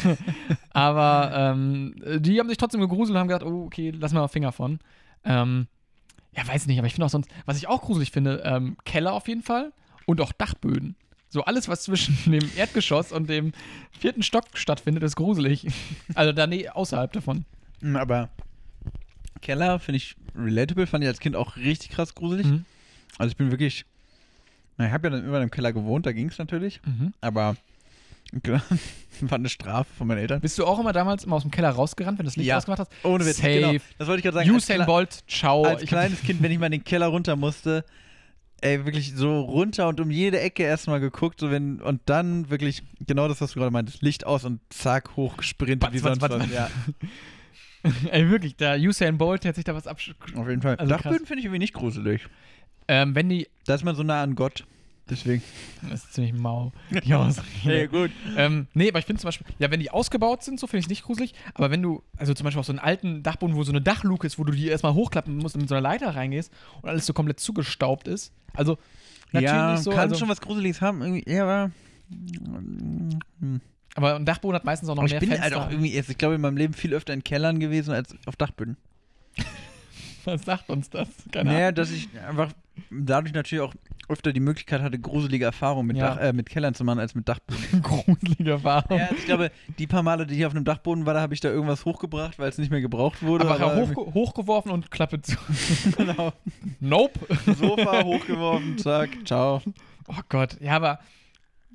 [0.70, 4.52] Aber ähm, die haben sich trotzdem gegruselt und haben gedacht, oh, okay, lass mal Finger
[4.52, 4.78] von.
[5.24, 5.66] Ähm,
[6.36, 9.14] ja, weiß nicht, aber ich finde auch sonst, was ich auch gruselig finde, ähm, Keller
[9.14, 9.72] auf jeden Fall
[10.04, 10.94] und auch Dachböden.
[11.28, 13.52] So alles, was zwischen dem Erdgeschoss und dem
[13.98, 15.66] vierten Stock stattfindet, ist gruselig.
[16.14, 17.44] Also da nee, außerhalb davon.
[17.80, 18.28] Mm, Aber
[19.42, 22.46] Keller finde ich relatable, fand ich als Kind auch richtig krass gruselig.
[22.46, 22.64] Mhm.
[23.18, 23.84] Also ich bin wirklich,
[24.76, 27.12] na, ich habe ja dann immer im Keller gewohnt, da ging es natürlich, Mhm.
[27.20, 27.56] aber
[28.42, 30.40] war eine Strafe von meinen Eltern.
[30.40, 32.56] Bist du auch immer damals immer aus dem Keller rausgerannt, wenn du das Licht Ja.
[32.58, 32.90] ausgemacht hast?
[33.04, 33.52] Ohne Witz, Safe.
[33.60, 33.72] genau.
[33.98, 34.50] Das wollte ich gerade sagen.
[34.50, 35.64] Usain Bolt, ciao.
[35.64, 37.84] als kleines Kind, wenn ich mal in den Keller runter musste,
[38.60, 42.82] ey, wirklich so runter und um jede Ecke erstmal geguckt, so wenn, und dann wirklich
[43.06, 46.50] genau das, was du gerade meintest, Licht aus und zack, hochgesprintet wie sonst was.
[46.50, 46.70] Ja,
[48.10, 50.12] Ey, wirklich, der Usain Bolt, der hat sich da was absch...
[50.34, 50.76] auf jeden Fall.
[50.76, 52.26] Also Dachböden finde ich irgendwie nicht gruselig.
[52.88, 53.48] Ähm, wenn die...
[53.66, 54.64] Da ist man so nah an Gott.
[55.08, 55.42] Deswegen.
[55.88, 56.72] Das ist ziemlich mau.
[56.90, 57.88] Die Ausrede.
[57.92, 58.10] gut.
[58.36, 60.86] Ähm, nee, aber ich finde zum Beispiel, ja, wenn die ausgebaut sind, so finde ich
[60.86, 61.32] es nicht gruselig.
[61.54, 64.26] Aber wenn du, also zum Beispiel auf so einen alten Dachboden, wo so eine Dachluke
[64.26, 66.52] ist, wo du die erstmal hochklappen musst und mit so einer Leiter reingehst
[66.82, 68.32] und alles so komplett zugestaubt ist.
[68.52, 68.78] Also,
[69.30, 69.90] natürlich Ja, so.
[69.90, 71.02] kann also, schon was Gruseliges haben.
[71.02, 71.70] Irgendwie, ja, aber.
[73.40, 73.60] Hm.
[73.94, 75.44] aber ein Dachboden hat meistens auch noch Aber ich mehr bin Fenster.
[75.44, 78.14] halt auch irgendwie, jetzt, ich glaube, in meinem Leben viel öfter in Kellern gewesen als
[78.26, 78.76] auf Dachböden.
[80.26, 81.08] Was sagt uns das?
[81.32, 81.74] Keine Naja, Ahnung.
[81.76, 82.52] dass ich einfach
[82.90, 83.74] dadurch natürlich auch
[84.08, 86.14] öfter die Möglichkeit hatte, gruselige Erfahrungen mit, Ja.
[86.14, 87.82] Dach, äh, mit Kellern zu machen als mit Dachböden.
[87.82, 88.98] Gruselige Erfahrung.
[88.98, 91.34] ja, also ich glaube, die paar Male, die ich auf einem Dachboden war, da habe
[91.34, 93.48] ich da irgendwas hochgebracht, weil es nicht mehr gebraucht wurde.
[93.50, 95.36] Einfach aber hoch, hochgeworfen und Klappe zu.
[95.96, 96.32] genau.
[96.80, 97.18] Nope.
[97.58, 99.62] Sofa hochgeworfen, zack, ciao.
[100.08, 101.00] Oh Gott, ja, aber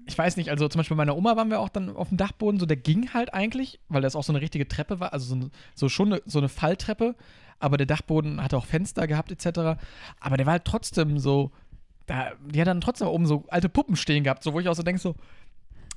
[0.07, 2.17] ich weiß nicht, also zum Beispiel bei meiner Oma waren wir auch dann auf dem
[2.17, 5.35] Dachboden, so der ging halt eigentlich, weil das auch so eine richtige Treppe war, also
[5.35, 7.15] so, so schon eine, so eine Falltreppe,
[7.61, 9.79] aber der Dachboden hatte auch Fenster gehabt etc.
[10.19, 11.51] Aber der war halt trotzdem so,
[12.05, 14.75] da, die hat dann trotzdem oben so alte Puppen stehen gehabt, so wo ich auch
[14.75, 15.15] so denke, so,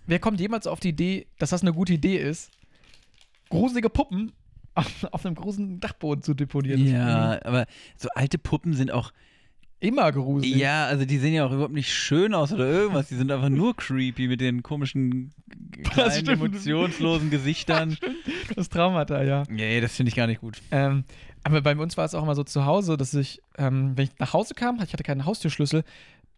[0.06, 2.50] wer kommt jemals auf die Idee, dass das eine gute Idee ist,
[3.48, 4.32] gruselige Puppen
[4.74, 6.86] auf, auf einem großen Dachboden zu deponieren?
[6.86, 9.12] Ja, aber so alte Puppen sind auch,
[9.84, 10.56] Immer gruselig.
[10.56, 13.08] ja, also die sehen ja auch überhaupt nicht schön aus oder irgendwas.
[13.08, 15.32] Die sind einfach nur creepy mit den komischen,
[15.82, 17.98] kleinen, emotionslosen Gesichtern.
[18.56, 19.42] Das Traumata, ja.
[19.50, 20.62] Nee, das finde ich gar nicht gut.
[20.70, 21.04] Ähm,
[21.44, 24.18] aber bei uns war es auch immer so zu Hause, dass ich, ähm, wenn ich
[24.18, 25.84] nach Hause kam, ich hatte keinen Haustürschlüssel,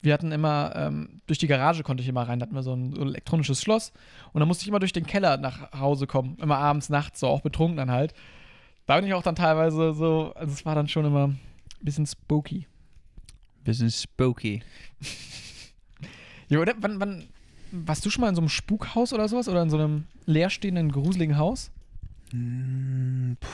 [0.02, 2.74] wir hatten immer, ähm, durch die Garage konnte ich immer rein, da hatten wir so
[2.74, 3.92] ein, so ein elektronisches Schloss
[4.32, 7.28] und dann musste ich immer durch den Keller nach Hause kommen, immer abends, nachts, so
[7.28, 8.14] auch betrunken dann halt.
[8.86, 11.40] Da bin ich auch dann teilweise so, also es war dann schon immer ein
[11.80, 12.66] bisschen spooky.
[13.64, 14.62] Bisschen spooky.
[16.48, 17.24] Ja, oder wann, wann,
[17.72, 20.92] warst du schon mal in so einem Spukhaus oder sowas oder in so einem leerstehenden,
[20.92, 21.72] gruseligen Haus?
[22.30, 23.48] Hm, puh.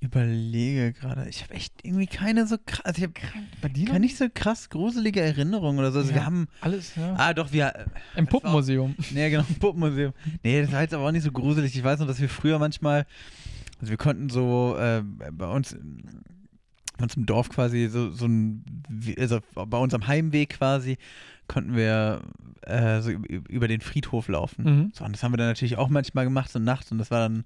[0.00, 1.28] Überlege gerade.
[1.28, 2.84] Ich habe echt irgendwie keine so krass.
[2.84, 3.14] Also ich habe
[3.62, 5.98] Bei dir keine nicht so krass gruselige Erinnerungen oder so.
[5.98, 6.16] Also Ja.
[6.16, 6.48] wir haben.
[6.60, 7.14] Alles, ja.
[7.16, 7.86] Ah, doch, wir.
[8.14, 8.94] Im Puppenmuseum.
[9.12, 10.12] Nee, genau, im Puppenmuseum.
[10.42, 11.74] Nee, das war jetzt aber auch nicht so gruselig.
[11.76, 13.06] Ich weiß noch, dass wir früher manchmal,
[13.80, 15.76] also wir konnten so äh, bei uns,
[16.98, 18.64] bei uns im Dorf quasi so, so ein,
[19.18, 20.98] also bei uns am Heimweg quasi,
[21.48, 22.22] konnten wir
[22.62, 24.64] äh, so über den Friedhof laufen.
[24.64, 24.92] Mhm.
[24.94, 27.20] So, und das haben wir dann natürlich auch manchmal gemacht, so nachts, und das war
[27.20, 27.44] dann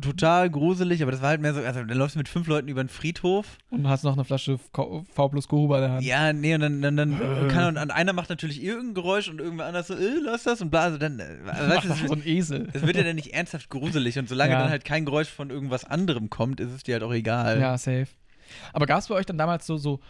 [0.00, 2.68] total gruselig, aber das war halt mehr so, also dann läufst du mit fünf Leuten
[2.68, 6.04] über den Friedhof Und hast noch eine Flasche V V plus Guru bei der Hand.
[6.04, 7.48] ja, nee, und dann, dann, dann Äh.
[7.48, 10.70] kann und einer macht natürlich irgendein Geräusch und irgendwer anders so, äh, lass das und
[10.70, 12.68] bla, also dann, äh, weißt du, so ein Esel.
[12.72, 14.60] es wird ja dann nicht ernsthaft gruselig und solange Ja.
[14.60, 17.60] dann halt kein Geräusch von irgendwas anderem kommt, ist es dir halt auch egal.
[17.60, 18.06] Ja, safe.
[18.72, 20.00] Aber gab es bei euch dann damals so, so,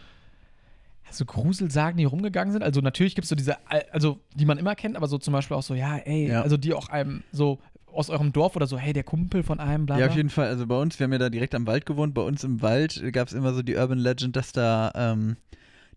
[1.11, 2.61] so Gruselsagen, die rumgegangen sind?
[2.63, 5.31] Also natürlich gibt es so diese, Al- also die man immer kennt, aber so zum
[5.33, 6.43] Beispiel auch so, ja, ey, Ja.
[6.43, 7.57] also die auch einem so
[7.93, 10.11] aus eurem Dorf oder so, hey, der Kumpel von einem, bla, Ja, bla.
[10.11, 10.47] auf jeden Fall.
[10.47, 12.13] Also bei uns, wir haben ja da direkt am Wald gewohnt.
[12.13, 15.37] Bei uns im Wald gab es immer so die Urban Legend, dass da, ähm,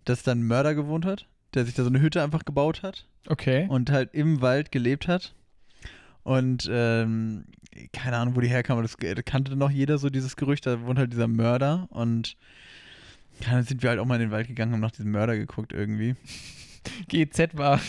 [0.05, 3.07] dass da ein Mörder gewohnt hat, der sich da so eine Hütte einfach gebaut hat
[3.29, 3.67] Okay.
[3.69, 5.35] und halt im Wald gelebt hat.
[6.25, 7.45] Und ähm,
[7.93, 10.99] keine Ahnung, wo die herkam, aber das kannte noch jeder so dieses Gerücht, da wohnt
[10.99, 12.37] halt dieser Mörder und
[13.41, 15.11] ja, dann sind wir halt auch mal in den Wald gegangen und haben nach diesem
[15.11, 16.15] Mörder geguckt irgendwie.
[17.09, 17.81] GZ war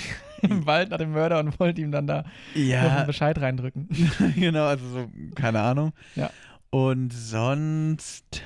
[0.44, 2.24] im Wald nach dem Mörder und wollte ihm dann da
[2.54, 3.88] Ja, Bescheid reindrücken.
[4.36, 5.94] genau, also so, keine Ahnung.
[6.16, 6.30] Ja.
[6.70, 8.44] Und sonst.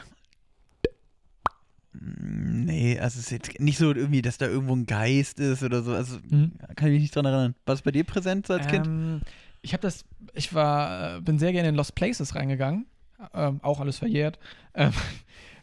[2.00, 5.82] Nee, also es ist jetzt nicht so irgendwie, dass da irgendwo ein Geist ist oder
[5.82, 5.94] so.
[5.94, 6.52] Also Mhm.
[6.76, 7.56] kann ich mich nicht dran erinnern.
[7.66, 8.86] War das bei dir präsent so als Kind?
[8.86, 9.22] Ähm,
[9.62, 12.86] ich habe das, ich war, äh, bin sehr gerne in Lost Places reingegangen.
[13.34, 14.38] Ähm, auch alles verjährt.
[14.80, 14.92] Ähm,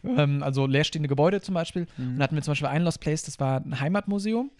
[0.02, 1.86] ähm, also leerstehende Gebäude zum Beispiel.
[1.96, 4.50] Und da hatten wir zum Beispiel ein Lost Place, das war ein Heimatmuseum,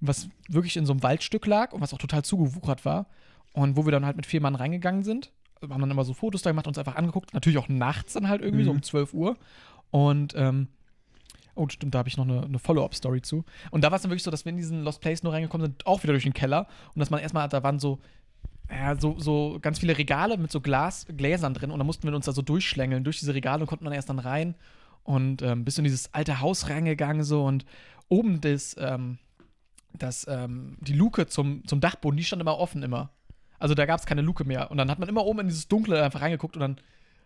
[0.00, 3.06] was wirklich in so einem Waldstück lag und was auch total zugewuchert war.
[3.52, 5.30] Und wo wir dann halt mit vier Mann reingegangen sind.
[5.60, 7.32] Wir haben dann immer so Fotos da gemacht, uns einfach angeguckt.
[7.34, 8.78] Natürlich auch nachts dann halt irgendwie, so Mhm.
[8.78, 9.36] um 12 Uhr.
[9.90, 10.66] Und, ähm,
[11.54, 13.44] oh, stimmt, da habe ich noch eine, eine Follow-up-Story zu.
[13.70, 15.66] Und da war es dann wirklich so, dass wir in diesen Lost Place nur reingekommen
[15.66, 16.66] sind, auch wieder durch den Keller.
[16.94, 18.00] Und dass man erstmal, da waren so,
[18.68, 21.70] ja, so, so ganz viele Regale mit so Glas, Gläsern drin.
[21.70, 24.08] Und da mussten wir uns da so durchschlängeln durch diese Regale und konnten dann erst
[24.08, 24.56] dann rein.
[25.04, 27.64] Und ähm, bis in dieses alte Haus reingegangen so und
[28.08, 29.18] oben das, ähm,
[29.98, 33.10] das, ähm, die Luke zum, zum Dachboden, die stand immer offen immer.
[33.58, 34.70] Also da gab es keine Luke mehr.
[34.70, 36.76] Und dann hat man immer oben in dieses Dunkle einfach reingeguckt und dann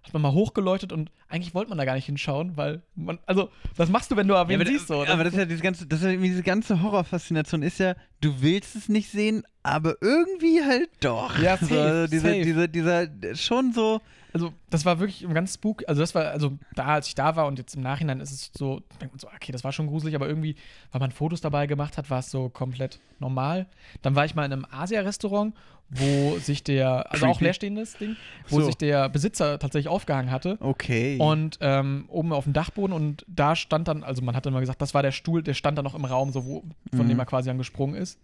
[0.08, 3.50] hat man mal hochgeleuchtet und eigentlich wollte man da gar nicht hinschauen, weil man, also
[3.76, 4.88] das machst du, wenn du aber, siehst.
[4.88, 7.94] So, aber das ist ja diese ganze, das ist ja diese ganze Horrorfaszination ist ja,
[8.20, 11.38] du willst es nicht sehen, aber irgendwie halt doch.
[11.38, 12.42] Ja, so, safe, also dieser, safe.
[12.42, 14.00] dieser, dieser, schon so.
[14.32, 15.84] Also, das war wirklich ein ganz spook.
[15.88, 18.50] Also, das war, also da, als ich da war und jetzt im Nachhinein ist es
[18.56, 20.54] so, denkt man so, okay, das war schon gruselig, aber irgendwie,
[20.92, 23.66] weil man Fotos dabei gemacht hat, war es so komplett normal.
[24.02, 25.54] Dann war ich mal in einem Asia-Restaurant,
[25.90, 28.16] wo sich der, also auch leerstehendes Ding,
[28.48, 28.66] wo So.
[28.66, 30.58] sich der Besitzer tatsächlich aufgehangen hatte.
[30.60, 31.16] Okay.
[31.18, 34.60] Und ähm, oben auf dem Dachboden und da stand dann, also man hat dann mal
[34.60, 36.64] gesagt, das war der Stuhl, der stand dann noch im Raum, so wo,
[36.94, 37.08] von Mhm.
[37.08, 38.18] dem er quasi angesprungen ist.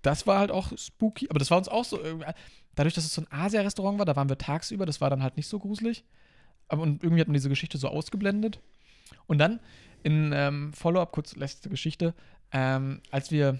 [0.00, 2.26] Das war halt auch spooky, aber das war uns auch so, irgendwie-
[2.74, 5.36] dadurch, dass es so ein Asia-Restaurant war, da waren wir tagsüber, das war dann halt
[5.36, 6.04] nicht so gruselig.
[6.68, 8.58] Aber und irgendwie hat man diese Geschichte so ausgeblendet.
[9.26, 9.60] Und dann
[10.02, 12.14] in ähm, Follow-up, kurz letzte Geschichte,
[12.52, 13.56] ähm, als wir äh,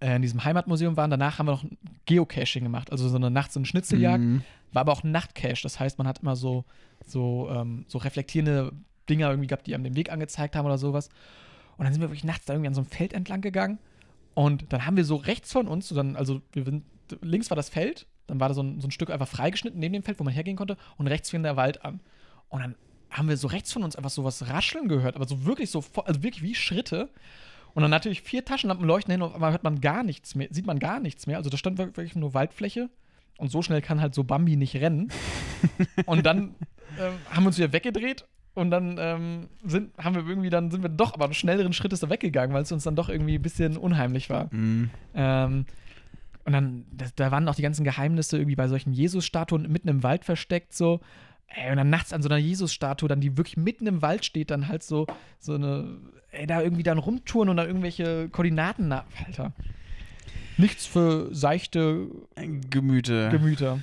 [0.00, 1.64] in diesem Heimatmuseum waren, danach haben wir noch
[2.06, 4.22] Geocaching gemacht, also so eine nachts eine Schnitzeljagd.
[4.22, 4.42] Mhm.
[4.72, 5.62] War aber auch ein Nachtcache.
[5.62, 6.64] Das heißt, man hat immer so,
[7.06, 8.72] so, ähm, so reflektierende
[9.08, 11.08] Dinger irgendwie gehabt, die einem den Weg angezeigt haben oder sowas.
[11.76, 13.78] Und dann sind wir wirklich nachts da irgendwie an so einem Feld entlang gegangen.
[14.34, 16.84] Und dann haben wir so rechts von uns, so dann, also wir sind,
[17.20, 19.92] links war das Feld, dann war da so ein, so ein Stück einfach freigeschnitten neben
[19.92, 22.00] dem Feld, wo man hergehen konnte, und rechts fing der Wald an.
[22.48, 22.74] Und dann
[23.10, 25.84] haben wir so rechts von uns einfach so was rascheln gehört, aber so wirklich so,
[26.04, 27.10] also wirklich wie Schritte.
[27.74, 30.48] Und dann natürlich vier Taschenlampen leuchten hin und auf einmal hört man gar nichts mehr,
[30.50, 31.36] sieht man gar nichts mehr.
[31.38, 32.88] Also da stand wirklich nur Waldfläche.
[33.36, 35.10] Und so schnell kann halt so Bambi nicht rennen.
[36.06, 36.54] und dann
[37.00, 40.82] ähm, haben wir uns wieder weggedreht und dann ähm, sind, haben wir irgendwie, dann sind
[40.82, 43.76] wir doch aber schnelleren Schrittes da weggegangen, weil es uns dann doch irgendwie ein bisschen
[43.76, 44.48] unheimlich war.
[44.52, 44.90] Mhm.
[45.14, 45.66] Ähm,
[46.44, 50.02] und dann, da, da waren auch die ganzen Geheimnisse irgendwie bei solchen Jesus-Statuen mitten im
[50.02, 51.00] Wald versteckt, so.
[51.48, 54.50] Ey, und dann nachts an so einer Jesus-Statue, dann die wirklich mitten im Wald steht,
[54.50, 55.06] dann halt so,
[55.38, 55.98] so eine,
[56.32, 59.04] ey, da irgendwie dann rumtouren und dann irgendwelche Koordinaten nach.
[59.26, 59.52] Alter.
[60.56, 62.06] Nichts für seichte
[62.70, 63.28] Gemüte.
[63.30, 63.80] Gemüter.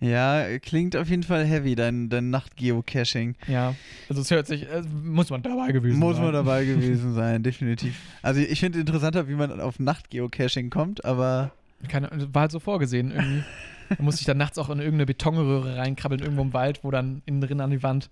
[0.00, 3.34] ja, klingt auf jeden Fall heavy, dein, dein Nacht-Geocaching.
[3.48, 3.74] Ja.
[4.08, 6.24] Also es hört sich, äh, muss man dabei gewesen Muss sein.
[6.24, 7.96] man dabei gewesen sein, definitiv.
[8.22, 11.52] Also ich finde interessanter, wie man auf Nacht-Geocaching kommt, aber
[11.88, 13.44] Keine, war halt so vorgesehen irgendwie.
[13.88, 17.22] Da musste ich dann nachts auch in irgendeine Betonröhre reinkrabbeln, irgendwo im Wald, wo dann
[17.26, 18.10] innen drin an die Wand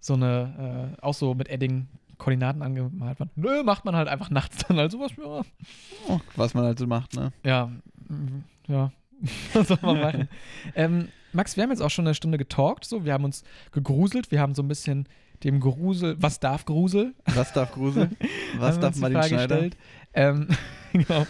[0.00, 3.30] so eine, äh, auch so mit Edding Koordinaten angemalt waren.
[3.36, 5.12] Nö, macht man halt einfach nachts dann halt sowas.
[5.16, 5.42] Ja,
[6.08, 7.32] oh, was man halt so macht, ne?
[7.44, 7.70] ja,
[8.08, 8.92] mm, ja.
[9.52, 10.28] was soll man machen?
[10.74, 13.04] ähm, Max, wir haben jetzt auch schon eine Stunde getalkt, so.
[13.04, 15.08] Wir haben uns gegruselt, wir haben so ein bisschen
[15.42, 17.14] dem Grusel, was darf Grusel?
[17.26, 18.10] Was darf Grusel?
[18.58, 19.56] Was darf Martin Frage Schneider?
[19.56, 19.76] gestellt.
[20.14, 20.48] Ähm,
[20.92, 21.26] genau.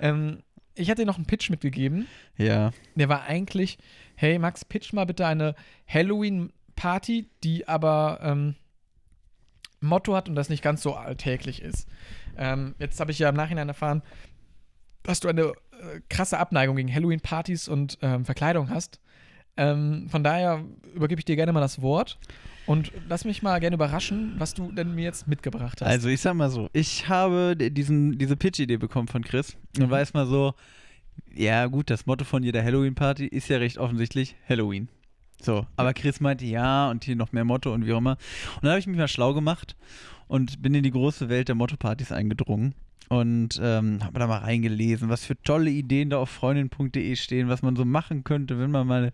[0.00, 0.38] ähm,
[0.74, 2.06] ich hatte dir noch einen Pitch mitgegeben.
[2.36, 2.72] Ja.
[2.94, 3.78] Der war eigentlich,
[4.14, 5.54] hey Max, pitch mal bitte eine
[5.86, 8.54] Halloween-Party, die aber ähm,
[9.80, 11.88] Motto hat und das nicht ganz so alltäglich ist.
[12.36, 14.02] Ähm, jetzt habe ich ja im Nachhinein erfahren,
[15.02, 19.00] dass du eine äh, krasse Abneigung gegen Halloween-Partys und ähm, Verkleidung hast.
[19.56, 20.64] Ähm, von daher
[20.94, 22.18] übergebe ich dir gerne mal das Wort
[22.66, 25.88] und lass mich mal gerne überraschen, was du denn mir jetzt mitgebracht hast.
[25.88, 29.90] Also ich sag mal so, ich habe diesen, diese Pitch-Idee bekommen von Chris und Mhm.
[29.90, 30.54] weiß mal so,
[31.34, 34.88] ja gut, das Motto von jeder Halloween-Party ist ja recht offensichtlich Halloween.
[35.40, 38.16] So, aber Chris meinte ja und hier noch mehr Motto und wie auch immer.
[38.56, 39.76] Und dann habe ich mich mal schlau gemacht
[40.28, 42.74] und bin in die große Welt der Motto-Partys eingedrungen
[43.12, 47.60] und ähm, habe da mal reingelesen, was für tolle Ideen da auf freundin.de stehen, was
[47.60, 49.12] man so machen könnte, wenn man mal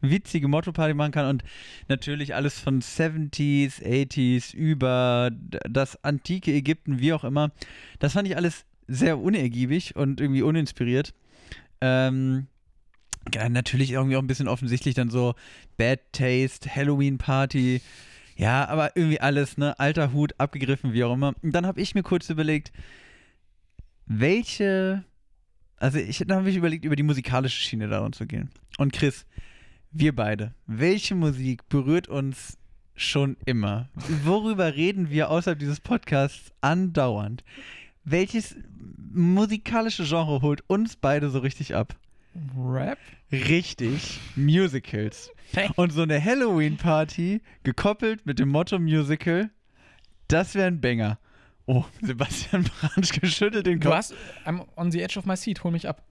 [0.00, 1.42] eine witzige Motto-Party machen kann und
[1.88, 5.32] natürlich alles von 70s, 80s über
[5.68, 7.50] das antike Ägypten, wie auch immer.
[7.98, 11.12] Das fand ich alles sehr unergiebig und irgendwie uninspiriert.
[11.80, 12.46] Ähm,
[13.34, 15.34] ja, natürlich irgendwie auch ein bisschen offensichtlich dann so
[15.76, 17.80] Bad Taste, Halloween Party.
[18.36, 19.76] Ja, aber irgendwie alles, ne?
[19.80, 21.34] Alter Hut, abgegriffen, wie auch immer.
[21.42, 22.70] Und dann habe ich mir kurz überlegt,
[24.10, 25.04] welche.
[25.76, 28.50] Also, ich dann habe ich überlegt, über die musikalische Schiene daran zu gehen.
[28.76, 29.24] Und Chris,
[29.92, 32.58] wir beide, welche Musik berührt uns
[32.94, 33.88] schon immer?
[34.24, 37.44] Worüber reden wir außerhalb dieses Podcasts andauernd?
[38.04, 38.56] Welches
[39.12, 41.96] musikalische Genre holt uns beide so richtig ab?
[42.56, 42.98] Rap?
[43.32, 45.30] Richtig, Musicals.
[45.76, 49.50] Und so eine Halloween-Party, gekoppelt mit dem Motto Musical,
[50.28, 51.18] das wäre ein Banger.
[51.72, 53.96] Oh, Sebastian Bransch geschüttelt den Du Kopf.
[53.98, 54.14] hast,
[54.44, 56.02] I'm on the edge of my seat, hol mich ab.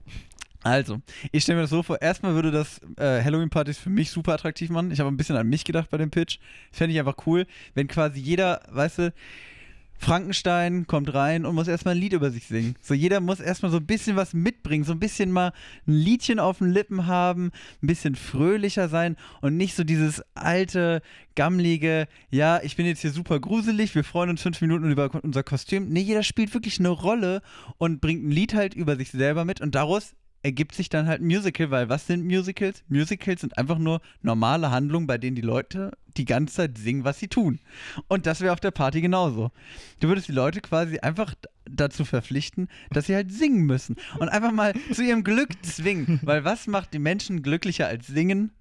[0.62, 1.00] Also,
[1.32, 4.70] ich stelle mir das so vor, erstmal würde das äh, Halloween-Partys für mich super attraktiv
[4.70, 4.90] machen.
[4.90, 6.38] Ich habe ein bisschen an mich gedacht bei dem Pitch.
[6.72, 9.12] Fände ich einfach cool, wenn quasi jeder, weißt du,
[10.00, 12.74] Frankenstein kommt rein und muss erstmal ein Lied über sich singen.
[12.80, 15.52] So, jeder muss erstmal so ein bisschen was mitbringen, so ein bisschen mal
[15.86, 17.50] ein Liedchen auf den Lippen haben,
[17.82, 21.02] ein bisschen fröhlicher sein und nicht so dieses alte,
[21.34, 25.42] gammlige, ja, ich bin jetzt hier super gruselig, wir freuen uns fünf Minuten über unser
[25.42, 25.90] Kostüm.
[25.90, 27.42] Nee, jeder spielt wirklich eine Rolle
[27.76, 31.20] und bringt ein Lied halt über sich selber mit und daraus ergibt sich dann halt
[31.20, 32.82] ein Musical, weil was sind Musicals?
[32.88, 37.18] Musicals sind einfach nur normale Handlungen, bei denen die Leute die ganze Zeit singen, was
[37.18, 37.60] sie tun.
[38.08, 39.50] Und das wäre auf der Party genauso.
[40.00, 41.34] Du würdest die Leute quasi einfach
[41.64, 46.44] dazu verpflichten, dass sie halt singen müssen und einfach mal zu ihrem Glück zwingen, weil
[46.44, 48.52] was macht die Menschen glücklicher als singen?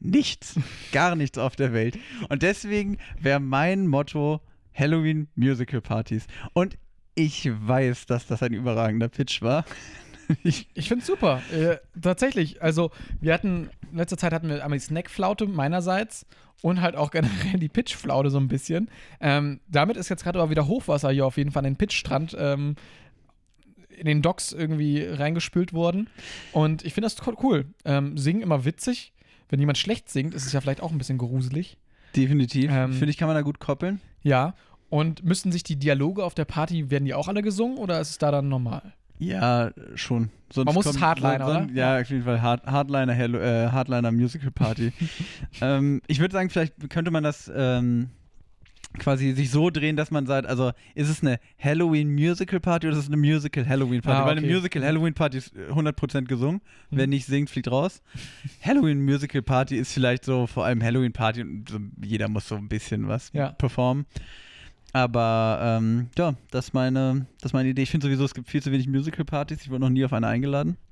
[0.00, 0.54] Nichts.
[0.92, 1.98] Gar nichts auf der Welt.
[2.28, 4.40] Und deswegen wäre mein Motto
[4.72, 6.26] Halloween Musical Partys.
[6.52, 6.78] Und
[7.16, 9.64] ich weiß, dass das ein überragender Pitch war.
[10.44, 11.42] Ich, Ich finde es super.
[11.52, 12.62] Äh, tatsächlich.
[12.62, 16.26] Also, wir hatten, in letzter Zeit hatten wir einmal die Snackflaute meinerseits
[16.62, 18.90] und halt auch generell die Pitchflaute so ein bisschen.
[19.20, 22.36] Ähm, damit ist jetzt gerade aber wieder Hochwasser hier auf jeden Fall an den Pitchstrand
[22.38, 22.76] ähm,
[23.98, 26.08] in den Docks irgendwie reingespült worden.
[26.52, 27.66] Und ich finde das cool.
[27.84, 29.12] Ähm, singen immer witzig.
[29.48, 31.78] Wenn jemand schlecht singt, ist es ja vielleicht auch ein bisschen gruselig.
[32.14, 32.70] definitiv.
[32.70, 34.00] Ähm, Finde ich, kann man da gut koppeln.
[34.22, 34.54] Ja.
[34.90, 38.10] Und müssten sich die Dialoge auf der Party, werden die auch alle gesungen oder ist
[38.10, 38.94] es da dann normal?
[39.18, 40.30] Ja, schon.
[40.52, 41.72] Sonst Man muss kommt- Hardliner, son- oder?
[41.74, 44.92] Ja, auf jeden Fall Hard, Hardliner, Hello, äh, Hardliner Musical Party.
[45.60, 48.08] ähm, ich würde sagen, vielleicht könnte man das ähm,
[48.98, 52.96] quasi sich so drehen, dass man sagt, also ist es eine Halloween Musical Party oder
[52.96, 54.18] ist es eine Musical Halloween Party?
[54.22, 54.54] Ah, Weil eine okay.
[54.54, 56.62] Musical Halloween Party ist äh, 100% gesungen.
[56.90, 57.10] Wer Mhm.
[57.10, 58.00] nicht singt, fliegt raus.
[58.64, 62.54] Halloween Musical Party ist vielleicht so vor allem Halloween Party und so, jeder muss so
[62.54, 63.50] ein bisschen was Ja.
[63.50, 64.06] performen.
[64.92, 67.82] Aber ähm, ja, das ist meine, das ist meine Idee.
[67.82, 69.62] Ich finde sowieso, es gibt viel zu wenig Musical-Partys.
[69.62, 70.76] Ich wurde noch nie auf eine eingeladen.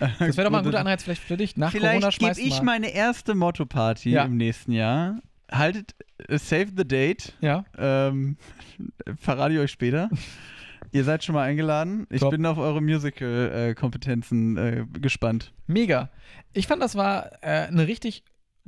[0.00, 1.56] Das wäre doch mal ein guter Anreiz vielleicht für dich.
[1.56, 2.64] Nach Corona Vielleicht gebe ich mal.
[2.78, 4.24] meine erste Motto-Party Ja.
[4.26, 5.16] im nächsten Jahr.
[5.50, 5.96] Haltet,
[6.28, 7.32] äh, save the date.
[7.40, 7.64] Ja.
[7.76, 8.36] Ähm,
[9.20, 10.08] verrate ich euch später.
[10.92, 12.06] Ihr seid schon mal eingeladen.
[12.10, 12.30] Ich Top.
[12.30, 15.52] bin auf eure Musical-Kompetenzen äh, gespannt.
[15.66, 16.10] Mega.
[16.52, 18.22] Ich fand, das war äh, eine richtig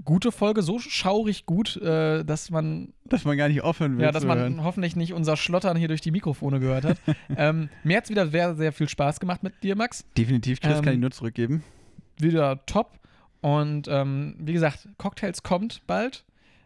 [0.05, 4.13] gute Folge, so schaurig gut, äh, dass man, Dass man gar nicht aufhören will ja,
[4.13, 4.65] dass man hören.
[4.65, 6.99] hoffentlich nicht unser Schlottern hier durch die Mikrofone gehört hat.
[7.37, 10.05] ähm, mir hat es wieder sehr, sehr viel Spaß gemacht mit dir, Max.
[10.17, 11.63] Definitiv, Chris Ähm, kann ich nur zurückgeben.
[12.19, 12.99] Wieder top.
[13.41, 16.25] Und ähm, wie gesagt, Cocktails kommt bald.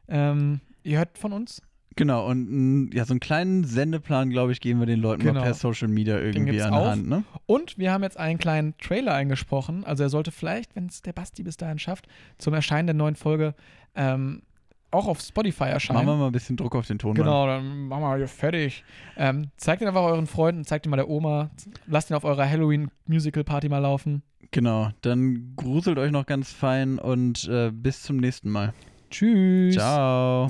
[0.09, 1.63] Ähm, ihr hört von uns.
[1.97, 5.41] Genau, und ja, so einen kleinen Sendeplan, glaube ich, geben wir den Leuten Genau.
[5.41, 6.87] mal per Social Media irgendwie an auch.
[6.87, 7.09] Hand.
[7.09, 7.23] Ne?
[7.47, 9.85] Und wir haben jetzt einen kleinen Trailer eingesprochen.
[9.85, 12.07] Also er sollte vielleicht, wenn es der Basti bis dahin schafft,
[12.39, 13.55] zum Erscheinen der neuen Folge
[13.95, 14.43] ähm,
[14.91, 15.99] auch auf Spotify erscheinen.
[15.99, 17.15] Machen wir mal ein bisschen Druck auf den Ton.
[17.15, 18.85] Genau, dann machen wir hier fertig.
[19.17, 21.51] Ähm, zeigt ihn einfach euren Freunden, zeigt ihn mal der Oma,
[21.87, 24.23] lasst ihn auf eurer Halloween-Musical-Party mal laufen.
[24.51, 28.73] Genau, dann gruselt euch noch ganz fein und äh, bis zum nächsten Mal.
[29.11, 29.75] Tschüss.
[29.75, 30.49] Ciao.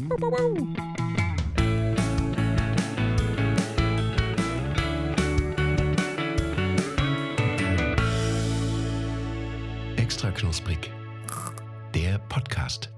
[10.35, 10.93] knusprig.
[11.95, 12.94] Der Podcast.